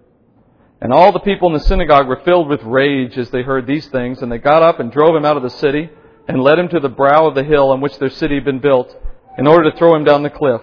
And 0.81 0.93
all 0.93 1.11
the 1.11 1.19
people 1.21 1.49
in 1.49 1.55
the 1.55 1.61
synagogue 1.61 2.07
were 2.07 2.23
filled 2.25 2.49
with 2.49 2.63
rage 2.63 3.19
as 3.19 3.31
they 3.31 3.43
heard 3.43 3.67
these 3.67 3.89
things, 3.89 4.23
and 4.23 4.31
they 4.31 4.39
got 4.39 4.63
up 4.63 4.79
and 4.79 4.93
drove 4.93 5.17
him 5.17 5.25
out 5.25 5.37
of 5.37 5.43
the 5.43 5.51
city 5.51 5.91
and 6.29 6.41
led 6.41 6.59
him 6.59 6.69
to 6.69 6.79
the 6.79 6.89
brow 6.89 7.27
of 7.27 7.35
the 7.35 7.43
hill 7.43 7.71
on 7.71 7.81
which 7.81 7.99
their 7.99 8.11
city 8.11 8.37
had 8.37 8.45
been 8.45 8.61
built, 8.61 8.95
in 9.39 9.47
order 9.47 9.71
to 9.71 9.77
throw 9.77 9.95
him 9.95 10.05
down 10.05 10.23
the 10.23 10.31
cliff. 10.31 10.61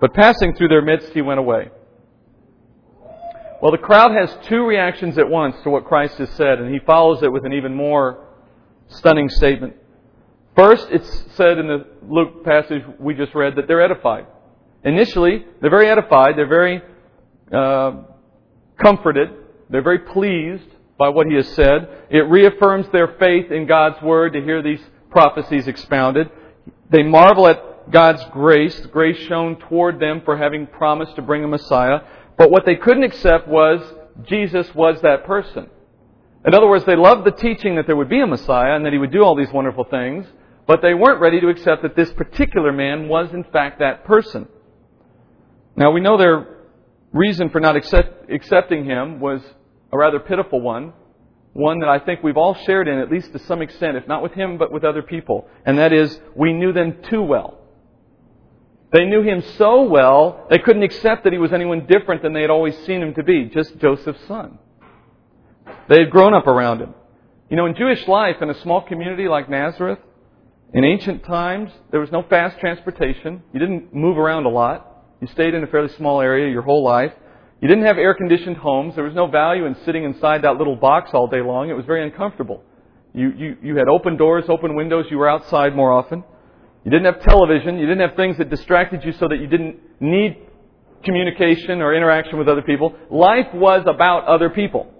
But 0.00 0.14
passing 0.14 0.54
through 0.54 0.68
their 0.68 0.82
midst, 0.82 1.12
he 1.12 1.22
went 1.22 1.38
away. 1.38 1.70
Well, 3.60 3.72
the 3.72 3.78
crowd 3.78 4.12
has 4.12 4.34
two 4.48 4.64
reactions 4.64 5.18
at 5.18 5.28
once 5.28 5.54
to 5.64 5.70
what 5.70 5.84
Christ 5.84 6.16
has 6.16 6.30
said, 6.30 6.60
and 6.60 6.72
he 6.72 6.80
follows 6.80 7.22
it 7.22 7.30
with 7.30 7.44
an 7.44 7.52
even 7.52 7.74
more 7.74 8.26
stunning 8.88 9.28
statement. 9.28 9.74
First, 10.56 10.88
it's 10.90 11.26
said 11.36 11.58
in 11.58 11.66
the 11.66 11.86
Luke 12.08 12.42
passage 12.42 12.82
we 12.98 13.14
just 13.14 13.34
read 13.34 13.56
that 13.56 13.68
they're 13.68 13.82
edified. 13.82 14.26
Initially, 14.82 15.44
they're 15.60 15.70
very 15.70 15.88
edified, 15.88 16.38
they're 16.38 16.48
very 16.48 16.80
uh, 17.52 18.02
comforted, 18.82 19.28
they're 19.68 19.82
very 19.82 20.00
pleased 20.00 20.68
by 20.98 21.10
what 21.10 21.26
he 21.26 21.34
has 21.34 21.48
said. 21.48 21.88
It 22.08 22.28
reaffirms 22.30 22.86
their 22.92 23.08
faith 23.18 23.50
in 23.50 23.66
God's 23.66 24.02
word 24.02 24.32
to 24.32 24.42
hear 24.42 24.62
these 24.62 24.80
prophecies 25.10 25.68
expounded. 25.68 26.30
They 26.90 27.02
marvel 27.02 27.46
at 27.46 27.90
God's 27.90 28.24
grace, 28.32 28.78
grace 28.86 29.18
shown 29.28 29.56
toward 29.56 30.00
them 30.00 30.22
for 30.24 30.36
having 30.36 30.66
promised 30.66 31.16
to 31.16 31.22
bring 31.22 31.44
a 31.44 31.48
Messiah. 31.48 32.00
But 32.40 32.50
what 32.50 32.64
they 32.64 32.76
couldn't 32.76 33.02
accept 33.02 33.48
was 33.48 33.82
Jesus 34.24 34.74
was 34.74 34.98
that 35.02 35.26
person. 35.26 35.68
In 36.46 36.54
other 36.54 36.66
words, 36.66 36.86
they 36.86 36.96
loved 36.96 37.26
the 37.26 37.32
teaching 37.32 37.76
that 37.76 37.86
there 37.86 37.96
would 37.96 38.08
be 38.08 38.22
a 38.22 38.26
Messiah 38.26 38.74
and 38.74 38.86
that 38.86 38.94
he 38.94 38.98
would 38.98 39.12
do 39.12 39.22
all 39.22 39.36
these 39.36 39.52
wonderful 39.52 39.84
things, 39.84 40.26
but 40.66 40.80
they 40.80 40.94
weren't 40.94 41.20
ready 41.20 41.38
to 41.38 41.50
accept 41.50 41.82
that 41.82 41.96
this 41.96 42.10
particular 42.14 42.72
man 42.72 43.10
was 43.10 43.30
in 43.34 43.44
fact 43.44 43.80
that 43.80 44.06
person. 44.06 44.48
Now 45.76 45.90
we 45.90 46.00
know 46.00 46.16
their 46.16 46.64
reason 47.12 47.50
for 47.50 47.60
not 47.60 47.76
accept, 47.76 48.30
accepting 48.30 48.86
him 48.86 49.20
was 49.20 49.42
a 49.92 49.98
rather 49.98 50.18
pitiful 50.18 50.62
one, 50.62 50.94
one 51.52 51.80
that 51.80 51.90
I 51.90 51.98
think 51.98 52.22
we've 52.22 52.38
all 52.38 52.54
shared 52.54 52.88
in 52.88 53.00
at 53.00 53.10
least 53.10 53.34
to 53.34 53.38
some 53.40 53.60
extent, 53.60 53.98
if 53.98 54.08
not 54.08 54.22
with 54.22 54.32
him, 54.32 54.56
but 54.56 54.72
with 54.72 54.82
other 54.82 55.02
people. 55.02 55.46
And 55.66 55.76
that 55.76 55.92
is, 55.92 56.18
we 56.34 56.54
knew 56.54 56.72
them 56.72 57.02
too 57.10 57.20
well. 57.20 57.59
They 58.92 59.04
knew 59.04 59.22
him 59.22 59.42
so 59.56 59.82
well, 59.82 60.46
they 60.50 60.58
couldn't 60.58 60.82
accept 60.82 61.24
that 61.24 61.32
he 61.32 61.38
was 61.38 61.52
anyone 61.52 61.86
different 61.86 62.22
than 62.22 62.32
they 62.32 62.40
had 62.40 62.50
always 62.50 62.76
seen 62.86 63.02
him 63.02 63.14
to 63.14 63.22
be, 63.22 63.44
just 63.44 63.78
Joseph's 63.78 64.26
son. 64.26 64.58
They 65.88 66.00
had 66.00 66.10
grown 66.10 66.34
up 66.34 66.46
around 66.46 66.80
him. 66.80 66.94
You 67.48 67.56
know, 67.56 67.66
in 67.66 67.74
Jewish 67.76 68.06
life, 68.08 68.36
in 68.40 68.50
a 68.50 68.60
small 68.62 68.80
community 68.82 69.28
like 69.28 69.48
Nazareth, 69.48 69.98
in 70.72 70.84
ancient 70.84 71.24
times, 71.24 71.70
there 71.90 72.00
was 72.00 72.12
no 72.12 72.22
fast 72.22 72.58
transportation. 72.58 73.42
You 73.52 73.60
didn't 73.60 73.94
move 73.94 74.18
around 74.18 74.46
a 74.46 74.48
lot. 74.48 74.86
You 75.20 75.26
stayed 75.28 75.54
in 75.54 75.62
a 75.62 75.66
fairly 75.66 75.92
small 75.94 76.20
area 76.20 76.50
your 76.50 76.62
whole 76.62 76.84
life. 76.84 77.12
You 77.60 77.68
didn't 77.68 77.84
have 77.84 77.98
air 77.98 78.14
conditioned 78.14 78.56
homes. 78.56 78.94
There 78.94 79.04
was 79.04 79.14
no 79.14 79.26
value 79.26 79.66
in 79.66 79.76
sitting 79.84 80.04
inside 80.04 80.42
that 80.42 80.56
little 80.56 80.76
box 80.76 81.10
all 81.12 81.26
day 81.26 81.42
long. 81.42 81.70
It 81.70 81.74
was 81.74 81.84
very 81.84 82.04
uncomfortable. 82.04 82.62
You, 83.12 83.32
you, 83.36 83.56
you 83.62 83.76
had 83.76 83.88
open 83.88 84.16
doors, 84.16 84.44
open 84.48 84.76
windows. 84.76 85.06
You 85.10 85.18
were 85.18 85.28
outside 85.28 85.74
more 85.74 85.92
often. 85.92 86.24
You 86.84 86.90
didn't 86.90 87.12
have 87.12 87.22
television. 87.22 87.78
You 87.78 87.86
didn't 87.86 88.08
have 88.08 88.16
things 88.16 88.38
that 88.38 88.48
distracted 88.48 89.04
you 89.04 89.12
so 89.12 89.28
that 89.28 89.38
you 89.40 89.46
didn't 89.46 89.78
need 90.00 90.38
communication 91.04 91.80
or 91.80 91.94
interaction 91.94 92.38
with 92.38 92.48
other 92.48 92.62
people. 92.62 92.94
Life 93.10 93.52
was 93.54 93.84
about 93.86 94.24
other 94.26 94.50
people. 94.50 94.92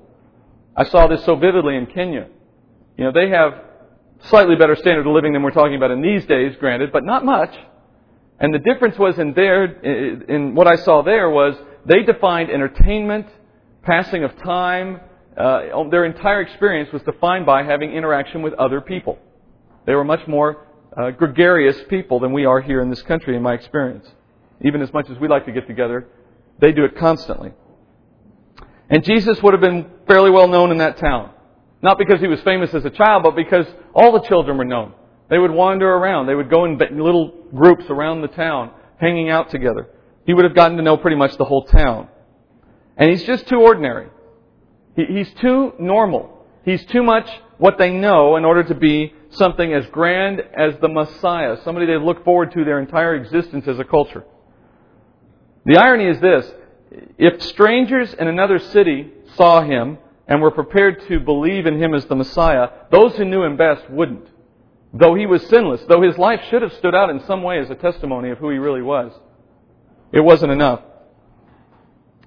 I 0.76 0.84
saw 0.84 1.06
this 1.06 1.24
so 1.24 1.36
vividly 1.36 1.76
in 1.76 1.86
Kenya. 1.86 2.28
You 2.96 3.04
know, 3.04 3.12
they 3.12 3.30
have 3.30 3.52
slightly 4.24 4.56
better 4.56 4.76
standard 4.76 5.06
of 5.06 5.14
living 5.14 5.32
than 5.32 5.42
we're 5.42 5.50
talking 5.50 5.76
about 5.76 5.90
in 5.90 6.02
these 6.02 6.24
days, 6.26 6.54
granted, 6.58 6.92
but 6.92 7.04
not 7.04 7.24
much. 7.24 7.54
And 8.38 8.54
the 8.54 8.58
difference 8.58 8.98
was 8.98 9.18
in 9.18 9.34
there, 9.34 9.64
in 9.64 10.54
what 10.54 10.66
I 10.66 10.76
saw 10.76 11.02
there 11.02 11.28
was 11.30 11.54
they 11.86 12.02
defined 12.02 12.50
entertainment, 12.50 13.26
passing 13.82 14.24
of 14.24 14.36
time, 14.38 15.00
uh, 15.36 15.88
their 15.90 16.04
entire 16.04 16.40
experience 16.42 16.92
was 16.92 17.02
defined 17.02 17.46
by 17.46 17.62
having 17.62 17.92
interaction 17.92 18.42
with 18.42 18.52
other 18.54 18.80
people. 18.80 19.18
They 19.86 19.94
were 19.94 20.04
much 20.04 20.26
more 20.26 20.66
uh, 20.96 21.10
gregarious 21.10 21.76
people 21.88 22.20
than 22.20 22.32
we 22.32 22.44
are 22.44 22.60
here 22.60 22.82
in 22.82 22.90
this 22.90 23.02
country, 23.02 23.36
in 23.36 23.42
my 23.42 23.54
experience. 23.54 24.06
Even 24.62 24.82
as 24.82 24.92
much 24.92 25.08
as 25.10 25.18
we 25.18 25.28
like 25.28 25.46
to 25.46 25.52
get 25.52 25.66
together, 25.66 26.06
they 26.58 26.72
do 26.72 26.84
it 26.84 26.96
constantly. 26.96 27.52
And 28.88 29.04
Jesus 29.04 29.40
would 29.42 29.54
have 29.54 29.60
been 29.60 29.90
fairly 30.06 30.30
well 30.30 30.48
known 30.48 30.72
in 30.72 30.78
that 30.78 30.98
town. 30.98 31.30
Not 31.82 31.96
because 31.96 32.20
he 32.20 32.26
was 32.26 32.40
famous 32.42 32.74
as 32.74 32.84
a 32.84 32.90
child, 32.90 33.22
but 33.22 33.36
because 33.36 33.66
all 33.94 34.12
the 34.12 34.26
children 34.28 34.58
were 34.58 34.64
known. 34.64 34.92
They 35.30 35.38
would 35.38 35.52
wander 35.52 35.88
around. 35.88 36.26
They 36.26 36.34
would 36.34 36.50
go 36.50 36.64
in 36.64 36.76
little 36.76 37.32
groups 37.54 37.84
around 37.88 38.20
the 38.20 38.28
town, 38.28 38.72
hanging 38.98 39.30
out 39.30 39.50
together. 39.50 39.88
He 40.26 40.34
would 40.34 40.44
have 40.44 40.54
gotten 40.54 40.76
to 40.76 40.82
know 40.82 40.96
pretty 40.96 41.16
much 41.16 41.36
the 41.38 41.44
whole 41.44 41.64
town. 41.64 42.08
And 42.96 43.10
he's 43.10 43.22
just 43.22 43.46
too 43.46 43.60
ordinary. 43.60 44.08
he's 44.96 45.32
too 45.34 45.72
normal. 45.78 46.44
He's 46.64 46.84
too 46.86 47.02
much 47.02 47.30
what 47.56 47.78
they 47.78 47.90
know 47.90 48.36
in 48.36 48.44
order 48.44 48.64
to 48.64 48.74
be 48.74 49.14
something 49.30 49.72
as 49.72 49.86
grand 49.86 50.40
as 50.40 50.74
the 50.80 50.88
Messiah, 50.88 51.56
somebody 51.64 51.86
they 51.86 51.96
look 51.96 52.24
forward 52.24 52.52
to 52.52 52.64
their 52.64 52.80
entire 52.80 53.14
existence 53.14 53.66
as 53.68 53.78
a 53.78 53.84
culture. 53.84 54.24
The 55.64 55.78
irony 55.78 56.06
is 56.06 56.20
this 56.20 56.50
if 57.18 57.42
strangers 57.42 58.12
in 58.14 58.26
another 58.26 58.58
city 58.58 59.12
saw 59.36 59.62
him 59.62 59.98
and 60.26 60.40
were 60.40 60.50
prepared 60.50 61.06
to 61.08 61.20
believe 61.20 61.66
in 61.66 61.80
him 61.80 61.94
as 61.94 62.06
the 62.06 62.16
Messiah, 62.16 62.68
those 62.90 63.16
who 63.16 63.24
knew 63.24 63.42
him 63.42 63.56
best 63.56 63.88
wouldn't. 63.90 64.26
Though 64.92 65.14
he 65.14 65.26
was 65.26 65.46
sinless, 65.46 65.82
though 65.88 66.02
his 66.02 66.18
life 66.18 66.40
should 66.50 66.62
have 66.62 66.72
stood 66.74 66.94
out 66.94 67.10
in 67.10 67.24
some 67.26 67.42
way 67.42 67.60
as 67.60 67.70
a 67.70 67.76
testimony 67.76 68.30
of 68.30 68.38
who 68.38 68.50
he 68.50 68.58
really 68.58 68.82
was, 68.82 69.12
it 70.12 70.20
wasn't 70.20 70.50
enough. 70.50 70.80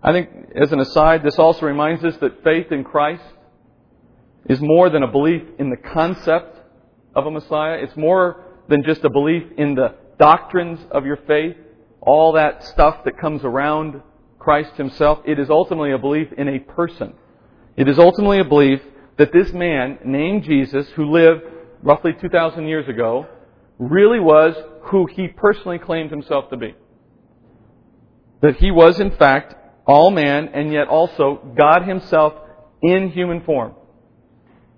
I 0.01 0.11
think, 0.11 0.29
as 0.55 0.71
an 0.71 0.79
aside, 0.79 1.23
this 1.23 1.39
also 1.39 1.65
reminds 1.65 2.03
us 2.03 2.15
that 2.17 2.43
faith 2.43 2.71
in 2.71 2.83
Christ 2.83 3.23
is 4.49 4.59
more 4.61 4.89
than 4.89 5.03
a 5.03 5.11
belief 5.11 5.43
in 5.59 5.69
the 5.69 5.77
concept 5.77 6.52
of 7.15 7.25
a 7.25 7.31
Messiah. 7.31 7.77
It's 7.81 7.95
more 7.95 8.43
than 8.69 8.83
just 8.83 9.03
a 9.03 9.09
belief 9.09 9.43
in 9.57 9.75
the 9.75 9.95
doctrines 10.17 10.79
of 10.91 11.05
your 11.05 11.17
faith, 11.27 11.55
all 12.01 12.33
that 12.33 12.63
stuff 12.63 13.03
that 13.05 13.17
comes 13.17 13.43
around 13.43 14.01
Christ 14.39 14.73
Himself. 14.75 15.19
It 15.25 15.39
is 15.39 15.49
ultimately 15.49 15.91
a 15.91 15.97
belief 15.97 16.27
in 16.37 16.47
a 16.47 16.59
person. 16.59 17.13
It 17.75 17.87
is 17.87 17.97
ultimately 17.97 18.39
a 18.39 18.45
belief 18.45 18.81
that 19.17 19.31
this 19.31 19.51
man 19.53 19.99
named 20.05 20.43
Jesus, 20.43 20.87
who 20.95 21.11
lived 21.11 21.43
roughly 21.81 22.11
2,000 22.19 22.67
years 22.67 22.87
ago, 22.87 23.27
really 23.77 24.19
was 24.19 24.55
who 24.83 25.05
he 25.05 25.27
personally 25.27 25.79
claimed 25.79 26.11
himself 26.11 26.49
to 26.49 26.57
be. 26.57 26.75
That 28.41 28.57
he 28.57 28.71
was, 28.71 28.99
in 28.99 29.11
fact, 29.11 29.55
all 29.85 30.11
man 30.11 30.49
and 30.53 30.71
yet 30.71 30.87
also 30.87 31.41
God 31.57 31.83
Himself 31.83 32.33
in 32.81 33.09
human 33.09 33.41
form. 33.41 33.73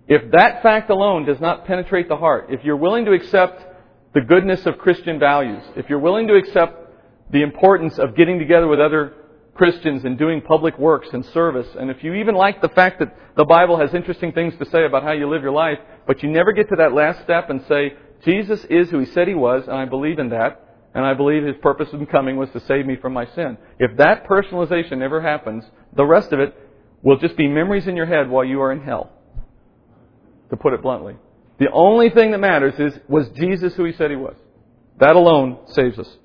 If 0.08 0.32
that 0.32 0.62
fact 0.62 0.89
alone 0.89 1.26
does 1.26 1.39
not 1.39 1.65
penetrate 1.65 2.08
the 2.08 2.18
heart, 2.18 2.48
if 2.50 2.63
you're 2.63 2.78
willing 2.78 3.06
to 3.06 3.13
accept 3.13 3.65
the 4.13 4.22
goodness 4.22 4.65
of 4.65 4.78
Christian 4.78 5.20
values, 5.20 5.63
if 5.76 5.89
you're 5.89 6.00
willing 6.00 6.28
to 6.28 6.36
accept 6.36 7.32
the 7.32 7.41
importance 7.41 7.98
of 7.98 8.15
getting 8.15 8.38
together 8.38 8.68
with 8.68 8.80
other 8.80 9.13
Christians 9.56 10.06
and 10.06 10.18
doing 10.18 10.41
public 10.41 10.78
works 10.78 11.08
and 11.12 11.26
service, 11.28 11.68
and 11.80 11.89
if 11.89 12.04
you 12.04 12.13
even 12.13 12.36
like 12.36 12.62
the 12.62 12.70
fact 12.70 13.00
that 13.00 13.18
the 13.36 13.46
Bible 13.46 13.80
has 13.80 13.94
interesting 13.96 14.32
things 14.32 14.56
to 14.58 14.65
say 14.70 14.86
about 14.86 15.02
how 15.02 15.12
you 15.12 15.28
live 15.28 15.41
your 15.41 15.52
life, 15.52 15.80
but 16.06 16.22
you 16.22 16.30
never 16.30 16.52
get 16.52 16.70
to 16.70 16.76
that 16.78 16.94
last 16.94 17.24
step 17.24 17.50
and 17.50 17.65
say, 17.68 17.94
Jesus 18.24 18.63
is 18.65 18.91
who 18.91 19.00
He 19.00 19.06
said 19.08 19.28
He 19.28 19.34
was, 19.34 19.63
and 19.63 19.76
I 19.76 19.86
believe 19.86 20.20
in 20.20 20.30
that, 20.30 20.62
and 20.94 21.04
I 21.04 21.15
believe 21.15 21.44
His 21.44 21.56
purpose 21.63 21.89
in 21.94 22.06
coming 22.06 22.38
was 22.38 22.52
to 22.52 22.60
save 22.60 22.86
me 22.86 22.96
from 22.96 23.13
my 23.13 23.26
sin. 23.34 23.58
If 23.80 23.98
that 23.98 24.28
personalization 24.28 25.00
never 25.00 25.20
happens, 25.20 25.63
the 25.96 26.06
rest 26.06 26.32
of 26.32 26.39
it 26.39 26.54
will 27.02 27.18
just 27.18 27.36
be 27.38 27.48
memories 27.48 27.88
in 27.88 27.96
your 27.96 28.06
head 28.06 28.30
while 28.30 28.46
you 28.46 28.62
are 28.62 28.72
in 28.72 28.84
hell 28.84 29.12
to 30.49 30.58
put 30.58 30.73
it 30.73 30.81
bluntly. 30.81 31.15
The 31.60 31.71
only 31.71 32.10
thing 32.10 32.31
that 32.31 32.39
matters 32.39 32.73
is, 32.79 32.99
was 33.08 33.29
Jesus 33.29 33.73
who 33.75 33.86
he 33.86 33.93
said 33.93 34.10
he 34.12 34.17
was? 34.17 34.36
That 34.99 35.15
alone 35.15 35.60
saves 35.67 35.97
us. 35.97 36.17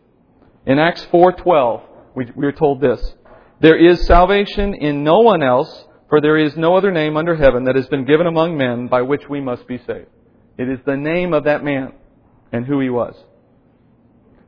In 0.67 0.79
Acts 0.79 1.07
4.12, 1.13 1.83
we, 2.15 2.27
we 2.37 2.47
are 2.47 2.53
told 2.53 2.81
this. 2.81 3.15
There 3.61 3.77
is 3.77 4.07
salvation 4.07 4.75
in 4.75 5.05
no 5.05 5.21
one 5.21 5.43
else, 5.43 5.85
for 6.09 6.21
there 6.21 6.37
is 6.37 6.57
no 6.57 6.77
other 6.77 6.91
name 6.91 7.17
under 7.17 7.37
heaven 7.37 7.65
that 7.65 7.77
has 7.77 7.87
been 7.89 8.05
given 8.05 8.27
among 8.27 8.57
men 8.57 8.89
by 8.89 9.03
which 9.03 9.29
we 9.29 9.41
must 9.41 9.67
be 9.67 9.79
saved. 9.79 10.09
It 10.59 10.69
is 10.69 10.79
the 10.85 10.97
name 10.97 11.33
of 11.33 11.45
that 11.45 11.63
man 11.63 11.93
and 12.53 12.67
who 12.67 12.81
he 12.81 12.91
was. 12.91 13.15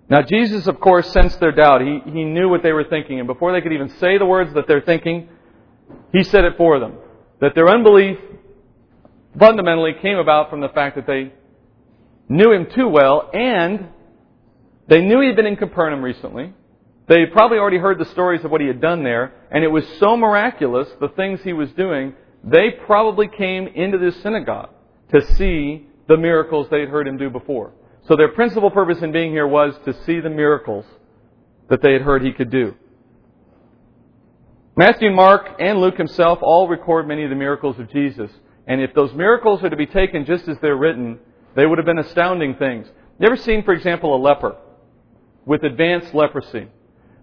Now, 0.08 0.22
Jesus, 0.22 0.66
of 0.66 0.80
course, 0.80 1.11
sensed 1.12 1.40
their 1.40 1.52
doubt. 1.52 1.80
He, 1.80 2.00
he 2.04 2.24
knew 2.24 2.48
what 2.48 2.62
they 2.62 2.72
were 2.72 2.85
thinking. 2.85 3.18
And 3.18 3.26
before 3.26 3.52
they 3.52 3.61
could 3.61 3.72
even 3.72 3.88
say 3.98 4.18
the 4.18 4.26
words 4.26 4.52
that 4.54 4.66
they're 4.66 4.82
thinking, 4.82 5.28
he 6.12 6.24
said 6.24 6.44
it 6.44 6.56
for 6.56 6.78
them. 6.80 6.96
That 7.40 7.54
their 7.54 7.68
unbelief 7.68 8.18
fundamentally 9.38 9.95
came 10.01 10.18
about 10.18 10.51
from 10.51 10.61
the 10.61 10.68
fact 10.68 10.97
that 10.97 11.07
they 11.07 11.33
knew 12.29 12.53
him 12.53 12.66
too 12.75 12.88
well 12.88 13.31
and 13.33 13.88
they 14.88 15.01
knew 15.01 15.21
he 15.21 15.29
had 15.29 15.37
been 15.37 15.47
in 15.47 15.57
Capernaum 15.57 16.03
recently. 16.03 16.53
They 17.09 17.27
probably 17.27 17.59
already 17.59 17.79
heard 17.79 17.99
the 17.99 18.05
stories 18.07 18.45
of 18.45 18.51
what 18.51 18.61
he 18.61 18.66
had 18.66 18.81
done 18.81 19.03
there, 19.03 19.33
and 19.51 19.64
it 19.64 19.68
was 19.68 19.85
so 19.99 20.16
miraculous, 20.16 20.88
the 21.01 21.09
things 21.09 21.40
he 21.42 21.53
was 21.53 21.71
doing, 21.73 22.14
they 22.45 22.71
probably 22.87 23.29
came 23.29 23.66
into 23.68 23.99
this 23.99 24.21
synagogue 24.23 24.71
to 25.12 25.25
see 25.35 25.87
the 26.09 26.16
miracles 26.16 26.68
they 26.71 26.81
had 26.81 26.88
heard 26.88 27.07
him 27.07 27.16
do 27.16 27.31
before. 27.31 27.73
So 28.09 28.16
their 28.16 28.33
principal 28.33 28.71
purpose 28.71 29.03
in 29.03 29.12
being 29.12 29.31
here 29.31 29.47
was 29.47 29.75
to 29.85 29.95
see 30.05 30.21
the 30.21 30.31
miracles 30.31 30.85
that 31.68 31.83
they 31.83 31.92
had 31.92 32.03
heard 32.03 32.23
he 32.23 32.33
could 32.33 32.51
do. 32.51 32.75
Matthew, 34.77 35.11
Mark, 35.11 35.57
and 35.61 35.81
Luke 35.81 35.97
himself 35.97 36.38
all 36.42 36.66
record 36.66 37.07
many 37.07 37.25
of 37.25 37.31
the 37.31 37.37
miracles 37.37 37.79
of 37.79 37.90
Jesus. 37.90 38.31
And 38.66 38.81
if 38.81 38.94
those 38.94 39.12
miracles 39.12 39.62
are 39.62 39.70
to 39.70 39.77
be 39.77 39.87
taken 39.87 40.25
just 40.25 40.48
as 40.48 40.57
they're 40.61 40.77
written, 40.77 41.18
they 41.57 41.66
would 41.66 41.79
have 41.79 41.87
been 41.87 41.98
astounding 41.98 42.55
things. 42.57 42.87
You 43.18 43.27
ever 43.27 43.37
seen, 43.37 43.65
for 43.65 43.75
example, 43.75 44.15
a 44.15 44.21
leper 44.21 44.56
with 45.44 45.65
advanced 45.65 46.15
leprosy? 46.15 46.69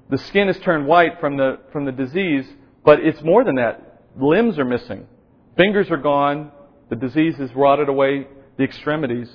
The 0.10 0.18
skin 0.18 0.50
is 0.50 0.60
turned 0.60 0.88
white 0.88 1.20
from 1.20 1.38
the, 1.38 1.60
from 1.72 1.86
the 1.86 1.92
disease, 1.92 2.46
but 2.84 3.00
it's 3.00 3.22
more 3.22 3.44
than 3.44 3.56
that. 3.56 4.04
Limbs 4.20 4.58
are 4.60 4.66
missing. 4.66 5.08
Fingers 5.56 5.90
are 5.92 5.98
gone. 5.98 6.52
The 6.90 6.96
disease 6.96 7.36
has 7.38 7.54
rotted 7.56 7.90
away 7.90 8.28
the 8.58 8.64
extremities. 8.64 9.30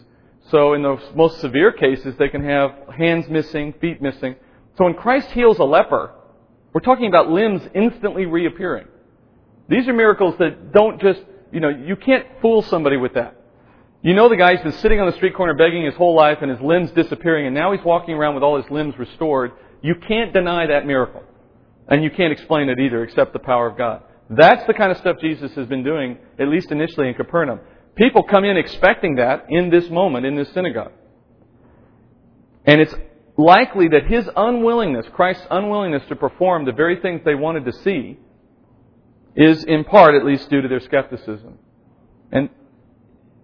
So 0.51 0.75
in 0.75 0.83
the 0.83 0.99
most 1.15 1.41
severe 1.41 1.73
cases, 1.73 2.15
they 2.19 2.29
can 2.29 2.45
have 2.45 2.71
hands 2.97 3.29
missing, 3.29 3.73
feet 3.81 4.03
missing. 4.03 4.37
So 4.77 4.85
when 4.85 4.95
Christ 4.95 5.31
heals 5.31 5.59
a 5.59 5.65
leper, 5.65 6.13
we're 6.73 6.81
talking 6.81 7.07
about 7.07 7.31
limbs 7.31 7.63
instantly 7.75 8.27
reappearing. 8.27 8.89
These 9.69 9.89
are 9.89 9.93
miracles 9.93 10.35
that 10.39 10.73
don't 10.73 11.01
just 11.01 11.21
you 11.55 11.61
know, 11.61 11.69
you 11.69 11.97
can't 11.97 12.27
fool 12.43 12.63
somebody 12.63 12.97
with 12.97 13.15
that. 13.15 13.41
You 14.03 14.13
know 14.13 14.29
the 14.29 14.37
guy's 14.37 14.61
been 14.61 14.73
sitting 14.73 15.01
on 15.01 15.07
the 15.07 15.17
street 15.17 15.35
corner 15.35 15.55
begging 15.55 15.85
his 15.85 15.95
whole 15.95 16.15
life 16.15 16.39
and 16.43 16.51
his 16.51 16.61
limbs 16.61 16.91
disappearing 16.91 17.47
and 17.47 17.55
now 17.55 17.73
he's 17.73 17.85
walking 17.85 18.15
around 18.15 18.35
with 18.35 18.43
all 18.43 18.61
his 18.61 18.71
limbs 18.71 18.99
restored. 18.99 19.53
You 19.81 19.95
can't 19.95 20.33
deny 20.33 20.67
that 20.67 20.85
miracle. 20.85 21.23
And 21.89 22.03
you 22.03 22.11
can't 22.11 22.33
explain 22.33 22.69
it 22.69 22.79
either 22.79 23.03
except 23.03 23.33
the 23.33 23.39
power 23.39 23.67
of 23.69 23.79
God. 23.79 24.03
That's 24.31 24.67
the 24.67 24.75
kind 24.75 24.91
of 24.91 24.99
stuff 24.99 25.17
Jesus 25.21 25.53
has 25.55 25.67
been 25.69 25.85
doing, 25.85 26.19
at 26.39 26.49
least 26.49 26.71
initially 26.71 27.09
in 27.09 27.15
Capernaum. 27.15 27.61
People 27.95 28.25
come 28.25 28.45
in 28.45 28.57
expecting 28.57 29.17
that 29.17 29.47
in 29.49 29.71
this 29.71 29.89
moment 29.91 30.27
in 30.27 30.35
this 30.35 30.53
synagogue. 30.53 30.93
And 32.67 32.81
it's 32.81 32.95
likely 33.37 33.89
that 33.89 34.07
his 34.07 34.29
unwillingness, 34.35 35.07
Christ's 35.13 35.47
unwillingness 35.51 36.03
to 36.09 36.17
perform 36.17 36.65
the 36.65 36.73
very 36.73 37.01
things 37.01 37.21
they 37.25 37.35
wanted 37.35 37.65
to 37.67 37.73
see, 37.73 38.19
is 39.37 39.65
in 39.65 39.85
part 39.85 40.15
at 40.15 40.25
least 40.25 40.49
due 40.51 40.63
to 40.63 40.69
their 40.69 40.81
skepticism. 40.81 41.59
And 42.31 42.49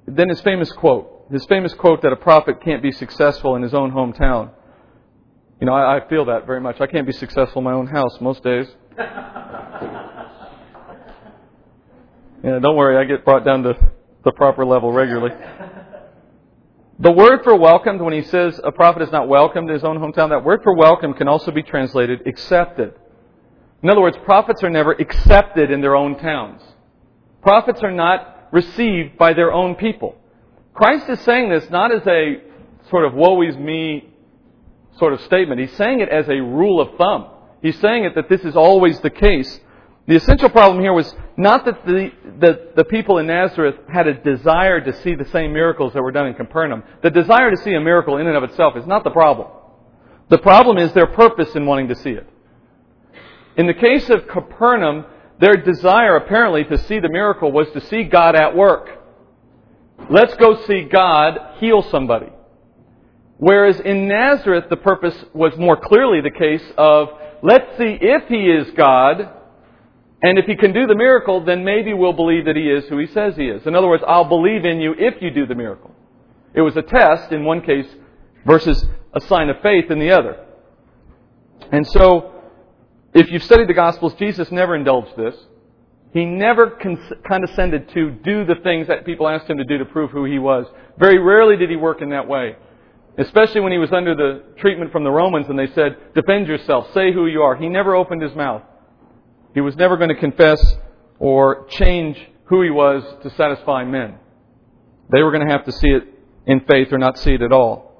then 0.06 0.28
his 0.28 0.40
famous 0.40 0.70
quote, 0.72 1.26
his 1.30 1.44
famous 1.46 1.74
quote 1.74 2.02
that 2.02 2.12
a 2.12 2.16
prophet 2.16 2.62
can't 2.62 2.82
be 2.82 2.92
successful 2.92 3.56
in 3.56 3.62
his 3.62 3.74
own 3.74 3.92
hometown. 3.92 4.50
You 5.60 5.66
know, 5.66 5.74
I, 5.74 5.98
I 5.98 6.08
feel 6.08 6.26
that 6.26 6.46
very 6.46 6.60
much. 6.60 6.80
I 6.80 6.86
can't 6.86 7.06
be 7.06 7.12
successful 7.12 7.60
in 7.60 7.64
my 7.64 7.72
own 7.72 7.86
house 7.86 8.20
most 8.20 8.42
days. 8.42 8.66
yeah, 8.98 10.26
don't 12.42 12.76
worry, 12.76 12.96
I 12.96 13.04
get 13.04 13.24
brought 13.24 13.44
down 13.44 13.62
to 13.64 13.74
the 14.24 14.32
proper 14.32 14.64
level 14.64 14.92
regularly. 14.92 15.34
The 16.98 17.12
word 17.12 17.42
for 17.44 17.56
welcomed, 17.56 18.02
when 18.02 18.12
he 18.12 18.22
says 18.22 18.60
a 18.62 18.72
prophet 18.72 19.02
is 19.02 19.10
not 19.10 19.26
welcomed 19.26 19.70
in 19.70 19.74
his 19.74 19.84
own 19.84 19.98
hometown, 19.98 20.30
that 20.30 20.44
word 20.44 20.60
for 20.62 20.74
welcome 20.74 21.14
can 21.14 21.28
also 21.28 21.50
be 21.50 21.62
translated 21.62 22.26
accepted. 22.26 22.94
In 23.82 23.90
other 23.90 24.00
words, 24.00 24.16
prophets 24.24 24.62
are 24.62 24.70
never 24.70 24.92
accepted 24.92 25.70
in 25.70 25.80
their 25.80 25.96
own 25.96 26.18
towns. 26.18 26.62
Prophets 27.42 27.82
are 27.82 27.92
not 27.92 28.48
received 28.52 29.16
by 29.16 29.32
their 29.32 29.52
own 29.52 29.74
people. 29.74 30.16
Christ 30.74 31.08
is 31.08 31.20
saying 31.20 31.50
this 31.50 31.68
not 31.70 31.94
as 31.94 32.06
a 32.06 32.42
sort 32.90 33.04
of 33.04 33.14
woe 33.14 33.42
is 33.42 33.56
me 33.56 34.08
sort 34.98 35.12
of 35.12 35.20
statement. 35.22 35.60
He's 35.60 35.76
saying 35.76 36.00
it 36.00 36.08
as 36.08 36.28
a 36.28 36.40
rule 36.40 36.80
of 36.80 36.96
thumb. 36.96 37.28
He's 37.62 37.78
saying 37.78 38.04
it 38.04 38.14
that 38.14 38.28
this 38.28 38.42
is 38.42 38.56
always 38.56 39.00
the 39.00 39.10
case 39.10 39.60
the 40.10 40.16
essential 40.16 40.48
problem 40.50 40.80
here 40.80 40.92
was 40.92 41.14
not 41.36 41.64
that 41.66 41.86
the, 41.86 42.10
the, 42.40 42.72
the, 42.74 42.84
people 42.84 43.18
in 43.18 43.26
Nazareth 43.26 43.76
had 43.88 44.08
a 44.08 44.14
desire 44.14 44.80
to 44.80 44.92
see 45.02 45.14
the 45.14 45.26
same 45.26 45.52
miracles 45.52 45.92
that 45.92 46.02
were 46.02 46.10
done 46.10 46.26
in 46.26 46.34
Capernaum. 46.34 46.82
The 47.02 47.10
desire 47.10 47.50
to 47.50 47.56
see 47.58 47.74
a 47.74 47.80
miracle 47.80 48.16
in 48.16 48.26
and 48.26 48.36
of 48.36 48.42
itself 48.42 48.76
is 48.76 48.86
not 48.86 49.04
the 49.04 49.10
problem. 49.10 49.48
The 50.28 50.38
problem 50.38 50.78
is 50.78 50.92
their 50.92 51.06
purpose 51.06 51.54
in 51.54 51.66
wanting 51.66 51.88
to 51.88 51.94
see 51.94 52.10
it. 52.10 52.26
In 53.60 53.66
the 53.66 53.74
case 53.74 54.08
of 54.08 54.26
Capernaum, 54.26 55.04
their 55.38 55.58
desire 55.58 56.16
apparently 56.16 56.64
to 56.64 56.78
see 56.78 56.98
the 56.98 57.10
miracle 57.10 57.52
was 57.52 57.70
to 57.72 57.80
see 57.82 58.04
God 58.04 58.34
at 58.34 58.56
work. 58.56 58.88
Let's 60.08 60.34
go 60.36 60.64
see 60.64 60.84
God 60.84 61.58
heal 61.58 61.82
somebody. 61.90 62.30
Whereas 63.36 63.78
in 63.80 64.08
Nazareth, 64.08 64.70
the 64.70 64.78
purpose 64.78 65.14
was 65.34 65.54
more 65.58 65.76
clearly 65.76 66.22
the 66.22 66.30
case 66.30 66.64
of, 66.78 67.10
let's 67.42 67.76
see 67.76 67.98
if 68.00 68.28
He 68.28 68.50
is 68.50 68.70
God 68.74 69.28
and 70.22 70.38
if 70.38 70.46
he 70.46 70.56
can 70.56 70.72
do 70.72 70.86
the 70.86 70.94
miracle, 70.94 71.44
then 71.44 71.62
maybe 71.62 71.92
we'll 71.92 72.14
believe 72.14 72.46
that 72.46 72.56
he 72.56 72.70
is 72.70 72.86
who 72.86 72.96
he 72.96 73.08
says 73.08 73.36
he 73.36 73.48
is. 73.48 73.66
In 73.66 73.74
other 73.74 73.88
words, 73.88 74.04
I'll 74.06 74.24
believe 74.24 74.64
in 74.64 74.80
you 74.80 74.94
if 74.98 75.20
you 75.20 75.30
do 75.30 75.46
the 75.46 75.54
miracle. 75.54 75.94
It 76.54 76.62
was 76.62 76.76
a 76.78 76.82
test 76.82 77.30
in 77.30 77.44
one 77.44 77.60
case 77.60 77.86
versus 78.46 78.86
a 79.14 79.20
sign 79.20 79.50
of 79.50 79.60
faith 79.62 79.90
in 79.90 79.98
the 79.98 80.12
other. 80.12 80.46
And 81.72 81.86
so, 81.86 82.39
if 83.14 83.30
you've 83.30 83.42
studied 83.42 83.68
the 83.68 83.74
Gospels, 83.74 84.14
Jesus 84.14 84.50
never 84.52 84.74
indulged 84.76 85.16
this. 85.16 85.34
He 86.12 86.24
never 86.24 86.78
condescended 87.26 87.88
to 87.90 88.10
do 88.10 88.44
the 88.44 88.56
things 88.62 88.88
that 88.88 89.04
people 89.04 89.28
asked 89.28 89.48
him 89.48 89.58
to 89.58 89.64
do 89.64 89.78
to 89.78 89.84
prove 89.84 90.10
who 90.10 90.24
he 90.24 90.38
was. 90.38 90.66
Very 90.98 91.18
rarely 91.18 91.56
did 91.56 91.70
he 91.70 91.76
work 91.76 92.02
in 92.02 92.10
that 92.10 92.26
way. 92.26 92.56
Especially 93.18 93.60
when 93.60 93.72
he 93.72 93.78
was 93.78 93.92
under 93.92 94.14
the 94.14 94.42
treatment 94.58 94.92
from 94.92 95.04
the 95.04 95.10
Romans 95.10 95.46
and 95.48 95.58
they 95.58 95.68
said, 95.74 95.96
defend 96.14 96.48
yourself, 96.48 96.92
say 96.94 97.12
who 97.12 97.26
you 97.26 97.42
are. 97.42 97.56
He 97.56 97.68
never 97.68 97.94
opened 97.94 98.22
his 98.22 98.34
mouth. 98.34 98.62
He 99.54 99.60
was 99.60 99.76
never 99.76 99.96
going 99.96 100.08
to 100.08 100.16
confess 100.16 100.60
or 101.18 101.66
change 101.68 102.16
who 102.44 102.62
he 102.62 102.70
was 102.70 103.04
to 103.22 103.30
satisfy 103.30 103.84
men. 103.84 104.14
They 105.12 105.22
were 105.22 105.30
going 105.30 105.46
to 105.46 105.52
have 105.52 105.64
to 105.66 105.72
see 105.72 105.88
it 105.88 106.04
in 106.46 106.60
faith 106.60 106.92
or 106.92 106.98
not 106.98 107.18
see 107.18 107.34
it 107.34 107.42
at 107.42 107.52
all. 107.52 107.90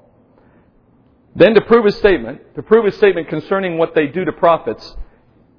Then 1.35 1.53
to 1.53 1.61
prove 1.61 1.85
his 1.85 1.95
statement, 1.97 2.55
to 2.55 2.63
prove 2.63 2.85
his 2.85 2.95
statement 2.95 3.29
concerning 3.29 3.77
what 3.77 3.95
they 3.95 4.07
do 4.07 4.25
to 4.25 4.31
prophets, 4.33 4.95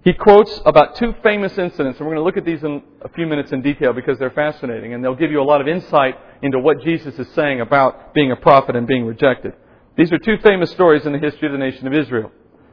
he 0.05 0.13
quotes 0.13 0.61
about 0.65 0.97
two 0.97 1.15
famous 1.23 1.57
incidents, 1.57 1.99
and 1.99 2.07
we're 2.07 2.15
going 2.15 2.17
to 2.17 2.25
look 2.25 2.37
at 2.37 2.45
these 2.45 2.63
in 2.65 2.83
a 3.03 3.09
few 3.11 3.27
minutes 3.27 3.53
in 3.53 3.63
detail 3.63 3.93
because 3.93 4.19
they're 4.19 4.31
fascinating, 4.31 4.95
and 4.95 5.05
they'll 5.05 5.15
give 5.15 5.31
you 5.31 5.41
a 5.41 5.45
lot 5.45 5.61
of 5.61 5.69
insight 5.69 6.17
into 6.43 6.59
what 6.59 6.83
Jesus 6.83 7.17
is 7.19 7.29
saying 7.35 7.61
about 7.61 8.13
being 8.13 8.33
a 8.33 8.37
prophet 8.37 8.75
and 8.75 8.87
being 8.87 9.05
rejected. 9.07 9.53
These 9.97 10.11
are 10.11 10.19
two 10.19 10.39
famous 10.43 10.73
stories 10.73 11.07
in 11.07 11.13
the 11.13 11.19
history 11.19 11.47
of 11.47 11.53
the 11.53 11.59
nation 11.59 11.87
of 11.87 11.95
Israel. 11.95 12.33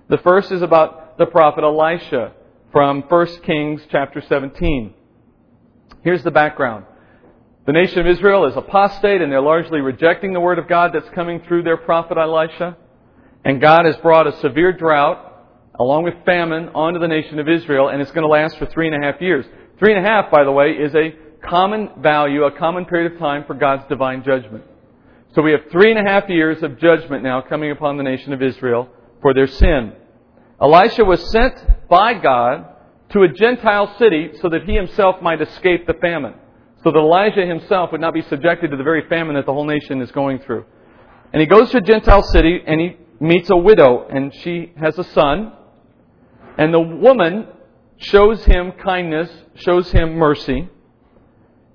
The 0.10 0.18
first 0.20 0.52
is 0.52 0.64
about 0.64 1.20
the 1.20 1.28
prophet 1.28 1.64
Elisha, 1.64 2.34
from 2.72 3.04
1 3.04 3.28
Kings 3.44 3.82
chapter 3.92 4.22
17. 4.22 4.94
Here's 6.04 6.24
the 6.24 6.32
background. 6.32 6.86
The 7.66 7.74
nation 7.74 8.00
of 8.00 8.08
Israel 8.08 8.46
is 8.46 8.56
apostate 8.56 9.22
and 9.22 9.32
they're 9.32 9.42
largely 9.42 9.82
rejecting 9.82 10.34
the 10.34 10.40
word 10.40 10.58
of 10.58 10.68
God 10.68 10.92
that's 10.94 11.10
coming 11.10 11.42
through 11.48 11.64
their 11.64 11.78
prophet 11.78 12.18
Elisha. 12.18 12.78
And 13.44 13.62
God 13.62 13.86
has 13.86 13.98
brought 13.98 14.28
a 14.28 14.38
severe 14.40 14.72
drought 14.72 15.29
along 15.80 16.04
with 16.04 16.14
famine 16.26 16.70
onto 16.70 17.00
the 17.00 17.08
nation 17.08 17.40
of 17.40 17.48
Israel 17.48 17.90
and 17.90 18.02
it's 18.02 18.12
going 18.12 18.24
to 18.24 18.32
last 18.32 18.58
for 18.58 18.66
three 18.68 18.88
and 18.88 19.04
a 19.04 19.06
half 19.06 19.22
years. 19.22 19.46
Three 19.80 19.96
and 19.96 20.06
a 20.06 20.08
half, 20.08 20.30
by 20.30 20.44
the 20.44 20.52
way, 20.52 20.72
is 20.72 20.94
a 20.94 21.14
common 21.48 21.90
value, 22.02 22.44
a 22.44 22.52
common 22.52 22.86
period 22.86 23.14
of 23.14 23.20
time 23.20 23.46
for 23.46 23.54
God's 23.54 23.88
divine 23.88 24.24
judgment. 24.24 24.66
So 25.36 25.42
we 25.42 25.52
have 25.52 25.62
three 25.72 25.92
and 25.92 26.00
a 26.00 26.10
half 26.10 26.28
years 26.28 26.62
of 26.64 26.80
judgment 26.80 27.24
now 27.24 27.42
coming 27.42 27.72
upon 27.72 27.98
the 27.98 28.04
nation 28.04 28.34
of 28.34 28.42
Israel 28.42 28.90
for 29.22 29.34
their 29.34 29.48
sin. 29.48 29.94
Elisha 30.62 31.06
was 31.06 31.32
sent 31.32 31.56
by 31.88 32.14
God 32.16 32.66
to 33.12 33.22
a 33.22 33.28
Gentile 33.30 33.96
city 33.98 34.32
so 34.42 34.50
that 34.50 34.64
he 34.66 34.74
himself 34.74 35.22
might 35.22 35.42
escape 35.42 35.88
the 35.88 35.94
famine. 35.94 36.34
So 36.84 36.92
that 36.92 36.98
Elijah 36.98 37.46
himself 37.46 37.92
would 37.92 38.02
not 38.02 38.14
be 38.14 38.22
subjected 38.24 38.72
to 38.72 38.78
the 38.78 38.84
very 38.84 39.08
famine 39.08 39.36
that 39.36 39.46
the 39.46 39.54
whole 39.54 39.66
nation 39.66 40.02
is 40.02 40.12
going 40.12 40.40
through. 40.40 40.66
And 41.32 41.40
he 41.40 41.46
goes 41.46 41.70
to 41.72 41.78
a 41.78 41.82
Gentile 41.82 42.24
city 42.24 42.60
and 42.66 42.80
he 42.80 42.98
meets 43.20 43.50
a 43.50 43.56
widow 43.56 44.08
and 44.10 44.34
she 44.34 44.74
has 44.78 44.98
a 44.98 45.04
son. 45.04 45.54
And 46.58 46.74
the 46.74 46.80
woman 46.80 47.48
shows 47.98 48.44
him 48.46 48.72
kindness, 48.74 49.30
shows 49.56 49.92
him 49.92 50.16
mercy. 50.16 50.70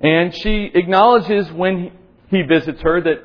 And 0.01 0.35
she 0.35 0.71
acknowledges 0.75 1.51
when 1.53 1.93
he 2.29 2.43
visits 2.43 2.81
her 2.83 3.01
that 3.01 3.23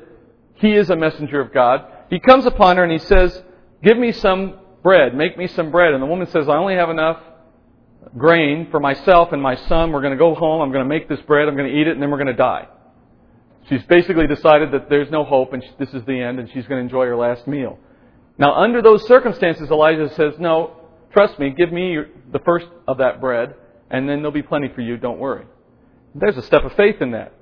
he 0.54 0.72
is 0.74 0.90
a 0.90 0.96
messenger 0.96 1.40
of 1.40 1.52
God. 1.52 1.84
He 2.10 2.20
comes 2.20 2.46
upon 2.46 2.76
her 2.76 2.84
and 2.84 2.92
he 2.92 2.98
says, 2.98 3.42
Give 3.82 3.96
me 3.96 4.12
some 4.12 4.58
bread. 4.82 5.14
Make 5.14 5.38
me 5.38 5.46
some 5.46 5.70
bread. 5.70 5.94
And 5.94 6.02
the 6.02 6.06
woman 6.06 6.26
says, 6.28 6.48
I 6.48 6.56
only 6.56 6.74
have 6.74 6.90
enough 6.90 7.18
grain 8.16 8.68
for 8.70 8.80
myself 8.80 9.32
and 9.32 9.40
my 9.42 9.56
son. 9.68 9.92
We're 9.92 10.02
going 10.02 10.12
to 10.12 10.18
go 10.18 10.34
home. 10.34 10.60
I'm 10.60 10.70
going 10.70 10.84
to 10.84 10.88
make 10.88 11.08
this 11.08 11.20
bread. 11.22 11.48
I'm 11.48 11.56
going 11.56 11.70
to 11.70 11.78
eat 11.78 11.86
it, 11.86 11.92
and 11.92 12.02
then 12.02 12.10
we're 12.10 12.18
going 12.18 12.26
to 12.28 12.32
die. 12.34 12.68
She's 13.68 13.82
basically 13.84 14.26
decided 14.26 14.72
that 14.72 14.88
there's 14.88 15.10
no 15.10 15.24
hope, 15.24 15.52
and 15.52 15.62
this 15.78 15.92
is 15.94 16.04
the 16.04 16.20
end, 16.20 16.40
and 16.40 16.48
she's 16.48 16.66
going 16.66 16.78
to 16.78 16.84
enjoy 16.84 17.06
her 17.06 17.16
last 17.16 17.46
meal. 17.46 17.78
Now, 18.38 18.54
under 18.54 18.82
those 18.82 19.06
circumstances, 19.06 19.70
Elijah 19.70 20.12
says, 20.14 20.34
No, 20.38 20.79
trust 21.12 21.38
me, 21.38 21.50
give 21.50 21.72
me 21.72 21.96
the 22.32 22.38
first 22.40 22.66
of 22.86 22.98
that 22.98 23.20
bread, 23.20 23.54
and 23.90 24.08
then 24.08 24.18
there'll 24.18 24.30
be 24.30 24.42
plenty 24.42 24.68
for 24.74 24.80
you. 24.80 24.96
Don't 24.96 25.18
worry. 25.18 25.46
There's 26.14 26.36
a 26.36 26.42
step 26.42 26.64
of 26.64 26.72
faith 26.74 27.00
in 27.00 27.12
that. 27.12 27.32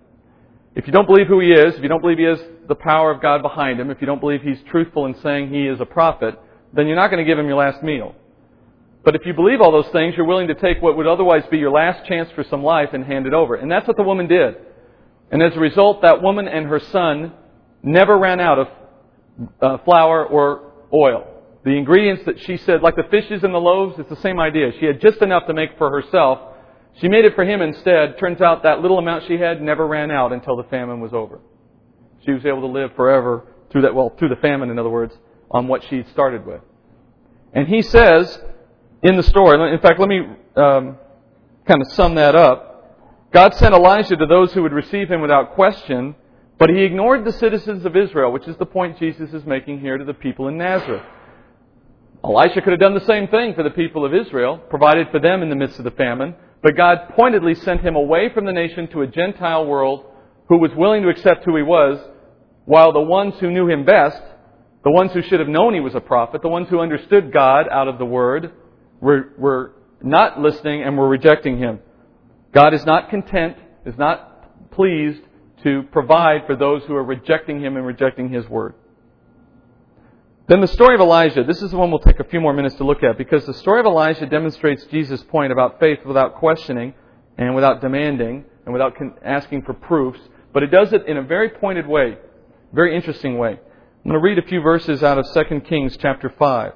If 0.75 0.87
you 0.87 0.93
don't 0.93 1.07
believe 1.07 1.27
who 1.27 1.41
he 1.41 1.51
is, 1.51 1.75
if 1.75 1.83
you 1.83 1.89
don't 1.89 2.01
believe 2.01 2.19
he 2.19 2.25
has 2.25 2.41
the 2.69 2.75
power 2.75 3.11
of 3.11 3.21
God 3.21 3.43
behind 3.43 3.81
him, 3.81 3.91
if 3.91 4.01
you 4.01 4.07
don't 4.07 4.21
believe 4.21 4.43
he's 4.43 4.62
truthful 4.71 5.07
in 5.07 5.19
saying 5.21 5.49
he 5.49 5.66
is 5.66 5.81
a 5.81 5.87
prophet, 5.87 6.39
then 6.73 6.87
you're 6.87 6.97
not 6.97 7.11
going 7.11 7.25
to 7.25 7.29
give 7.29 7.39
him 7.39 7.47
your 7.47 7.57
last 7.57 7.83
meal. 7.83 8.14
But 9.05 9.14
if 9.14 9.23
you 9.25 9.33
believe 9.33 9.61
all 9.61 9.73
those 9.73 9.89
things, 9.89 10.14
you're 10.16 10.27
willing 10.27 10.49
to 10.49 10.55
take 10.55 10.83
what 10.83 10.97
would 10.97 11.07
otherwise 11.07 11.43
be 11.51 11.59
your 11.59 11.71
last 11.71 12.07
chance 12.07 12.31
for 12.33 12.45
some 12.45 12.62
life 12.62 12.91
and 12.93 13.05
hand 13.05 13.27
it 13.27 13.33
over. 13.33 13.55
And 13.55 13.71
that's 13.71 13.89
what 13.89 13.97
the 13.97 14.03
woman 14.03 14.29
did. 14.29 14.57
And 15.31 15.43
as 15.43 15.57
a 15.57 15.61
result, 15.61 16.03
that 16.03 16.23
woman 16.23 16.47
and 16.47 16.66
her 16.66 16.79
son 16.79 17.33
never 17.83 18.19
ran 18.19 18.41
out 18.41 18.59
of 18.59 18.69
uh, 19.61 19.79
flour 19.85 20.27
or 20.27 20.73
oil. 20.93 21.27
The 21.69 21.77
ingredients 21.77 22.23
that 22.25 22.41
she 22.41 22.57
said, 22.57 22.81
like 22.81 22.97
the 22.97 23.03
fishes 23.11 23.45
and 23.45 23.53
the 23.53 23.59
loaves, 23.59 23.99
it's 23.99 24.09
the 24.09 24.16
same 24.23 24.41
idea. 24.41 24.73
She 24.81 24.87
had 24.87 25.03
just 25.03 25.21
enough 25.21 25.47
to 25.49 25.53
make 25.53 25.77
for 25.77 25.91
herself. 25.91 26.39
She 26.99 27.09
made 27.09 27.27
it 27.27 27.35
for 27.35 27.45
him 27.45 27.61
instead. 27.61 28.19
Turns 28.19 28.41
out 28.41 28.62
that 28.62 28.81
little 28.81 28.97
amount 28.97 29.25
she 29.27 29.35
had 29.35 29.61
never 29.61 29.87
ran 29.87 30.11
out 30.11 30.33
until 30.33 30.57
the 30.57 30.62
famine 30.71 30.99
was 31.01 31.12
over. 31.12 31.41
She 32.25 32.33
was 32.33 32.47
able 32.47 32.62
to 32.62 32.69
live 32.69 32.93
forever 32.97 33.45
through 33.71 33.83
that, 33.83 33.95
well, 33.95 34.14
through 34.19 34.31
the 34.31 34.37
famine, 34.37 34.71
in 34.71 34.79
other 34.79 34.89
words, 34.89 35.14
on 35.51 35.69
what 35.69 35.85
she 35.91 36.05
started 36.11 36.47
with. 36.47 36.62
And 37.53 37.69
he 37.69 37.83
says 37.83 38.41
in 39.03 39.16
the 39.16 39.23
story, 39.23 39.71
in 39.71 39.81
fact, 39.81 40.01
let 40.01 40.09
me 40.09 40.21
um, 40.57 40.97
kind 41.66 41.83
of 41.83 41.93
sum 41.93 42.14
that 42.14 42.35
up. 42.35 43.29
God 43.31 43.53
sent 43.57 43.75
Elijah 43.75 44.16
to 44.16 44.25
those 44.25 44.55
who 44.55 44.62
would 44.62 44.73
receive 44.73 45.11
him 45.11 45.21
without 45.21 45.53
question, 45.55 46.14
but 46.59 46.71
he 46.71 46.81
ignored 46.81 47.27
the 47.27 47.33
citizens 47.33 47.85
of 47.85 47.95
Israel, 47.95 48.33
which 48.33 48.49
is 48.49 48.57
the 48.57 48.64
point 48.64 48.99
Jesus 48.99 49.35
is 49.35 49.45
making 49.45 49.81
here 49.81 49.99
to 49.99 50.05
the 50.07 50.14
people 50.14 50.49
in 50.49 50.57
Nazareth. 50.57 51.05
Elisha 52.25 52.61
could 52.61 52.73
have 52.73 52.81
done 52.81 52.95
the 52.95 53.07
same 53.07 53.29
thing 53.29 53.55
for 53.55 53.62
the 53.62 53.71
people 53.71 54.05
of 54.05 54.14
Israel, 54.14 54.59
provided 54.71 55.09
for 55.11 55.21
them 55.21 55.43
in 55.43 55.51
the 55.51 55.57
midst 55.57 55.79
of 55.79 55.85
the 55.85 55.91
famine, 55.93 56.35
but 56.62 56.77
God 56.77 57.11
pointedly 57.14 57.55
sent 57.55 57.81
him 57.81 57.97
away 57.97 58.31
from 58.33 58.45
the 58.45 58.53
nation 58.53 58.89
to 58.89 59.03
a 59.03 59.07
Gentile 59.07 59.66
world 59.66 60.05
who 60.49 60.59
was 60.59 60.71
willing 60.77 61.03
to 61.03 61.09
accept 61.09 61.45
who 61.45 61.57
he 61.57 61.62
was, 61.62 61.99
while 62.64 62.93
the 62.93 63.01
ones 63.01 63.35
who 63.41 63.51
knew 63.51 63.69
him 63.69 63.85
best 63.85 64.21
the 64.85 64.91
ones 64.91 65.12
who 65.12 65.23
should 65.23 65.41
have 65.41 65.49
known 65.49 65.75
he 65.75 65.81
was 65.81 65.95
a 65.95 66.01
prophet, 66.01 66.43
the 66.43 66.49
ones 66.49 66.69
who 66.69 66.81
understood 66.81 67.33
God 67.33 67.66
out 67.71 67.89
of 67.89 67.99
the 67.99 68.05
Word, 68.05 68.53
were, 69.01 69.33
were 69.37 69.75
not 70.03 70.41
listening 70.41 70.83
and 70.83 70.97
were 70.97 71.09
rejecting 71.09 71.59
him. 71.59 71.81
God 72.53 72.75
is 72.75 72.87
not 72.87 73.11
content, 73.11 73.57
is 73.85 73.99
not 73.99 74.71
pleased 74.71 75.21
to 75.64 75.83
provide 75.91 76.47
for 76.47 76.57
those 76.57 76.85
who 76.85 76.95
are 76.95 77.05
rejecting 77.05 77.61
him 77.61 77.77
and 77.77 77.85
rejecting 77.85 78.31
his 78.31 78.49
word. 78.49 78.75
Then 80.49 80.62
the 80.62 80.66
story 80.68 80.94
of 80.94 81.03
Elijah. 81.03 81.44
This 81.44 81.61
is 81.61 81.72
the 81.72 81.76
one 81.76 81.90
we'll 81.90 82.01
take 82.01 82.20
a 82.20 82.24
few 82.24 82.40
more 82.40 82.55
minutes 82.55 82.76
to 82.76 82.84
look 82.84 83.03
at 83.03 83.18
because 83.18 83.44
the 83.44 83.53
story 83.53 83.80
of 83.80 83.86
Elijah 83.86 84.24
demonstrates 84.24 84.82
Jesus' 84.86 85.22
point 85.24 85.53
about 85.53 85.78
faith 85.78 85.99
without 86.07 86.36
questioning 86.36 86.94
and 87.36 87.55
without 87.55 87.82
demanding 87.82 88.46
and 88.64 88.72
without 88.72 88.96
asking 89.22 89.61
for 89.62 89.74
proofs, 89.74 90.18
but 90.55 90.62
it 90.62 90.68
does 90.68 90.94
it 90.94 91.07
in 91.07 91.18
a 91.18 91.22
very 91.22 91.51
pointed 91.51 91.86
way, 91.86 92.16
very 92.72 92.96
interesting 92.96 93.36
way. 93.36 93.51
I'm 93.51 94.11
going 94.11 94.14
to 94.14 94.20
read 94.20 94.38
a 94.38 94.49
few 94.49 94.62
verses 94.62 95.03
out 95.03 95.18
of 95.18 95.26
2 95.34 95.61
Kings 95.68 95.99
chapter 95.99 96.30
5 96.30 96.72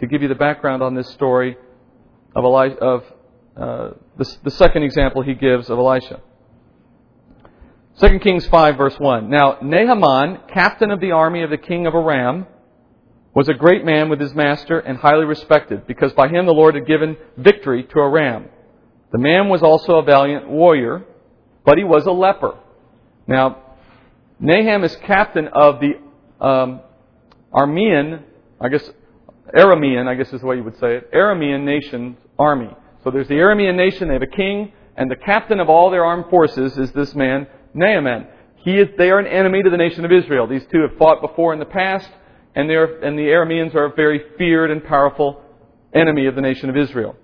to 0.00 0.06
give 0.06 0.22
you 0.22 0.28
the 0.28 0.34
background 0.34 0.82
on 0.82 0.94
this 0.94 1.10
story 1.10 1.58
of, 2.34 2.42
Elijah, 2.42 2.76
of 2.76 3.04
uh, 3.54 3.90
the, 4.16 4.36
the 4.44 4.50
second 4.52 4.82
example 4.82 5.20
he 5.20 5.34
gives 5.34 5.68
of 5.68 5.78
Elisha. 5.78 6.22
2 8.00 8.18
Kings 8.20 8.46
5 8.46 8.78
verse 8.78 8.98
1. 8.98 9.28
Now 9.28 9.58
Naaman, 9.60 10.38
captain 10.48 10.90
of 10.90 11.00
the 11.00 11.10
army 11.10 11.42
of 11.42 11.50
the 11.50 11.58
king 11.58 11.86
of 11.86 11.94
Aram, 11.94 12.46
was 13.34 13.48
a 13.48 13.54
great 13.54 13.84
man 13.84 14.08
with 14.08 14.20
his 14.20 14.34
master 14.34 14.78
and 14.78 14.98
highly 14.98 15.24
respected, 15.24 15.86
because 15.86 16.12
by 16.14 16.28
him 16.28 16.46
the 16.46 16.52
Lord 16.52 16.74
had 16.74 16.86
given 16.86 17.16
victory 17.36 17.84
to 17.84 17.98
Aram. 17.98 18.46
The 19.12 19.18
man 19.18 19.48
was 19.48 19.62
also 19.62 19.98
a 19.98 20.02
valiant 20.02 20.48
warrior, 20.48 21.04
but 21.64 21.78
he 21.78 21.84
was 21.84 22.06
a 22.06 22.12
leper. 22.12 22.58
Now, 23.26 23.62
Naaman 24.40 24.84
is 24.84 24.96
captain 24.96 25.48
of 25.48 25.80
the 25.80 26.44
um, 26.44 26.80
Aramean, 27.52 28.22
I 28.60 28.68
guess, 28.68 28.88
Aramean, 29.54 30.06
I 30.06 30.14
guess 30.14 30.32
is 30.32 30.40
the 30.40 30.46
way 30.46 30.56
you 30.56 30.64
would 30.64 30.78
say 30.78 30.96
it, 30.96 31.12
Aramean 31.12 31.64
nation's 31.64 32.16
army. 32.38 32.70
So 33.04 33.10
there's 33.10 33.28
the 33.28 33.34
Aramean 33.34 33.76
nation, 33.76 34.08
they 34.08 34.14
have 34.14 34.22
a 34.22 34.26
king, 34.26 34.72
and 34.96 35.10
the 35.10 35.16
captain 35.16 35.60
of 35.60 35.68
all 35.68 35.90
their 35.90 36.04
armed 36.04 36.26
forces 36.30 36.76
is 36.78 36.90
this 36.92 37.14
man, 37.14 37.46
Naaman. 37.74 38.26
He 38.56 38.78
is, 38.78 38.88
they 38.98 39.10
are 39.10 39.18
an 39.18 39.26
enemy 39.26 39.62
to 39.62 39.70
the 39.70 39.76
nation 39.76 40.04
of 40.04 40.12
Israel. 40.12 40.46
These 40.46 40.66
two 40.70 40.82
have 40.82 40.98
fought 40.98 41.20
before 41.20 41.52
in 41.52 41.58
the 41.58 41.64
past 41.64 42.08
and, 42.54 42.70
and 42.70 43.18
the 43.18 43.28
Arameans 43.28 43.74
are 43.74 43.86
a 43.86 43.94
very 43.94 44.20
feared 44.36 44.70
and 44.70 44.84
powerful 44.84 45.42
enemy 45.94 46.26
of 46.26 46.34
the 46.34 46.40
nation 46.40 46.68
of 46.68 46.76
Israel. 46.76 47.16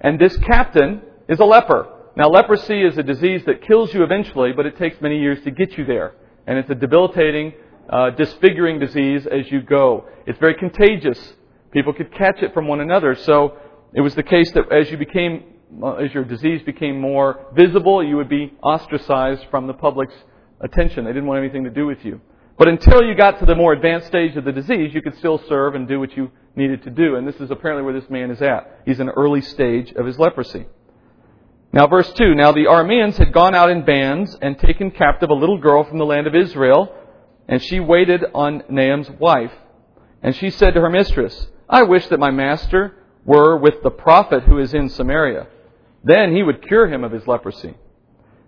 And 0.00 0.18
this 0.18 0.36
captain 0.38 1.02
is 1.28 1.40
a 1.40 1.44
leper. 1.44 1.88
Now, 2.16 2.28
leprosy 2.28 2.82
is 2.82 2.98
a 2.98 3.02
disease 3.02 3.42
that 3.46 3.62
kills 3.62 3.94
you 3.94 4.02
eventually, 4.02 4.52
but 4.52 4.66
it 4.66 4.76
takes 4.76 5.00
many 5.00 5.20
years 5.20 5.42
to 5.44 5.50
get 5.50 5.78
you 5.78 5.84
there. 5.84 6.14
And 6.46 6.58
it's 6.58 6.70
a 6.70 6.74
debilitating, 6.74 7.52
uh, 7.88 8.10
disfiguring 8.10 8.80
disease 8.80 9.26
as 9.26 9.50
you 9.52 9.62
go. 9.62 10.06
It's 10.26 10.38
very 10.38 10.54
contagious. 10.54 11.34
People 11.70 11.92
could 11.92 12.12
catch 12.12 12.42
it 12.42 12.54
from 12.54 12.66
one 12.66 12.80
another. 12.80 13.14
So 13.14 13.56
it 13.94 14.00
was 14.00 14.14
the 14.14 14.22
case 14.22 14.50
that 14.52 14.72
as 14.72 14.90
you 14.90 14.96
became, 14.96 15.44
uh, 15.82 15.94
as 15.94 16.12
your 16.12 16.24
disease 16.24 16.62
became 16.62 17.00
more 17.00 17.46
visible, 17.54 18.02
you 18.02 18.16
would 18.16 18.28
be 18.28 18.52
ostracized 18.62 19.46
from 19.50 19.66
the 19.66 19.74
public's 19.74 20.14
attention. 20.60 21.04
They 21.04 21.12
didn't 21.12 21.26
want 21.26 21.38
anything 21.38 21.64
to 21.64 21.70
do 21.70 21.86
with 21.86 22.04
you. 22.04 22.20
But 22.58 22.66
until 22.66 23.04
you 23.04 23.14
got 23.14 23.38
to 23.38 23.46
the 23.46 23.54
more 23.54 23.72
advanced 23.72 24.08
stage 24.08 24.36
of 24.36 24.44
the 24.44 24.50
disease, 24.50 24.92
you 24.92 25.00
could 25.00 25.16
still 25.18 25.40
serve 25.48 25.76
and 25.76 25.86
do 25.86 26.00
what 26.00 26.16
you 26.16 26.32
needed 26.56 26.82
to 26.82 26.90
do. 26.90 27.14
And 27.14 27.26
this 27.26 27.36
is 27.36 27.52
apparently 27.52 27.84
where 27.84 27.98
this 27.98 28.10
man 28.10 28.32
is 28.32 28.42
at. 28.42 28.82
He's 28.84 28.98
in 28.98 29.08
an 29.08 29.14
early 29.16 29.42
stage 29.42 29.92
of 29.92 30.04
his 30.04 30.18
leprosy. 30.18 30.66
Now, 31.72 31.86
verse 31.86 32.12
2 32.14 32.34
Now 32.34 32.50
the 32.50 32.64
Arameans 32.64 33.16
had 33.16 33.32
gone 33.32 33.54
out 33.54 33.70
in 33.70 33.84
bands 33.84 34.36
and 34.42 34.58
taken 34.58 34.90
captive 34.90 35.30
a 35.30 35.34
little 35.34 35.58
girl 35.58 35.84
from 35.84 35.98
the 35.98 36.04
land 36.04 36.26
of 36.26 36.34
Israel, 36.34 36.92
and 37.46 37.62
she 37.62 37.78
waited 37.78 38.24
on 38.34 38.64
Naaman's 38.68 39.10
wife. 39.10 39.52
And 40.20 40.34
she 40.34 40.50
said 40.50 40.74
to 40.74 40.80
her 40.80 40.90
mistress, 40.90 41.46
I 41.68 41.84
wish 41.84 42.08
that 42.08 42.18
my 42.18 42.32
master 42.32 42.96
were 43.24 43.56
with 43.56 43.82
the 43.84 43.90
prophet 43.90 44.42
who 44.42 44.58
is 44.58 44.74
in 44.74 44.88
Samaria. 44.88 45.46
Then 46.02 46.34
he 46.34 46.42
would 46.42 46.66
cure 46.66 46.88
him 46.88 47.04
of 47.04 47.12
his 47.12 47.26
leprosy. 47.28 47.74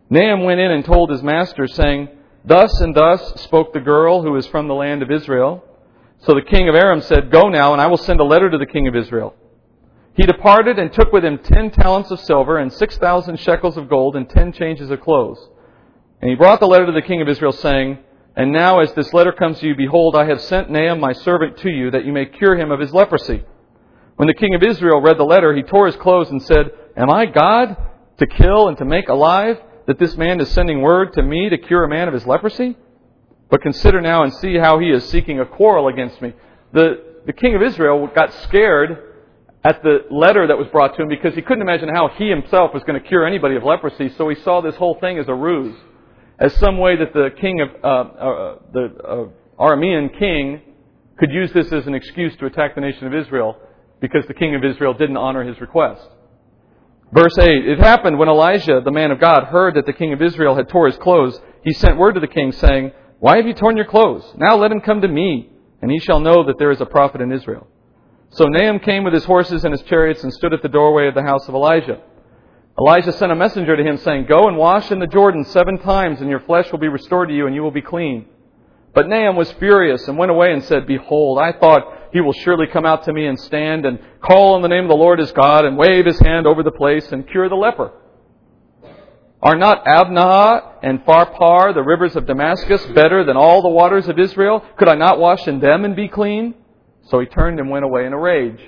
Nahum 0.09 0.43
went 0.43 0.59
in 0.59 0.73
and 0.73 0.85
told 0.85 1.11
his 1.11 1.23
master, 1.23 1.69
saying, 1.69 2.09
Thus 2.45 2.81
and 2.81 2.95
thus 2.95 3.43
spoke 3.43 3.73
the 3.73 3.81
girl 3.81 4.23
who 4.23 4.37
is 4.37 4.47
from 4.47 4.67
the 4.67 4.75
land 4.75 5.03
of 5.03 5.11
Israel. 5.11 5.65
So 6.21 6.35
the 6.35 6.43
king 6.43 6.69
of 6.69 6.75
Aram 6.75 7.01
said, 7.01 7.31
Go 7.31 7.49
now, 7.49 7.73
and 7.73 7.81
I 7.81 7.87
will 7.87 7.97
send 7.97 8.21
a 8.21 8.25
letter 8.25 8.51
to 8.51 8.59
the 8.59 8.67
king 8.67 8.87
of 8.89 8.97
Israel. 8.97 9.35
He 10.15 10.25
departed 10.25 10.79
and 10.79 10.93
took 10.93 11.13
with 11.13 11.25
him 11.25 11.39
ten 11.39 11.71
talents 11.71 12.11
of 12.11 12.21
silver 12.21 12.59
and 12.59 12.73
six 12.73 12.97
thousand 12.99 13.39
shekels 13.41 13.77
of 13.77 13.89
gold 13.89 14.17
and 14.17 14.29
ten 14.29 14.53
changes 14.53 14.91
of 14.91 15.01
clothes. 15.01 15.39
And 16.21 16.31
he 16.31 16.37
brought 16.37 16.61
the 16.61 16.67
letter 16.67 16.87
to 16.87 16.93
the 16.93 17.03
king 17.03 17.23
of 17.23 17.29
Israel, 17.29 17.53
saying, 17.53 17.99
And 18.37 18.53
now 18.53 18.81
as 18.81 18.93
this 18.93 19.13
letter 19.15 19.33
comes 19.33 19.61
to 19.61 19.67
you, 19.67 19.75
behold, 19.75 20.17
I 20.17 20.27
have 20.27 20.41
sent 20.41 20.71
Naaman 20.71 21.01
my 21.01 21.13
servant 21.13 21.59
to 21.59 21.71
you, 21.71 21.91
that 21.93 22.05
you 22.05 22.13
may 22.13 22.27
cure 22.27 22.59
him 22.59 22.71
of 22.71 22.81
his 22.81 22.93
leprosy. 22.93 23.45
When 24.17 24.29
the 24.29 24.35
king 24.35 24.55
of 24.55 24.63
Israel 24.63 25.01
read 25.01 25.17
the 25.17 25.25
letter, 25.25 25.55
he 25.55 25.63
tore 25.63 25.87
his 25.87 25.97
clothes 25.97 26.31
and 26.31 26.43
said, 26.43 26.71
Am 26.97 27.09
I 27.09 27.25
God 27.25 27.77
to 28.19 28.27
kill 28.27 28.69
and 28.69 28.77
to 28.79 28.85
make 28.85 29.09
alive? 29.09 29.57
That 29.91 29.99
this 29.99 30.17
man 30.17 30.41
is 30.41 30.49
sending 30.53 30.81
word 30.83 31.13
to 31.13 31.21
me 31.21 31.49
to 31.49 31.59
cure 31.59 31.83
a 31.83 31.89
man 31.89 32.07
of 32.07 32.15
his 32.15 32.25
leprosy? 32.25 32.77
But 33.51 33.61
consider 33.61 34.01
now 34.01 34.23
and 34.23 34.33
see 34.35 34.57
how 34.57 34.79
he 34.79 34.89
is 34.89 35.05
seeking 35.09 35.41
a 35.41 35.45
quarrel 35.45 35.89
against 35.89 36.23
me. 36.23 36.33
The, 36.73 37.03
the 37.27 37.33
king 37.33 37.57
of 37.57 37.63
Israel 37.63 38.09
got 38.15 38.33
scared 38.45 39.17
at 39.65 39.83
the 39.83 40.05
letter 40.09 40.47
that 40.47 40.57
was 40.57 40.69
brought 40.69 40.95
to 40.95 41.03
him 41.03 41.09
because 41.09 41.35
he 41.35 41.43
couldn't 41.43 41.63
imagine 41.63 41.89
how 41.93 42.09
he 42.17 42.29
himself 42.29 42.73
was 42.73 42.85
going 42.85 43.03
to 43.03 43.09
cure 43.09 43.27
anybody 43.27 43.57
of 43.57 43.65
leprosy, 43.65 44.11
so 44.17 44.29
he 44.29 44.37
saw 44.43 44.61
this 44.61 44.77
whole 44.77 44.97
thing 45.01 45.19
as 45.19 45.27
a 45.27 45.35
ruse, 45.35 45.77
as 46.39 46.55
some 46.61 46.79
way 46.79 46.95
that 46.95 47.13
the 47.13 47.31
king 47.41 47.61
of, 47.61 47.69
uh, 47.83 47.87
uh, 47.89 48.59
the 48.73 48.85
uh, 49.03 49.61
Aramean 49.61 50.17
king 50.17 50.61
could 51.19 51.33
use 51.33 51.53
this 51.53 51.73
as 51.73 51.89
an 51.89 51.97
excuse 51.97 52.37
to 52.37 52.47
attack 52.47 52.77
the 52.77 52.81
nation 52.81 53.09
of 53.09 53.15
Israel 53.17 53.57
because 54.01 54.25
the 54.29 54.35
king 54.35 54.55
of 54.55 54.63
Israel 54.63 54.95
didn't 54.95 55.17
honor 55.17 55.43
his 55.43 55.61
request. 55.61 56.07
Verse 57.13 57.37
8 57.39 57.69
It 57.69 57.79
happened 57.79 58.19
when 58.19 58.29
Elijah, 58.29 58.81
the 58.85 58.91
man 58.91 59.11
of 59.11 59.21
God, 59.21 59.45
heard 59.45 59.75
that 59.75 59.87
the 59.87 59.93
king 59.93 60.13
of 60.13 60.23
Israel 60.23 60.55
had 60.55 60.69
tore 60.69 60.87
his 60.87 60.99
clothes, 60.99 61.41
he 61.63 61.73
sent 61.73 61.99
word 61.99 62.15
to 62.15 62.21
the 62.21 62.29
king, 62.29 62.53
saying, 62.53 62.93
Why 63.19 63.37
have 63.37 63.47
you 63.47 63.55
torn 63.55 63.77
your 63.77 63.87
clothes? 63.87 64.25
Now 64.37 64.57
let 64.57 64.73
him 64.73 64.81
come 64.81 65.01
to 65.01 65.09
me, 65.09 65.51
and 65.83 65.91
he 65.91 65.99
shall 65.99 66.21
know 66.21 66.45
that 66.47 66.59
there 66.59 66.71
is 66.71 66.81
a 66.81 66.87
prophet 66.87 67.21
in 67.21 67.33
Israel. 67.33 67.67
So 68.31 68.47
Naaman 68.47 68.81
came 68.81 69.03
with 69.03 69.13
his 69.13 69.25
horses 69.25 69.65
and 69.65 69.73
his 69.73 69.83
chariots 69.83 70.23
and 70.23 70.33
stood 70.33 70.53
at 70.53 70.63
the 70.63 70.69
doorway 70.69 71.09
of 71.09 71.15
the 71.15 71.23
house 71.23 71.49
of 71.49 71.55
Elijah. 71.55 72.01
Elijah 72.79 73.13
sent 73.13 73.33
a 73.33 73.35
messenger 73.35 73.77
to 73.77 73.83
him, 73.83 73.97
saying, 73.99 74.27
Go 74.27 74.47
and 74.47 74.57
wash 74.57 74.91
in 74.93 75.01
the 75.01 75.07
Jordan 75.07 75.45
seven 75.45 75.79
times, 75.79 76.21
and 76.21 76.31
your 76.31 76.41
flesh 76.41 76.71
will 76.71 76.79
be 76.79 76.89
restored 76.89 77.29
to 77.29 77.35
you, 77.35 77.47
and 77.47 77.55
you 77.55 77.63
will 77.63 77.73
be 77.73 77.83
clean. 77.83 78.27
But 78.95 79.09
Naaman 79.09 79.37
was 79.37 79.51
furious 79.53 80.07
and 80.09 80.17
went 80.17 80.31
away 80.31 80.53
and 80.53 80.63
said, 80.65 80.87
Behold, 80.87 81.39
I 81.39 81.53
thought 81.53 81.83
he 82.13 82.21
will 82.21 82.33
surely 82.33 82.67
come 82.67 82.85
out 82.85 83.05
to 83.05 83.13
me 83.13 83.27
and 83.27 83.39
stand 83.39 83.87
and 83.87 83.99
call 84.21 84.55
on 84.55 84.63
the 84.63 84.69
name 84.69 84.85
of 84.85 84.89
the 84.89 84.95
Lord 84.95 85.19
his 85.19 85.33
God 85.33 85.65
and 85.65 85.77
wave 85.77 86.07
his 86.07 86.19
hand 86.21 86.47
over 86.47 86.63
the 86.63 86.73
place 86.73 87.11
and 87.13 87.29
cure 87.29 87.49
the 87.49 87.55
leper. 87.55 87.93
Are 89.43 89.57
not 89.57 89.87
Abanah 89.87 90.75
and 90.83 91.05
Pharpar, 91.05 91.73
the 91.73 91.83
rivers 91.83 92.15
of 92.15 92.27
Damascus, 92.27 92.85
better 92.95 93.25
than 93.25 93.37
all 93.37 93.63
the 93.63 93.69
waters 93.69 94.07
of 94.07 94.19
Israel? 94.19 94.63
Could 94.77 94.89
I 94.89 94.97
not 94.97 95.19
wash 95.19 95.49
in 95.49 95.61
them 95.61 95.85
and 95.85 95.97
be 95.97 96.09
clean? 96.09 96.55
So 97.05 97.21
he 97.21 97.27
turned 97.27 97.59
and 97.59 97.71
went 97.71 97.85
away 97.85 98.05
in 98.05 98.13
a 98.13 98.19
rage. 98.19 98.61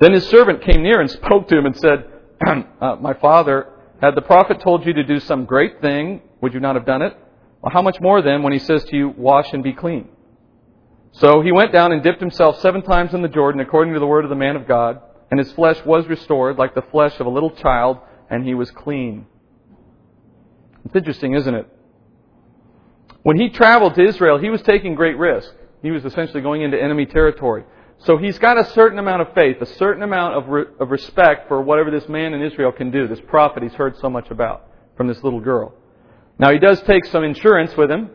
Then 0.00 0.14
his 0.14 0.26
servant 0.28 0.62
came 0.62 0.82
near 0.82 1.00
and 1.00 1.10
spoke 1.10 1.48
to 1.48 1.58
him 1.58 1.66
and 1.66 1.76
said, 1.76 2.04
uh, 2.80 2.96
My 3.00 3.12
father, 3.14 3.68
had 4.00 4.14
the 4.14 4.22
prophet 4.22 4.60
told 4.60 4.86
you 4.86 4.94
to 4.94 5.04
do 5.04 5.20
some 5.20 5.44
great 5.44 5.80
thing, 5.80 6.22
would 6.40 6.54
you 6.54 6.60
not 6.60 6.74
have 6.74 6.86
done 6.86 7.02
it? 7.02 7.16
Well, 7.60 7.72
how 7.72 7.82
much 7.82 8.00
more 8.00 8.22
then 8.22 8.42
when 8.42 8.52
he 8.52 8.58
says 8.58 8.82
to 8.84 8.96
you, 8.96 9.10
Wash 9.16 9.52
and 9.52 9.62
be 9.62 9.72
clean? 9.74 10.08
So 11.12 11.42
he 11.42 11.52
went 11.52 11.72
down 11.72 11.92
and 11.92 12.02
dipped 12.02 12.20
himself 12.20 12.60
seven 12.60 12.82
times 12.82 13.14
in 13.14 13.22
the 13.22 13.28
Jordan 13.28 13.60
according 13.60 13.94
to 13.94 14.00
the 14.00 14.06
word 14.06 14.24
of 14.24 14.30
the 14.30 14.36
man 14.36 14.56
of 14.56 14.66
God, 14.66 15.00
and 15.30 15.38
his 15.38 15.52
flesh 15.52 15.78
was 15.84 16.06
restored 16.06 16.58
like 16.58 16.74
the 16.74 16.82
flesh 16.82 17.18
of 17.20 17.26
a 17.26 17.30
little 17.30 17.50
child, 17.50 17.98
and 18.30 18.44
he 18.46 18.54
was 18.54 18.70
clean. 18.70 19.26
It's 20.84 20.96
interesting, 20.96 21.34
isn't 21.34 21.54
it? 21.54 21.68
When 23.22 23.38
he 23.38 23.50
traveled 23.50 23.94
to 23.94 24.04
Israel, 24.04 24.38
he 24.38 24.50
was 24.50 24.62
taking 24.62 24.94
great 24.94 25.16
risk. 25.16 25.52
He 25.82 25.90
was 25.90 26.04
essentially 26.04 26.40
going 26.40 26.62
into 26.62 26.80
enemy 26.80 27.06
territory. 27.06 27.64
So 27.98 28.16
he's 28.16 28.38
got 28.38 28.58
a 28.58 28.64
certain 28.70 28.98
amount 28.98 29.22
of 29.22 29.32
faith, 29.34 29.58
a 29.60 29.66
certain 29.66 30.02
amount 30.02 30.34
of, 30.34 30.48
re- 30.48 30.64
of 30.80 30.90
respect 30.90 31.46
for 31.46 31.62
whatever 31.62 31.90
this 31.90 32.08
man 32.08 32.34
in 32.34 32.42
Israel 32.42 32.72
can 32.72 32.90
do, 32.90 33.06
this 33.06 33.20
prophet 33.28 33.62
he's 33.62 33.74
heard 33.74 33.96
so 33.98 34.10
much 34.10 34.30
about 34.30 34.66
from 34.96 35.06
this 35.06 35.22
little 35.22 35.40
girl. 35.40 35.72
Now 36.38 36.50
he 36.52 36.58
does 36.58 36.82
take 36.82 37.04
some 37.06 37.22
insurance 37.22 37.76
with 37.76 37.90
him. 37.90 38.10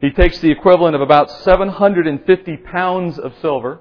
He 0.00 0.10
takes 0.10 0.38
the 0.40 0.50
equivalent 0.50 0.94
of 0.94 1.00
about 1.00 1.30
750 1.30 2.56
pounds 2.58 3.18
of 3.18 3.32
silver 3.40 3.80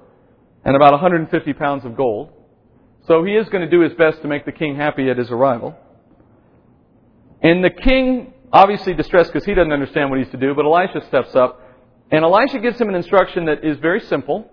and 0.64 0.76
about 0.76 0.92
150 0.92 1.54
pounds 1.54 1.86
of 1.86 1.96
gold. 1.96 2.30
So 3.08 3.24
he 3.24 3.34
is 3.34 3.50
going 3.50 3.64
to 3.64 3.70
do 3.70 3.82
his 3.82 3.94
best 3.94 4.22
to 4.22 4.28
make 4.28 4.46
the 4.46 4.52
king 4.52 4.76
happy 4.76 5.10
at 5.10 5.18
his 5.18 5.30
arrival. 5.30 5.76
And 7.42 7.64
the 7.64 7.70
king, 7.70 8.34
obviously 8.54 8.94
distressed 8.94 9.34
because 9.34 9.46
he 9.46 9.54
doesn't 9.54 9.74
understand 9.74 10.10
what 10.10 10.20
he's 10.20 10.30
to 10.30 10.38
do, 10.38 10.54
but 10.56 10.66
Elisha 10.66 11.06
steps 11.08 11.36
up. 11.36 11.60
And 12.12 12.24
Elisha 12.24 12.60
gives 12.60 12.80
him 12.80 12.88
an 12.88 12.96
instruction 12.96 13.46
that 13.46 13.66
is 13.66 13.78
very 13.80 14.00
simple, 14.02 14.50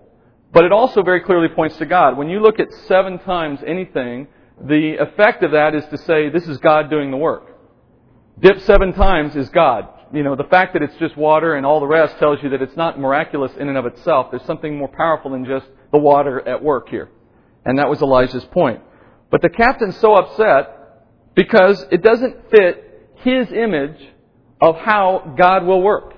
but 0.51 0.65
it 0.65 0.73
also 0.73 1.03
very 1.03 1.21
clearly 1.21 1.47
points 1.47 1.77
to 1.77 1.85
God. 1.85 2.17
When 2.17 2.27
you 2.27 2.41
look 2.41 2.59
at 2.59 2.73
seven 2.87 3.19
times 3.19 3.59
anything, 3.65 4.27
the 4.61 4.97
effect 4.99 5.43
of 5.43 5.51
that 5.51 5.73
is 5.73 5.85
to 5.85 5.97
say, 5.99 6.27
this 6.29 6.47
is 6.47 6.57
God 6.57 6.89
doing 6.89 7.11
the 7.11 7.17
work. 7.17 7.47
Dip 8.39 8.59
seven 8.61 8.91
times 8.91 9.35
is 9.37 9.47
God 9.49 9.87
you 10.13 10.23
know, 10.23 10.35
the 10.35 10.45
fact 10.45 10.73
that 10.73 10.81
it's 10.81 10.95
just 10.97 11.15
water 11.17 11.55
and 11.55 11.65
all 11.65 11.79
the 11.79 11.87
rest 11.87 12.17
tells 12.17 12.41
you 12.43 12.49
that 12.49 12.61
it's 12.61 12.75
not 12.75 12.99
miraculous 12.99 13.51
in 13.59 13.69
and 13.69 13.77
of 13.77 13.85
itself. 13.85 14.27
There's 14.31 14.45
something 14.45 14.77
more 14.77 14.87
powerful 14.87 15.31
than 15.31 15.45
just 15.45 15.65
the 15.91 15.97
water 15.97 16.47
at 16.47 16.63
work 16.63 16.89
here. 16.89 17.09
And 17.65 17.77
that 17.79 17.89
was 17.89 18.01
Elijah's 18.01 18.45
point. 18.45 18.81
But 19.29 19.41
the 19.41 19.49
captain's 19.49 19.97
so 19.97 20.15
upset 20.15 20.77
because 21.35 21.85
it 21.91 22.01
doesn't 22.01 22.51
fit 22.51 23.09
his 23.17 23.51
image 23.51 23.97
of 24.59 24.75
how 24.77 25.35
God 25.37 25.65
will 25.65 25.81
work, 25.81 26.13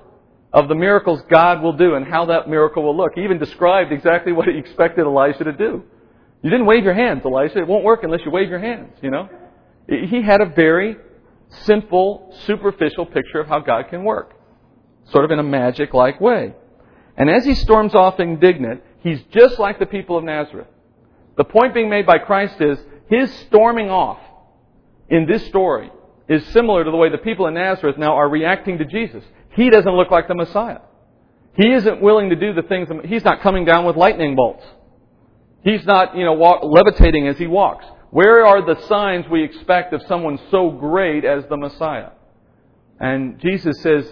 of 0.52 0.68
the 0.68 0.74
miracles 0.74 1.22
God 1.30 1.62
will 1.62 1.74
do 1.74 1.94
and 1.94 2.06
how 2.06 2.26
that 2.26 2.48
miracle 2.48 2.82
will 2.82 2.96
look. 2.96 3.12
He 3.14 3.22
even 3.22 3.38
described 3.38 3.92
exactly 3.92 4.32
what 4.32 4.48
he 4.48 4.58
expected 4.58 5.02
Elijah 5.02 5.44
to 5.44 5.52
do. 5.52 5.84
You 6.42 6.50
didn't 6.50 6.66
wave 6.66 6.84
your 6.84 6.94
hands, 6.94 7.24
Elijah. 7.24 7.58
It 7.58 7.66
won't 7.66 7.84
work 7.84 8.02
unless 8.02 8.20
you 8.24 8.30
wave 8.30 8.50
your 8.50 8.58
hands, 8.58 8.92
you 9.00 9.10
know? 9.10 9.28
He 9.88 10.22
had 10.22 10.40
a 10.40 10.46
very 10.46 10.96
simple, 11.62 12.34
superficial 12.46 13.06
picture 13.06 13.40
of 13.40 13.48
how 13.48 13.60
God 13.60 13.88
can 13.88 14.04
work. 14.04 14.34
Sort 15.10 15.24
of 15.24 15.30
in 15.30 15.38
a 15.38 15.44
magic-like 15.44 16.20
way. 16.20 16.54
And 17.16 17.30
as 17.30 17.44
he 17.44 17.54
storms 17.54 17.94
off 17.94 18.18
indignant, 18.18 18.82
he's 19.00 19.22
just 19.32 19.58
like 19.58 19.78
the 19.78 19.86
people 19.86 20.16
of 20.16 20.24
Nazareth. 20.24 20.66
The 21.36 21.44
point 21.44 21.74
being 21.74 21.90
made 21.90 22.06
by 22.06 22.18
Christ 22.18 22.60
is 22.60 22.78
his 23.08 23.32
storming 23.46 23.90
off 23.90 24.18
in 25.08 25.26
this 25.26 25.46
story 25.46 25.90
is 26.28 26.44
similar 26.48 26.84
to 26.84 26.90
the 26.90 26.96
way 26.96 27.10
the 27.10 27.18
people 27.18 27.46
in 27.46 27.54
Nazareth 27.54 27.98
now 27.98 28.14
are 28.14 28.28
reacting 28.28 28.78
to 28.78 28.84
Jesus. 28.84 29.22
He 29.50 29.70
doesn't 29.70 29.92
look 29.92 30.10
like 30.10 30.26
the 30.26 30.34
Messiah. 30.34 30.80
He 31.56 31.70
isn't 31.72 32.00
willing 32.00 32.30
to 32.30 32.36
do 32.36 32.52
the 32.52 32.62
things, 32.62 32.88
he's 33.04 33.24
not 33.24 33.40
coming 33.40 33.64
down 33.64 33.84
with 33.84 33.96
lightning 33.96 34.34
bolts. 34.34 34.64
He's 35.62 35.84
not, 35.86 36.16
you 36.16 36.24
know, 36.24 36.32
walk, 36.32 36.60
levitating 36.62 37.28
as 37.28 37.38
he 37.38 37.46
walks. 37.46 37.86
Where 38.14 38.46
are 38.46 38.64
the 38.64 38.80
signs 38.86 39.28
we 39.28 39.42
expect 39.42 39.92
of 39.92 40.00
someone 40.02 40.38
so 40.52 40.70
great 40.70 41.24
as 41.24 41.42
the 41.48 41.56
Messiah? 41.56 42.10
And 43.00 43.40
Jesus 43.40 43.82
says, 43.82 44.08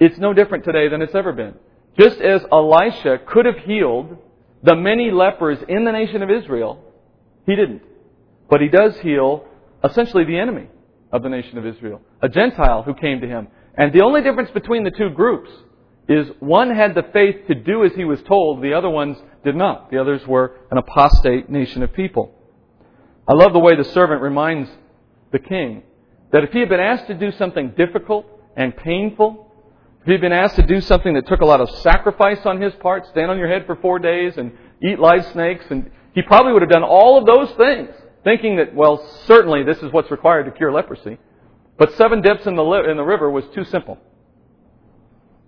it's 0.00 0.16
no 0.16 0.32
different 0.32 0.64
today 0.64 0.88
than 0.88 1.02
it's 1.02 1.14
ever 1.14 1.30
been. 1.34 1.52
Just 1.98 2.22
as 2.22 2.40
Elisha 2.50 3.18
could 3.26 3.44
have 3.44 3.58
healed 3.58 4.16
the 4.62 4.74
many 4.74 5.10
lepers 5.10 5.58
in 5.68 5.84
the 5.84 5.92
nation 5.92 6.22
of 6.22 6.30
Israel, 6.30 6.82
he 7.44 7.54
didn't. 7.54 7.82
But 8.48 8.62
he 8.62 8.68
does 8.68 8.96
heal 9.00 9.44
essentially 9.84 10.24
the 10.24 10.38
enemy 10.38 10.68
of 11.12 11.22
the 11.22 11.28
nation 11.28 11.58
of 11.58 11.66
Israel, 11.66 12.00
a 12.22 12.30
Gentile 12.30 12.82
who 12.82 12.94
came 12.94 13.20
to 13.20 13.28
him. 13.28 13.48
And 13.76 13.92
the 13.92 14.04
only 14.04 14.22
difference 14.22 14.52
between 14.52 14.84
the 14.84 14.90
two 14.90 15.10
groups 15.10 15.50
is 16.08 16.28
one 16.40 16.74
had 16.74 16.94
the 16.94 17.04
faith 17.12 17.46
to 17.48 17.54
do 17.54 17.84
as 17.84 17.92
he 17.92 18.06
was 18.06 18.22
told, 18.22 18.62
the 18.62 18.72
other 18.72 18.88
ones 18.88 19.18
did 19.44 19.54
not. 19.54 19.90
The 19.90 19.98
others 19.98 20.26
were 20.26 20.56
an 20.70 20.78
apostate 20.78 21.50
nation 21.50 21.82
of 21.82 21.92
people. 21.92 22.40
I 23.26 23.34
love 23.34 23.52
the 23.52 23.58
way 23.58 23.74
the 23.74 23.84
servant 23.84 24.20
reminds 24.22 24.70
the 25.32 25.38
king 25.38 25.82
that 26.32 26.44
if 26.44 26.52
he 26.52 26.60
had 26.60 26.68
been 26.68 26.80
asked 26.80 27.06
to 27.06 27.14
do 27.14 27.30
something 27.32 27.70
difficult 27.76 28.26
and 28.56 28.76
painful, 28.76 29.50
if 30.02 30.08
he'd 30.08 30.20
been 30.20 30.32
asked 30.32 30.56
to 30.56 30.66
do 30.66 30.80
something 30.80 31.14
that 31.14 31.26
took 31.26 31.40
a 31.40 31.44
lot 31.46 31.60
of 31.60 31.70
sacrifice 31.80 32.44
on 32.44 32.60
his 32.60 32.74
part, 32.74 33.06
stand 33.06 33.30
on 33.30 33.38
your 33.38 33.48
head 33.48 33.64
for 33.66 33.76
four 33.76 33.98
days 33.98 34.36
and 34.36 34.52
eat 34.82 34.98
live 34.98 35.24
snakes, 35.32 35.64
and 35.70 35.90
he 36.14 36.22
probably 36.22 36.52
would 36.52 36.62
have 36.62 36.70
done 36.70 36.82
all 36.82 37.16
of 37.16 37.24
those 37.24 37.50
things, 37.56 37.90
thinking 38.22 38.56
that, 38.56 38.74
well, 38.74 38.98
certainly 39.26 39.62
this 39.62 39.78
is 39.78 39.92
what's 39.92 40.10
required 40.10 40.44
to 40.44 40.50
cure 40.50 40.72
leprosy. 40.72 41.18
But 41.78 41.94
seven 41.94 42.20
dips 42.20 42.46
in 42.46 42.54
the, 42.54 42.62
li- 42.62 42.90
in 42.90 42.96
the 42.96 43.02
river 43.02 43.30
was 43.30 43.44
too 43.54 43.64
simple. 43.64 43.98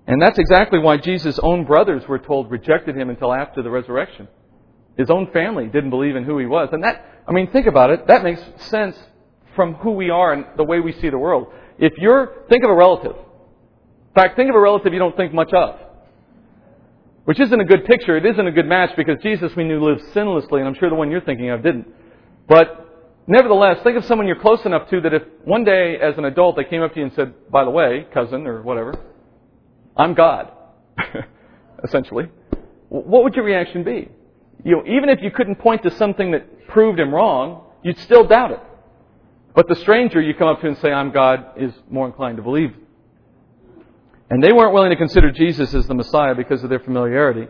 And 0.07 0.22
that's 0.22 0.39
exactly 0.39 0.79
why 0.79 0.97
Jesus' 0.97 1.39
own 1.41 1.64
brothers 1.64 2.07
were 2.09 2.18
told 2.18 2.51
rejected 2.51 2.97
him 2.97 3.11
until 3.11 3.33
after 3.33 3.62
the 3.62 3.70
resurrection. 3.70 4.29
His 4.97 5.11
own 5.11 5.31
family 5.33 5.66
didn't 5.66 5.91
believe 5.91 6.16
in 6.16 6.24
who 6.24 6.39
he 6.39 6.47
was. 6.47 6.70
And 6.72 6.83
that, 6.85 7.05
I 7.29 7.33
mean, 7.33 7.51
think 7.51 7.66
about 7.66 7.91
it. 7.91 8.07
That 8.07 8.22
makes 8.22 8.41
sense 8.68 8.97
from 9.55 9.74
who 9.74 9.93
we 9.93 10.11
are 10.11 10.33
and 10.33 10.45
the 10.57 10.64
way 10.64 10.81
we 10.81 10.93
see 10.93 11.11
the 11.11 11.18
world. 11.18 11.49
If 11.79 11.95
you're, 11.99 12.45
think 12.49 12.62
of 12.62 12.70
a 12.70 12.74
relative 12.74 13.16
In 13.16 14.14
fact, 14.14 14.37
think 14.37 14.49
of 14.49 14.57
a 14.57 14.61
relative 14.61 14.93
you 14.93 14.99
don't 14.99 15.16
think 15.16 15.35
much 15.35 15.53
of. 15.53 15.81
Which 17.24 17.41
isn't 17.41 17.61
a 17.61 17.64
good 17.64 17.85
picture. 17.87 18.16
It 18.16 18.24
isn't 18.24 18.47
a 18.47 18.53
good 18.53 18.66
match 18.66 18.91
because 18.97 19.16
Jesus 19.22 19.55
we 19.57 19.64
knew 19.64 19.83
lived 19.83 20.03
sinlessly, 20.14 20.61
and 20.61 20.68
I'm 20.68 20.74
sure 20.74 20.89
the 20.89 20.95
one 20.95 21.11
you're 21.11 21.20
thinking 21.20 21.51
of 21.51 21.62
didn't. 21.62 21.89
But 22.49 23.24
nevertheless, 23.27 23.83
think 23.83 23.97
of 23.97 24.05
someone 24.05 24.29
you're 24.29 24.41
close 24.41 24.64
enough 24.64 24.89
to 24.91 25.01
that 25.01 25.12
if 25.12 25.22
one 25.45 25.64
day 25.64 25.99
as 26.01 26.16
an 26.18 26.24
adult 26.24 26.55
they 26.57 26.64
came 26.64 26.83
up 26.83 26.93
to 26.95 27.01
you 27.01 27.07
and 27.07 27.14
said, 27.14 27.51
by 27.51 27.64
the 27.64 27.70
way, 27.70 28.07
cousin 28.14 28.47
or 28.47 28.62
whatever, 28.62 28.95
I'm 29.97 30.14
God, 30.14 30.53
essentially, 31.85 32.29
what 32.89 33.24
would 33.24 33.35
your 33.35 33.45
reaction 33.45 33.83
be? 33.83 34.09
You 34.64 34.76
know, 34.76 34.82
even 34.86 35.09
if 35.09 35.22
you 35.22 35.30
couldn't 35.30 35.57
point 35.57 35.82
to 35.84 35.90
something 35.92 36.32
that 36.32 36.68
proved 36.68 36.98
him 36.98 37.14
wrong, 37.14 37.64
you'd 37.82 37.98
still 37.98 38.26
doubt 38.26 38.52
it. 38.52 38.61
But 39.54 39.68
the 39.68 39.76
stranger 39.76 40.20
you 40.20 40.34
come 40.34 40.48
up 40.48 40.61
to 40.61 40.66
and 40.66 40.78
say, 40.78 40.92
I'm 40.92 41.12
God, 41.12 41.52
is 41.57 41.72
more 41.88 42.07
inclined 42.07 42.36
to 42.38 42.42
believe 42.42 42.74
and 44.30 44.42
they 44.42 44.52
weren't 44.52 44.74
willing 44.74 44.90
to 44.90 44.96
consider 44.96 45.30
Jesus 45.30 45.72
as 45.74 45.86
the 45.86 45.94
Messiah 45.94 46.34
because 46.34 46.62
of 46.64 46.70
their 46.70 46.80
familiarity. 46.80 47.48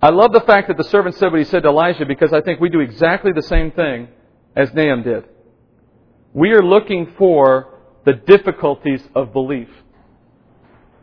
I 0.00 0.10
love 0.10 0.32
the 0.32 0.40
fact 0.40 0.68
that 0.68 0.76
the 0.76 0.84
servant 0.84 1.16
said 1.16 1.30
what 1.30 1.38
he 1.38 1.44
said 1.44 1.62
to 1.62 1.68
Elijah 1.68 2.06
because 2.06 2.32
I 2.32 2.40
think 2.40 2.60
we 2.60 2.68
do 2.68 2.80
exactly 2.80 3.32
the 3.32 3.42
same 3.42 3.70
thing 3.72 4.08
as 4.54 4.72
Naaman 4.74 5.02
did. 5.02 5.24
We 6.32 6.52
are 6.52 6.62
looking 6.62 7.14
for 7.18 7.78
the 8.04 8.14
difficulties 8.14 9.02
of 9.14 9.32
belief. 9.32 9.68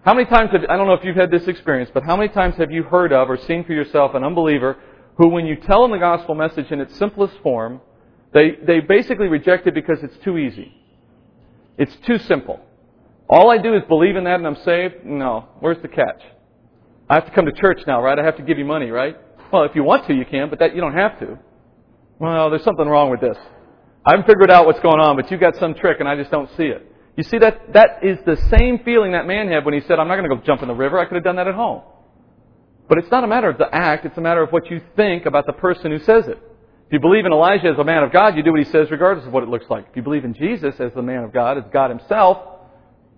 How 0.06 0.14
many 0.14 0.26
times 0.30 0.52
have, 0.52 0.62
I 0.70 0.78
don't 0.78 0.88
know 0.88 0.94
if 0.94 1.04
you've 1.04 1.16
had 1.16 1.30
this 1.30 1.48
experience, 1.48 1.92
but 1.94 2.04
how 2.04 2.16
many 2.16 2.30
times 2.30 2.56
have 2.58 2.72
you 2.72 2.84
heard 2.84 3.12
of 3.12 3.30
or 3.30 3.38
seen 3.38 3.66
for 3.66 3.74
yourself 3.74 4.16
an 4.16 4.24
unbeliever 4.24 4.78
who, 5.18 5.28
when 5.28 5.46
you 5.46 5.58
tell 5.58 5.82
them 5.82 5.92
the 5.92 5.98
gospel 5.98 6.36
message 6.36 6.72
in 6.72 6.80
its 6.80 6.98
simplest 6.98 7.34
form, 7.44 7.82
they, 8.34 8.52
they 8.66 8.80
basically 8.80 9.28
reject 9.28 9.68
it 9.68 9.74
because 9.74 9.98
it's 10.02 10.16
too 10.24 10.38
easy. 10.38 10.74
It's 11.78 11.96
too 12.08 12.18
simple. 12.20 12.62
All 13.28 13.52
I 13.52 13.58
do 13.58 13.76
is 13.76 13.84
believe 13.90 14.16
in 14.16 14.24
that 14.24 14.36
and 14.36 14.48
I'm 14.48 14.58
saved? 14.64 15.06
No. 15.06 15.50
Where's 15.60 15.82
the 15.82 15.90
catch? 15.90 16.22
I 17.10 17.16
have 17.16 17.26
to 17.26 17.32
come 17.32 17.46
to 17.46 17.52
church 17.52 17.82
now, 17.86 18.02
right? 18.02 18.18
I 18.18 18.24
have 18.24 18.38
to 18.38 18.44
give 18.44 18.58
you 18.58 18.66
money, 18.66 18.92
right? 18.92 19.18
Well, 19.52 19.64
if 19.64 19.76
you 19.76 19.84
want 19.84 20.08
to, 20.08 20.14
you 20.14 20.26
can, 20.26 20.50
but 20.50 20.60
that 20.60 20.76
you 20.76 20.82
don't 20.82 20.96
have 20.96 21.20
to. 21.20 21.38
Well, 22.20 22.50
there's 22.50 22.64
something 22.64 22.88
wrong 22.88 23.10
with 23.10 23.20
this. 23.20 23.38
I 24.06 24.12
haven't 24.12 24.28
figured 24.28 24.50
out 24.50 24.66
what's 24.66 24.80
going 24.80 25.00
on, 25.00 25.18
but 25.18 25.30
you 25.30 25.38
got 25.38 25.58
some 25.58 25.74
trick 25.74 26.00
and 26.00 26.08
I 26.08 26.16
just 26.16 26.32
don't 26.32 26.50
see 26.56 26.64
it. 26.66 26.89
You 27.20 27.24
see 27.24 27.40
that 27.40 27.74
that 27.74 28.00
is 28.02 28.18
the 28.26 28.38
same 28.48 28.80
feeling 28.86 29.12
that 29.12 29.28
man 29.28 29.50
had 29.50 29.66
when 29.66 29.74
he 29.74 29.82
said, 29.82 30.00
"I'm 30.00 30.08
not 30.08 30.16
going 30.16 30.30
to 30.30 30.38
go 30.38 30.42
jump 30.42 30.62
in 30.62 30.70
the 30.70 30.74
river. 30.74 30.98
I 30.98 31.04
could 31.04 31.16
have 31.16 31.24
done 31.26 31.36
that 31.36 31.50
at 31.50 31.54
home." 31.54 31.82
But 32.88 32.98
it's 32.98 33.12
not 33.12 33.26
a 33.26 33.28
matter 33.28 33.50
of 33.50 33.58
the 33.58 33.68
act; 33.76 34.06
it's 34.06 34.18
a 34.18 34.22
matter 34.22 34.42
of 34.42 34.52
what 34.52 34.72
you 34.72 34.80
think 34.96 35.26
about 35.26 35.46
the 35.46 35.52
person 35.52 35.92
who 35.92 36.00
says 36.00 36.30
it. 36.30 36.38
If 36.38 36.94
you 36.94 37.02
believe 37.02 37.26
in 37.26 37.34
Elijah 37.34 37.68
as 37.68 37.78
a 37.78 37.84
man 37.84 38.04
of 38.04 38.14
God, 38.14 38.38
you 38.38 38.42
do 38.42 38.52
what 38.52 38.62
he 38.62 38.72
says 38.72 38.90
regardless 38.90 39.28
of 39.28 39.34
what 39.34 39.44
it 39.44 39.50
looks 39.50 39.70
like. 39.70 39.88
If 39.90 39.98
you 39.98 40.02
believe 40.02 40.24
in 40.24 40.34
Jesus 40.34 40.80
as 40.80 40.94
the 40.94 41.02
man 41.02 41.26
of 41.26 41.34
God, 41.34 41.58
as 41.58 41.66
God 41.74 41.90
himself, 41.90 42.38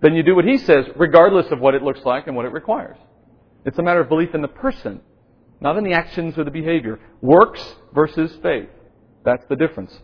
then 0.00 0.14
you 0.14 0.24
do 0.24 0.34
what 0.34 0.46
he 0.46 0.58
says, 0.58 0.84
regardless 0.96 1.46
of 1.52 1.60
what 1.60 1.76
it 1.76 1.82
looks 1.82 2.04
like 2.04 2.26
and 2.26 2.34
what 2.34 2.44
it 2.44 2.52
requires. 2.52 2.96
It's 3.64 3.78
a 3.78 3.84
matter 3.84 4.00
of 4.00 4.08
belief 4.08 4.34
in 4.34 4.42
the 4.42 4.48
person, 4.48 5.00
not 5.60 5.76
in 5.76 5.84
the 5.84 5.92
actions 5.92 6.36
or 6.36 6.42
the 6.42 6.50
behavior. 6.50 6.98
Works 7.20 7.64
versus 7.94 8.36
faith. 8.42 8.68
That's 9.24 9.44
the 9.48 9.54
difference. 9.54 9.96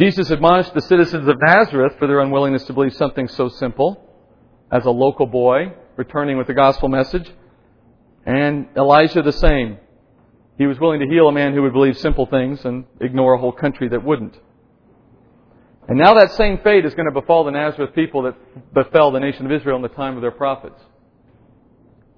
Jesus 0.00 0.30
admonished 0.30 0.72
the 0.72 0.80
citizens 0.80 1.28
of 1.28 1.36
Nazareth 1.42 1.92
for 1.98 2.06
their 2.06 2.20
unwillingness 2.20 2.64
to 2.64 2.72
believe 2.72 2.94
something 2.94 3.28
so 3.28 3.50
simple 3.50 4.02
as 4.72 4.86
a 4.86 4.90
local 4.90 5.26
boy 5.26 5.74
returning 5.96 6.38
with 6.38 6.46
the 6.46 6.54
gospel 6.54 6.88
message. 6.88 7.30
And 8.24 8.68
Elijah 8.78 9.20
the 9.20 9.34
same. 9.34 9.76
He 10.56 10.64
was 10.64 10.80
willing 10.80 11.00
to 11.00 11.06
heal 11.06 11.28
a 11.28 11.32
man 11.32 11.52
who 11.52 11.60
would 11.60 11.74
believe 11.74 11.98
simple 11.98 12.24
things 12.24 12.64
and 12.64 12.86
ignore 12.98 13.34
a 13.34 13.38
whole 13.38 13.52
country 13.52 13.90
that 13.90 14.02
wouldn't. 14.02 14.38
And 15.86 15.98
now 15.98 16.14
that 16.14 16.32
same 16.32 16.60
fate 16.64 16.86
is 16.86 16.94
going 16.94 17.12
to 17.12 17.20
befall 17.20 17.44
the 17.44 17.50
Nazareth 17.50 17.94
people 17.94 18.22
that 18.22 18.72
befell 18.72 19.12
the 19.12 19.20
nation 19.20 19.44
of 19.44 19.52
Israel 19.52 19.76
in 19.76 19.82
the 19.82 19.88
time 19.88 20.16
of 20.16 20.22
their 20.22 20.30
prophets. 20.30 20.80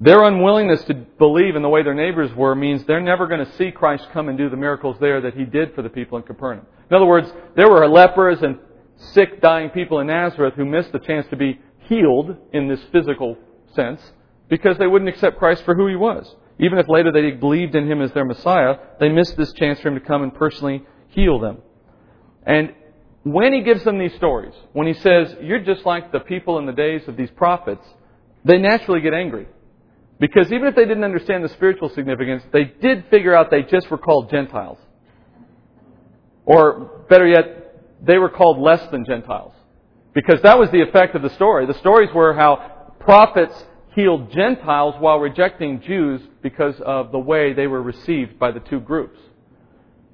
Their 0.02 0.24
unwillingness 0.24 0.82
to 0.84 0.94
believe 0.94 1.54
in 1.54 1.62
the 1.62 1.68
way 1.68 1.84
their 1.84 1.94
neighbors 1.94 2.34
were 2.34 2.56
means 2.56 2.84
they're 2.84 3.00
never 3.00 3.28
going 3.28 3.44
to 3.44 3.52
see 3.52 3.70
Christ 3.70 4.08
come 4.12 4.28
and 4.28 4.36
do 4.36 4.50
the 4.50 4.56
miracles 4.56 4.96
there 4.98 5.20
that 5.20 5.34
he 5.34 5.44
did 5.44 5.76
for 5.76 5.82
the 5.82 5.88
people 5.88 6.18
in 6.18 6.24
Capernaum. 6.24 6.66
In 6.90 6.96
other 6.96 7.06
words, 7.06 7.32
there 7.54 7.70
were 7.70 7.88
lepers 7.88 8.42
and 8.42 8.58
sick, 8.96 9.40
dying 9.40 9.70
people 9.70 10.00
in 10.00 10.08
Nazareth 10.08 10.54
who 10.56 10.64
missed 10.64 10.90
the 10.90 10.98
chance 10.98 11.28
to 11.30 11.36
be 11.36 11.60
healed 11.88 12.36
in 12.52 12.66
this 12.66 12.80
physical 12.90 13.36
sense 13.76 14.00
because 14.48 14.76
they 14.76 14.88
wouldn't 14.88 15.08
accept 15.08 15.38
Christ 15.38 15.64
for 15.64 15.76
who 15.76 15.86
he 15.86 15.94
was. 15.94 16.34
Even 16.58 16.78
if 16.78 16.88
later 16.88 17.12
they 17.12 17.30
believed 17.30 17.76
in 17.76 17.88
him 17.88 18.02
as 18.02 18.10
their 18.10 18.24
Messiah, 18.24 18.74
they 18.98 19.08
missed 19.08 19.36
this 19.36 19.52
chance 19.52 19.78
for 19.78 19.88
him 19.88 19.94
to 19.94 20.04
come 20.04 20.24
and 20.24 20.34
personally 20.34 20.82
heal 21.10 21.38
them. 21.38 21.58
And 22.44 22.74
when 23.22 23.52
he 23.52 23.62
gives 23.62 23.84
them 23.84 23.98
these 23.98 24.14
stories, 24.14 24.54
when 24.72 24.88
he 24.88 24.94
says, 24.94 25.36
You're 25.40 25.62
just 25.62 25.86
like 25.86 26.10
the 26.10 26.18
people 26.18 26.58
in 26.58 26.66
the 26.66 26.72
days 26.72 27.06
of 27.06 27.16
these 27.16 27.30
prophets, 27.30 27.86
they 28.44 28.58
naturally 28.58 29.00
get 29.00 29.14
angry. 29.14 29.46
Because 30.22 30.52
even 30.52 30.68
if 30.68 30.76
they 30.76 30.84
didn't 30.84 31.02
understand 31.02 31.42
the 31.42 31.48
spiritual 31.48 31.88
significance, 31.88 32.44
they 32.52 32.62
did 32.80 33.06
figure 33.10 33.34
out 33.34 33.50
they 33.50 33.64
just 33.64 33.90
were 33.90 33.98
called 33.98 34.30
Gentiles. 34.30 34.78
Or 36.44 37.04
better 37.10 37.26
yet, 37.26 38.04
they 38.06 38.18
were 38.18 38.28
called 38.28 38.60
less 38.60 38.88
than 38.92 39.04
Gentiles. 39.04 39.52
Because 40.14 40.40
that 40.42 40.56
was 40.56 40.70
the 40.70 40.80
effect 40.80 41.16
of 41.16 41.22
the 41.22 41.30
story. 41.30 41.66
The 41.66 41.74
stories 41.80 42.08
were 42.14 42.34
how 42.34 42.92
prophets 43.00 43.64
healed 43.96 44.30
Gentiles 44.30 44.94
while 45.00 45.18
rejecting 45.18 45.80
Jews 45.80 46.20
because 46.40 46.80
of 46.82 47.10
the 47.10 47.18
way 47.18 47.52
they 47.52 47.66
were 47.66 47.82
received 47.82 48.38
by 48.38 48.52
the 48.52 48.60
two 48.60 48.78
groups. 48.78 49.18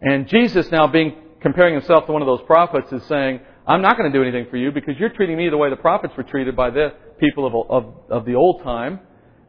And 0.00 0.26
Jesus 0.26 0.70
now 0.70 0.86
being 0.86 1.16
comparing 1.42 1.74
himself 1.74 2.06
to 2.06 2.12
one 2.12 2.22
of 2.22 2.26
those 2.26 2.40
prophets 2.46 2.90
is 2.94 3.02
saying, 3.08 3.40
I'm 3.66 3.82
not 3.82 3.98
going 3.98 4.10
to 4.10 4.18
do 4.18 4.22
anything 4.22 4.46
for 4.50 4.56
you 4.56 4.72
because 4.72 4.94
you're 4.98 5.10
treating 5.10 5.36
me 5.36 5.50
the 5.50 5.58
way 5.58 5.68
the 5.68 5.76
prophets 5.76 6.14
were 6.16 6.22
treated 6.22 6.56
by 6.56 6.70
the 6.70 6.94
people 7.20 7.44
of, 7.44 7.70
of, 7.70 7.94
of 8.08 8.24
the 8.24 8.36
old 8.36 8.62
time. 8.62 9.00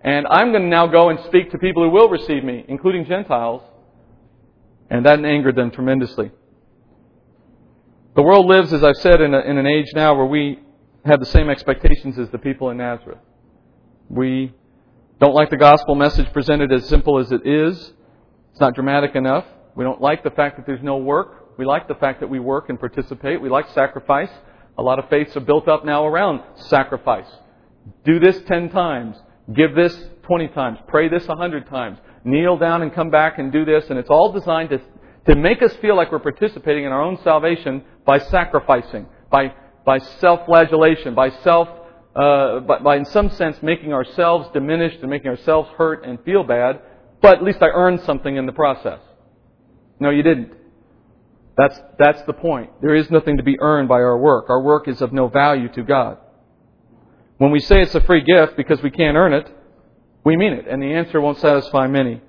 And 0.01 0.25
I'm 0.27 0.51
going 0.51 0.63
to 0.63 0.69
now 0.69 0.87
go 0.87 1.09
and 1.09 1.19
speak 1.25 1.51
to 1.51 1.57
people 1.57 1.83
who 1.83 1.89
will 1.89 2.09
receive 2.09 2.43
me, 2.43 2.63
including 2.67 3.05
Gentiles, 3.05 3.61
And 4.89 5.05
that 5.05 5.23
angered 5.23 5.55
them 5.55 5.71
tremendously. 5.71 6.31
The 8.15 8.23
world 8.23 8.47
lives, 8.47 8.73
as 8.73 8.83
I've 8.83 8.97
said, 8.97 9.21
in, 9.21 9.33
a, 9.33 9.39
in 9.39 9.57
an 9.57 9.67
age 9.67 9.87
now 9.93 10.15
where 10.15 10.25
we 10.25 10.59
have 11.05 11.19
the 11.19 11.25
same 11.25 11.49
expectations 11.49 12.17
as 12.17 12.29
the 12.29 12.37
people 12.37 12.69
in 12.69 12.77
Nazareth. 12.77 13.19
We 14.09 14.53
don't 15.19 15.35
like 15.35 15.49
the 15.49 15.57
gospel 15.57 15.95
message 15.95 16.31
presented 16.33 16.71
as 16.71 16.87
simple 16.87 17.19
as 17.19 17.31
it 17.31 17.45
is. 17.45 17.93
It's 18.51 18.59
not 18.59 18.73
dramatic 18.73 19.15
enough. 19.15 19.45
We 19.75 19.83
don't 19.83 20.01
like 20.01 20.23
the 20.23 20.31
fact 20.31 20.57
that 20.57 20.65
there's 20.65 20.83
no 20.83 20.97
work. 20.97 21.57
We 21.57 21.65
like 21.65 21.87
the 21.87 21.95
fact 21.95 22.21
that 22.21 22.29
we 22.29 22.39
work 22.39 22.69
and 22.69 22.79
participate. 22.79 23.41
We 23.41 23.49
like 23.49 23.69
sacrifice. 23.71 24.31
A 24.77 24.81
lot 24.81 24.97
of 24.97 25.09
faiths 25.09 25.35
are 25.35 25.41
built 25.41 25.67
up 25.67 25.85
now 25.85 26.05
around 26.05 26.41
sacrifice. 26.55 27.27
Do 28.05 28.19
this 28.19 28.41
10 28.47 28.69
times. 28.69 29.17
Give 29.53 29.73
this 29.75 29.97
20 30.23 30.47
times. 30.49 30.79
Pray 30.87 31.09
this 31.09 31.27
100 31.27 31.67
times. 31.67 31.97
Kneel 32.23 32.57
down 32.57 32.81
and 32.81 32.93
come 32.93 33.09
back 33.09 33.39
and 33.39 33.51
do 33.51 33.65
this. 33.65 33.89
And 33.89 33.97
it's 33.97 34.09
all 34.09 34.31
designed 34.31 34.69
to, 34.69 34.81
to 35.27 35.35
make 35.35 35.61
us 35.61 35.73
feel 35.77 35.95
like 35.95 36.11
we're 36.11 36.19
participating 36.19 36.85
in 36.85 36.91
our 36.91 37.01
own 37.01 37.17
salvation 37.23 37.83
by 38.05 38.19
sacrificing, 38.19 39.07
by, 39.31 39.53
by 39.85 39.97
self-flagellation, 39.97 41.15
by 41.15 41.29
self, 41.41 41.67
uh, 42.15 42.59
by, 42.59 42.79
by 42.79 42.95
in 42.97 43.05
some 43.05 43.29
sense 43.31 43.57
making 43.63 43.93
ourselves 43.93 44.49
diminished 44.53 44.99
and 45.01 45.09
making 45.09 45.29
ourselves 45.29 45.69
hurt 45.77 46.05
and 46.05 46.23
feel 46.23 46.43
bad. 46.43 46.81
But 47.21 47.37
at 47.37 47.43
least 47.43 47.61
I 47.61 47.67
earned 47.67 48.01
something 48.01 48.35
in 48.35 48.45
the 48.45 48.51
process. 48.51 48.99
No, 49.99 50.09
you 50.11 50.23
didn't. 50.23 50.53
That's, 51.57 51.77
that's 51.97 52.21
the 52.23 52.33
point. 52.33 52.69
There 52.81 52.95
is 52.95 53.09
nothing 53.09 53.37
to 53.37 53.43
be 53.43 53.59
earned 53.59 53.89
by 53.89 53.95
our 53.95 54.17
work. 54.17 54.49
Our 54.49 54.61
work 54.61 54.87
is 54.87 55.01
of 55.01 55.11
no 55.11 55.27
value 55.27 55.67
to 55.73 55.83
God. 55.83 56.17
When 57.39 57.51
we 57.51 57.61
say 57.61 57.81
it's 57.81 57.95
a 57.95 58.01
free 58.01 58.21
gift 58.21 58.57
because 58.57 58.83
we 58.83 58.91
can't 58.91 59.15
earn 59.15 59.33
it, 59.33 59.49
we 60.25 60.35
mean 60.35 60.51
it, 60.51 60.67
and 60.67 60.83
the 60.83 60.93
answer 60.93 61.21
won't 61.21 61.39
satisfy 61.39 61.87
many. 61.87 62.21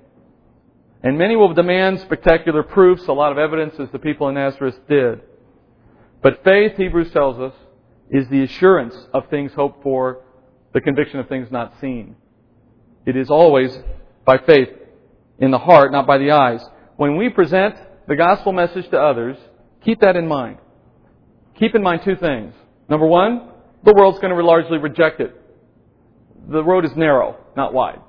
And 1.03 1.17
many 1.17 1.35
will 1.35 1.53
demand 1.53 1.99
spectacular 1.99 2.63
proofs, 2.63 3.05
a 3.07 3.11
lot 3.11 3.33
of 3.33 3.37
evidence, 3.37 3.75
as 3.77 3.89
the 3.91 3.99
people 3.99 4.29
in 4.29 4.35
Nazareth 4.35 4.79
did. 4.87 5.19
But 6.23 6.45
faith, 6.45 6.77
Hebrews 6.77 7.11
tells 7.11 7.39
us, 7.39 7.53
is 8.09 8.29
the 8.29 8.43
assurance 8.43 8.95
of 9.13 9.29
things 9.29 9.51
hoped 9.53 9.83
for, 9.83 10.23
the 10.73 10.79
conviction 10.79 11.19
of 11.19 11.27
things 11.27 11.49
not 11.51 11.73
seen. 11.81 12.15
It 13.05 13.17
is 13.17 13.29
always 13.29 13.77
by 14.25 14.37
faith 14.37 14.69
in 15.39 15.51
the 15.51 15.59
heart, 15.59 15.91
not 15.91 16.07
by 16.07 16.19
the 16.19 16.31
eyes. 16.31 16.61
When 16.95 17.17
we 17.17 17.27
present 17.27 17.75
the 18.07 18.15
gospel 18.15 18.53
message 18.53 18.89
to 18.91 18.97
others, 18.97 19.35
keep 19.83 19.99
that 19.99 20.15
in 20.15 20.27
mind. 20.27 20.59
Keep 21.59 21.75
in 21.75 21.83
mind 21.83 22.03
two 22.05 22.15
things. 22.15 22.53
Number 22.87 23.07
one, 23.07 23.49
the 23.83 23.93
world's 23.93 24.19
going 24.19 24.35
to 24.35 24.43
largely 24.43 24.77
reject 24.77 25.19
it. 25.19 25.35
The 26.49 26.63
road 26.63 26.85
is 26.85 26.91
narrow, 26.95 27.37
not 27.55 27.73
wide. 27.73 28.01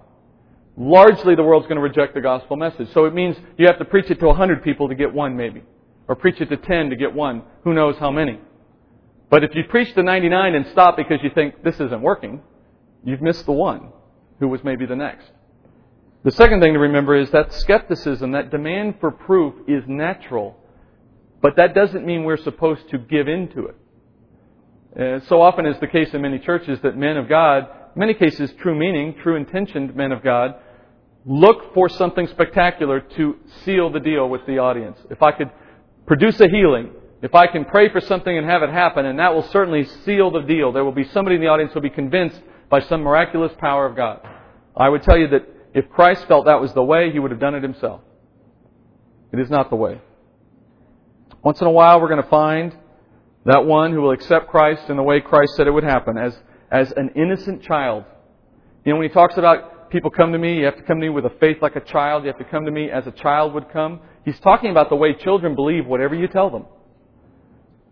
Largely, 0.76 1.34
the 1.34 1.42
world's 1.42 1.66
going 1.66 1.76
to 1.76 1.82
reject 1.82 2.14
the 2.14 2.20
gospel 2.20 2.56
message. 2.56 2.88
So 2.94 3.04
it 3.04 3.14
means 3.14 3.36
you 3.58 3.66
have 3.66 3.78
to 3.78 3.84
preach 3.84 4.10
it 4.10 4.18
to 4.20 4.26
100 4.26 4.62
people 4.62 4.88
to 4.88 4.94
get 4.94 5.12
one, 5.12 5.36
maybe. 5.36 5.62
Or 6.08 6.16
preach 6.16 6.40
it 6.40 6.48
to 6.48 6.56
10 6.56 6.90
to 6.90 6.96
get 6.96 7.14
one. 7.14 7.42
Who 7.64 7.74
knows 7.74 7.96
how 7.98 8.10
many. 8.10 8.40
But 9.30 9.44
if 9.44 9.54
you 9.54 9.64
preach 9.68 9.94
to 9.94 10.02
99 10.02 10.54
and 10.54 10.66
stop 10.72 10.96
because 10.96 11.18
you 11.22 11.30
think 11.34 11.62
this 11.62 11.76
isn't 11.76 12.02
working, 12.02 12.42
you've 13.04 13.22
missed 13.22 13.46
the 13.46 13.52
one 13.52 13.92
who 14.40 14.48
was 14.48 14.62
maybe 14.64 14.86
the 14.86 14.96
next. 14.96 15.30
The 16.24 16.30
second 16.30 16.60
thing 16.60 16.72
to 16.74 16.78
remember 16.78 17.16
is 17.16 17.30
that 17.30 17.52
skepticism, 17.52 18.32
that 18.32 18.50
demand 18.50 18.96
for 19.00 19.10
proof 19.10 19.54
is 19.66 19.82
natural, 19.86 20.56
but 21.40 21.56
that 21.56 21.74
doesn't 21.74 22.06
mean 22.06 22.24
we're 22.24 22.36
supposed 22.36 22.88
to 22.90 22.98
give 22.98 23.26
in 23.26 23.48
to 23.48 23.66
it. 23.66 23.76
Uh, 24.98 25.20
so 25.28 25.40
often 25.40 25.64
is 25.64 25.78
the 25.80 25.86
case 25.86 26.12
in 26.12 26.20
many 26.20 26.38
churches 26.38 26.78
that 26.82 26.96
men 26.96 27.16
of 27.16 27.28
God, 27.28 27.66
many 27.94 28.12
cases 28.12 28.52
true 28.60 28.74
meaning, 28.74 29.14
true 29.22 29.36
intentioned 29.36 29.96
men 29.96 30.12
of 30.12 30.22
God, 30.22 30.54
look 31.24 31.72
for 31.72 31.88
something 31.88 32.26
spectacular 32.28 33.00
to 33.00 33.36
seal 33.64 33.90
the 33.90 34.00
deal 34.00 34.28
with 34.28 34.44
the 34.46 34.58
audience. 34.58 34.98
If 35.10 35.22
I 35.22 35.32
could 35.32 35.50
produce 36.06 36.38
a 36.40 36.48
healing, 36.48 36.90
if 37.22 37.34
I 37.34 37.46
can 37.46 37.64
pray 37.64 37.88
for 37.90 38.00
something 38.00 38.36
and 38.36 38.46
have 38.48 38.62
it 38.62 38.70
happen, 38.70 39.06
and 39.06 39.18
that 39.18 39.32
will 39.32 39.48
certainly 39.48 39.84
seal 40.04 40.30
the 40.30 40.40
deal. 40.40 40.72
There 40.72 40.84
will 40.84 40.92
be 40.92 41.08
somebody 41.08 41.36
in 41.36 41.42
the 41.42 41.48
audience 41.48 41.72
who 41.72 41.78
will 41.78 41.88
be 41.88 41.94
convinced 41.94 42.40
by 42.68 42.80
some 42.80 43.02
miraculous 43.02 43.52
power 43.58 43.86
of 43.86 43.96
God. 43.96 44.20
I 44.76 44.88
would 44.88 45.02
tell 45.02 45.16
you 45.16 45.28
that 45.28 45.46
if 45.72 45.88
Christ 45.88 46.26
felt 46.26 46.46
that 46.46 46.60
was 46.60 46.72
the 46.74 46.82
way, 46.82 47.12
he 47.12 47.18
would 47.18 47.30
have 47.30 47.40
done 47.40 47.54
it 47.54 47.62
himself. 47.62 48.00
It 49.32 49.38
is 49.38 49.48
not 49.48 49.70
the 49.70 49.76
way. 49.76 50.00
Once 51.42 51.60
in 51.60 51.66
a 51.66 51.70
while, 51.70 52.00
we're 52.00 52.08
going 52.08 52.22
to 52.22 52.28
find 52.28 52.76
that 53.44 53.64
one 53.64 53.92
who 53.92 54.00
will 54.00 54.12
accept 54.12 54.48
Christ 54.48 54.88
in 54.88 54.96
the 54.96 55.02
way 55.02 55.20
Christ 55.20 55.54
said 55.56 55.66
it 55.66 55.72
would 55.72 55.84
happen, 55.84 56.16
as, 56.16 56.36
as 56.70 56.92
an 56.92 57.10
innocent 57.16 57.62
child. 57.62 58.04
You 58.84 58.92
know, 58.92 58.98
when 58.98 59.08
he 59.08 59.12
talks 59.12 59.36
about 59.36 59.90
people 59.90 60.10
come 60.10 60.32
to 60.32 60.38
me, 60.38 60.58
you 60.58 60.64
have 60.64 60.76
to 60.76 60.82
come 60.82 61.00
to 61.00 61.06
me 61.06 61.10
with 61.10 61.26
a 61.26 61.32
faith 61.40 61.58
like 61.60 61.76
a 61.76 61.80
child, 61.80 62.24
you 62.24 62.28
have 62.28 62.38
to 62.38 62.44
come 62.44 62.64
to 62.64 62.70
me 62.70 62.90
as 62.90 63.06
a 63.06 63.12
child 63.12 63.54
would 63.54 63.70
come. 63.70 64.00
He's 64.24 64.38
talking 64.40 64.70
about 64.70 64.88
the 64.88 64.96
way 64.96 65.14
children 65.14 65.54
believe 65.54 65.86
whatever 65.86 66.14
you 66.14 66.28
tell 66.28 66.50
them. 66.50 66.66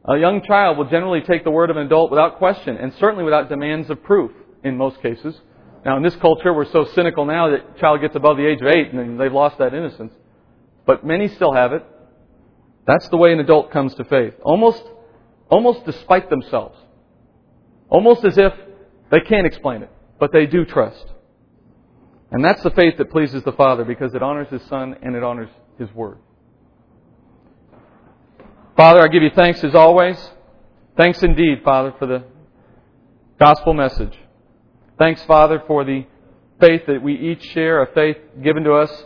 A 0.05 0.17
young 0.17 0.43
child 0.43 0.79
will 0.79 0.89
generally 0.89 1.21
take 1.21 1.45
the 1.45 1.51
word 1.51 1.69
of 1.69 1.77
an 1.77 1.87
adult 1.87 2.11
without 2.11 2.39
question, 2.39 2.77
and 2.77 2.95
certainly 2.95 3.25
without 3.25 3.49
demands 3.49 3.91
of 3.91 4.03
proof 4.03 4.31
in 4.65 4.77
most 4.77 5.01
cases. 5.03 5.39
Now, 5.85 5.97
in 5.97 6.03
this 6.03 6.17
culture, 6.17 6.53
we're 6.53 6.71
so 6.71 6.85
cynical 6.95 7.25
now 7.25 7.51
that 7.51 7.79
child 7.79 8.01
gets 8.01 8.15
above 8.15 8.37
the 8.37 8.47
age 8.47 8.61
of 8.61 8.67
eight 8.67 8.93
and 8.93 9.19
they've 9.19 9.33
lost 9.33 9.59
that 9.59 9.75
innocence. 9.75 10.13
But 10.87 11.05
many 11.05 11.29
still 11.29 11.53
have 11.53 11.73
it. 11.73 11.85
That's 12.87 13.09
the 13.09 13.17
way 13.17 13.33
an 13.33 13.41
adult 13.41 13.71
comes 13.71 13.95
to 13.95 14.05
faith. 14.05 14.35
Almost 14.43 14.83
almost 15.51 15.85
despite 15.85 16.31
themselves. 16.31 16.79
Almost 17.89 18.25
as 18.25 18.39
if 18.39 18.53
they 19.11 19.21
can't 19.21 19.47
explain 19.47 19.83
it, 19.83 19.91
but 20.19 20.33
they 20.33 20.47
do 20.47 20.65
trust. 20.65 21.05
And 22.31 22.45
that's 22.45 22.63
the 22.63 22.71
faith 22.71 22.97
that 22.99 23.11
pleases 23.11 23.43
the 23.43 23.53
Father 23.53 23.85
because 23.85 24.15
it 24.15 24.23
honors 24.23 24.49
His 24.49 24.63
Son 24.69 24.97
and 25.03 25.17
it 25.17 25.23
honors 25.25 25.51
His 25.79 25.93
Word. 25.93 26.19
Father, 28.77 29.03
I 29.03 29.09
give 29.09 29.23
you 29.23 29.31
thanks 29.35 29.63
as 29.65 29.75
always. 29.75 30.17
Thanks 30.97 31.23
indeed, 31.23 31.63
Father, 31.65 31.93
for 31.99 32.07
the 32.07 32.25
gospel 33.39 33.75
message. 33.75 34.17
Thanks, 34.99 35.23
Father, 35.25 35.63
for 35.67 35.85
the 35.85 36.07
faith 36.61 36.83
that 36.87 37.03
we 37.03 37.15
each 37.15 37.43
share, 37.53 37.83
a 37.83 37.93
faith 37.93 38.19
given 38.43 38.65
to 38.65 38.75
us, 38.75 39.05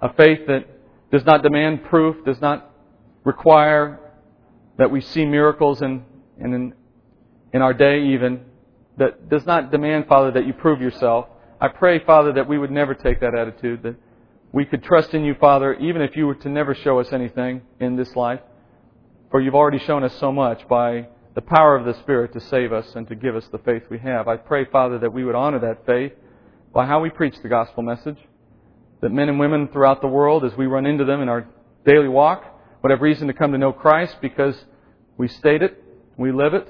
a 0.00 0.12
faith 0.14 0.46
that 0.46 0.66
does 1.10 1.24
not 1.24 1.42
demand 1.42 1.84
proof, 1.84 2.24
does 2.24 2.40
not 2.40 2.70
require 3.24 3.98
that 4.76 4.90
we 4.90 5.00
see 5.00 5.24
miracles 5.24 5.82
in, 5.82 6.04
in, 6.38 6.74
in 7.52 7.62
our 7.62 7.74
day 7.74 8.06
even, 8.14 8.44
that 8.96 9.28
does 9.28 9.46
not 9.46 9.70
demand, 9.70 10.06
Father, 10.06 10.30
that 10.32 10.46
you 10.46 10.52
prove 10.52 10.80
yourself. 10.80 11.26
I 11.60 11.68
pray, 11.68 12.04
Father, 12.04 12.32
that 12.34 12.48
we 12.48 12.58
would 12.58 12.70
never 12.70 12.94
take 12.94 13.20
that 13.20 13.34
attitude, 13.34 13.82
that 13.82 13.96
we 14.52 14.64
could 14.64 14.82
trust 14.84 15.14
in 15.14 15.24
you, 15.24 15.34
Father, 15.34 15.74
even 15.74 16.02
if 16.02 16.16
you 16.16 16.26
were 16.26 16.34
to 16.36 16.48
never 16.48 16.74
show 16.74 17.00
us 17.00 17.12
anything 17.12 17.62
in 17.80 17.96
this 17.96 18.14
life. 18.14 18.40
For 19.30 19.40
you've 19.40 19.54
already 19.54 19.80
shown 19.80 20.04
us 20.04 20.16
so 20.20 20.30
much 20.30 20.66
by 20.68 21.08
the 21.34 21.42
power 21.42 21.74
of 21.74 21.84
the 21.84 21.94
Spirit 22.02 22.32
to 22.34 22.40
save 22.40 22.72
us 22.72 22.86
and 22.94 23.08
to 23.08 23.16
give 23.16 23.34
us 23.34 23.44
the 23.50 23.58
faith 23.58 23.82
we 23.90 23.98
have. 23.98 24.28
I 24.28 24.36
pray, 24.36 24.64
Father, 24.64 24.98
that 25.00 25.12
we 25.12 25.24
would 25.24 25.34
honor 25.34 25.58
that 25.60 25.84
faith 25.86 26.12
by 26.72 26.86
how 26.86 27.00
we 27.00 27.10
preach 27.10 27.34
the 27.42 27.48
gospel 27.48 27.82
message. 27.82 28.18
That 29.00 29.10
men 29.10 29.28
and 29.28 29.40
women 29.40 29.68
throughout 29.68 30.00
the 30.00 30.08
world, 30.08 30.44
as 30.44 30.56
we 30.56 30.66
run 30.66 30.86
into 30.86 31.04
them 31.04 31.20
in 31.20 31.28
our 31.28 31.48
daily 31.84 32.08
walk, 32.08 32.44
would 32.84 32.90
have 32.90 33.00
reason 33.00 33.28
to 33.28 33.32
come 33.32 33.52
to 33.52 33.56
know 33.56 33.72
Christ 33.72 34.18
because 34.20 34.54
we 35.16 35.26
state 35.26 35.62
it, 35.62 35.82
we 36.18 36.30
live 36.30 36.52
it, 36.52 36.68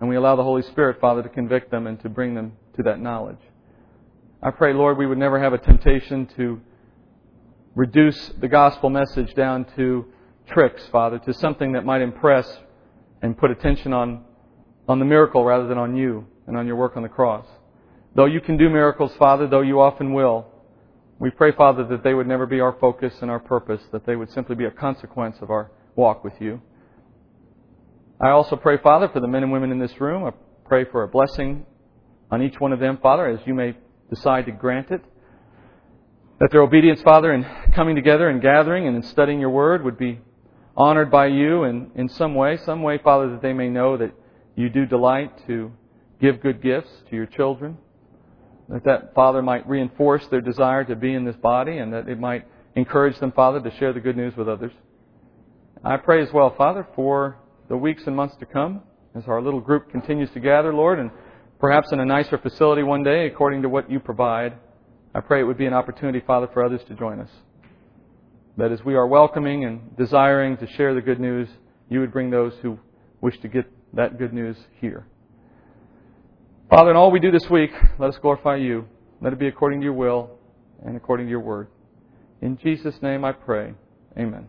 and 0.00 0.08
we 0.08 0.16
allow 0.16 0.34
the 0.34 0.42
Holy 0.42 0.62
Spirit, 0.62 0.98
Father, 1.02 1.22
to 1.22 1.28
convict 1.28 1.70
them 1.70 1.86
and 1.86 2.00
to 2.00 2.08
bring 2.08 2.34
them 2.34 2.52
to 2.78 2.82
that 2.84 2.98
knowledge. 2.98 3.36
I 4.42 4.52
pray, 4.52 4.72
Lord, 4.72 4.96
we 4.96 5.06
would 5.06 5.18
never 5.18 5.38
have 5.38 5.52
a 5.52 5.58
temptation 5.58 6.24
to 6.38 6.62
reduce 7.74 8.32
the 8.40 8.48
gospel 8.48 8.88
message 8.88 9.34
down 9.34 9.66
to 9.76 10.06
tricks, 10.48 10.82
Father, 10.90 11.18
to 11.18 11.34
something 11.34 11.72
that 11.72 11.84
might 11.84 12.00
impress 12.00 12.50
and 13.20 13.36
put 13.36 13.50
attention 13.50 13.92
on, 13.92 14.24
on 14.88 14.98
the 14.98 15.04
miracle 15.04 15.44
rather 15.44 15.66
than 15.66 15.76
on 15.76 15.94
you 15.94 16.26
and 16.46 16.56
on 16.56 16.66
your 16.66 16.76
work 16.76 16.96
on 16.96 17.02
the 17.02 17.08
cross. 17.10 17.44
Though 18.14 18.24
you 18.24 18.40
can 18.40 18.56
do 18.56 18.70
miracles, 18.70 19.12
Father, 19.18 19.46
though 19.46 19.60
you 19.60 19.78
often 19.78 20.14
will, 20.14 20.46
we 21.20 21.28
pray, 21.28 21.52
Father, 21.52 21.84
that 21.84 22.02
they 22.02 22.14
would 22.14 22.26
never 22.26 22.46
be 22.46 22.60
our 22.60 22.72
focus 22.80 23.12
and 23.20 23.30
our 23.30 23.38
purpose, 23.38 23.82
that 23.92 24.06
they 24.06 24.16
would 24.16 24.32
simply 24.32 24.56
be 24.56 24.64
a 24.64 24.70
consequence 24.70 25.36
of 25.42 25.50
our 25.50 25.70
walk 25.94 26.24
with 26.24 26.32
you. 26.40 26.62
I 28.18 28.30
also 28.30 28.56
pray, 28.56 28.78
Father, 28.78 29.06
for 29.12 29.20
the 29.20 29.28
men 29.28 29.42
and 29.42 29.52
women 29.52 29.70
in 29.70 29.78
this 29.78 30.00
room. 30.00 30.24
I 30.24 30.30
pray 30.64 30.86
for 30.86 31.02
a 31.02 31.08
blessing 31.08 31.66
on 32.30 32.40
each 32.42 32.58
one 32.58 32.72
of 32.72 32.80
them, 32.80 32.98
Father, 33.02 33.26
as 33.26 33.38
you 33.46 33.52
may 33.52 33.76
decide 34.08 34.46
to 34.46 34.52
grant 34.52 34.90
it. 34.90 35.02
That 36.38 36.50
their 36.52 36.62
obedience, 36.62 37.02
Father, 37.02 37.34
in 37.34 37.44
coming 37.74 37.96
together 37.96 38.30
and 38.30 38.40
gathering 38.40 38.86
and 38.86 38.96
in 38.96 39.02
studying 39.02 39.40
your 39.40 39.50
word 39.50 39.84
would 39.84 39.98
be 39.98 40.20
honored 40.74 41.10
by 41.10 41.26
you 41.26 41.64
in, 41.64 41.90
in 41.96 42.08
some 42.08 42.34
way, 42.34 42.56
some 42.64 42.82
way, 42.82 42.96
Father, 42.96 43.28
that 43.28 43.42
they 43.42 43.52
may 43.52 43.68
know 43.68 43.98
that 43.98 44.14
you 44.56 44.70
do 44.70 44.86
delight 44.86 45.46
to 45.48 45.70
give 46.18 46.40
good 46.40 46.62
gifts 46.62 46.90
to 47.10 47.16
your 47.16 47.26
children 47.26 47.76
that 48.70 48.84
that 48.84 49.14
Father 49.14 49.42
might 49.42 49.68
reinforce 49.68 50.24
their 50.30 50.40
desire 50.40 50.84
to 50.84 50.96
be 50.96 51.12
in 51.12 51.24
this 51.24 51.36
body 51.36 51.78
and 51.78 51.92
that 51.92 52.08
it 52.08 52.18
might 52.18 52.46
encourage 52.76 53.18
them, 53.18 53.32
Father, 53.32 53.60
to 53.60 53.76
share 53.78 53.92
the 53.92 54.00
good 54.00 54.16
news 54.16 54.36
with 54.36 54.48
others. 54.48 54.72
I 55.84 55.96
pray 55.96 56.22
as 56.22 56.32
well, 56.32 56.54
Father, 56.56 56.86
for 56.94 57.36
the 57.68 57.76
weeks 57.76 58.02
and 58.06 58.14
months 58.14 58.36
to 58.40 58.46
come 58.46 58.82
as 59.14 59.24
our 59.26 59.42
little 59.42 59.60
group 59.60 59.90
continues 59.90 60.30
to 60.34 60.40
gather, 60.40 60.72
Lord, 60.72 60.98
and 61.00 61.10
perhaps 61.58 61.90
in 61.92 62.00
a 62.00 62.04
nicer 62.04 62.38
facility 62.38 62.82
one 62.82 63.02
day 63.02 63.26
according 63.26 63.62
to 63.62 63.68
what 63.68 63.90
you 63.90 63.98
provide. 63.98 64.54
I 65.14 65.20
pray 65.20 65.40
it 65.40 65.44
would 65.44 65.58
be 65.58 65.66
an 65.66 65.74
opportunity, 65.74 66.22
Father, 66.24 66.48
for 66.52 66.64
others 66.64 66.80
to 66.88 66.94
join 66.94 67.20
us. 67.20 67.30
that 68.56 68.72
as 68.72 68.84
we 68.84 68.94
are 68.94 69.06
welcoming 69.06 69.64
and 69.64 69.96
desiring 69.96 70.56
to 70.58 70.66
share 70.74 70.94
the 70.94 71.00
good 71.00 71.18
news, 71.18 71.48
you 71.88 72.00
would 72.00 72.12
bring 72.12 72.30
those 72.30 72.52
who 72.62 72.78
wish 73.20 73.40
to 73.40 73.48
get 73.48 73.64
that 73.94 74.18
good 74.18 74.32
news 74.32 74.56
here. 74.80 75.06
Father, 76.70 76.92
in 76.92 76.96
all 76.96 77.10
we 77.10 77.18
do 77.18 77.32
this 77.32 77.50
week, 77.50 77.72
let 77.98 78.10
us 78.10 78.18
glorify 78.22 78.54
you. 78.54 78.86
Let 79.20 79.32
it 79.32 79.40
be 79.40 79.48
according 79.48 79.80
to 79.80 79.84
your 79.84 79.92
will 79.92 80.38
and 80.86 80.96
according 80.96 81.26
to 81.26 81.30
your 81.30 81.40
word. 81.40 81.66
In 82.42 82.56
Jesus' 82.56 82.94
name 83.02 83.24
I 83.24 83.32
pray. 83.32 83.74
Amen. 84.16 84.46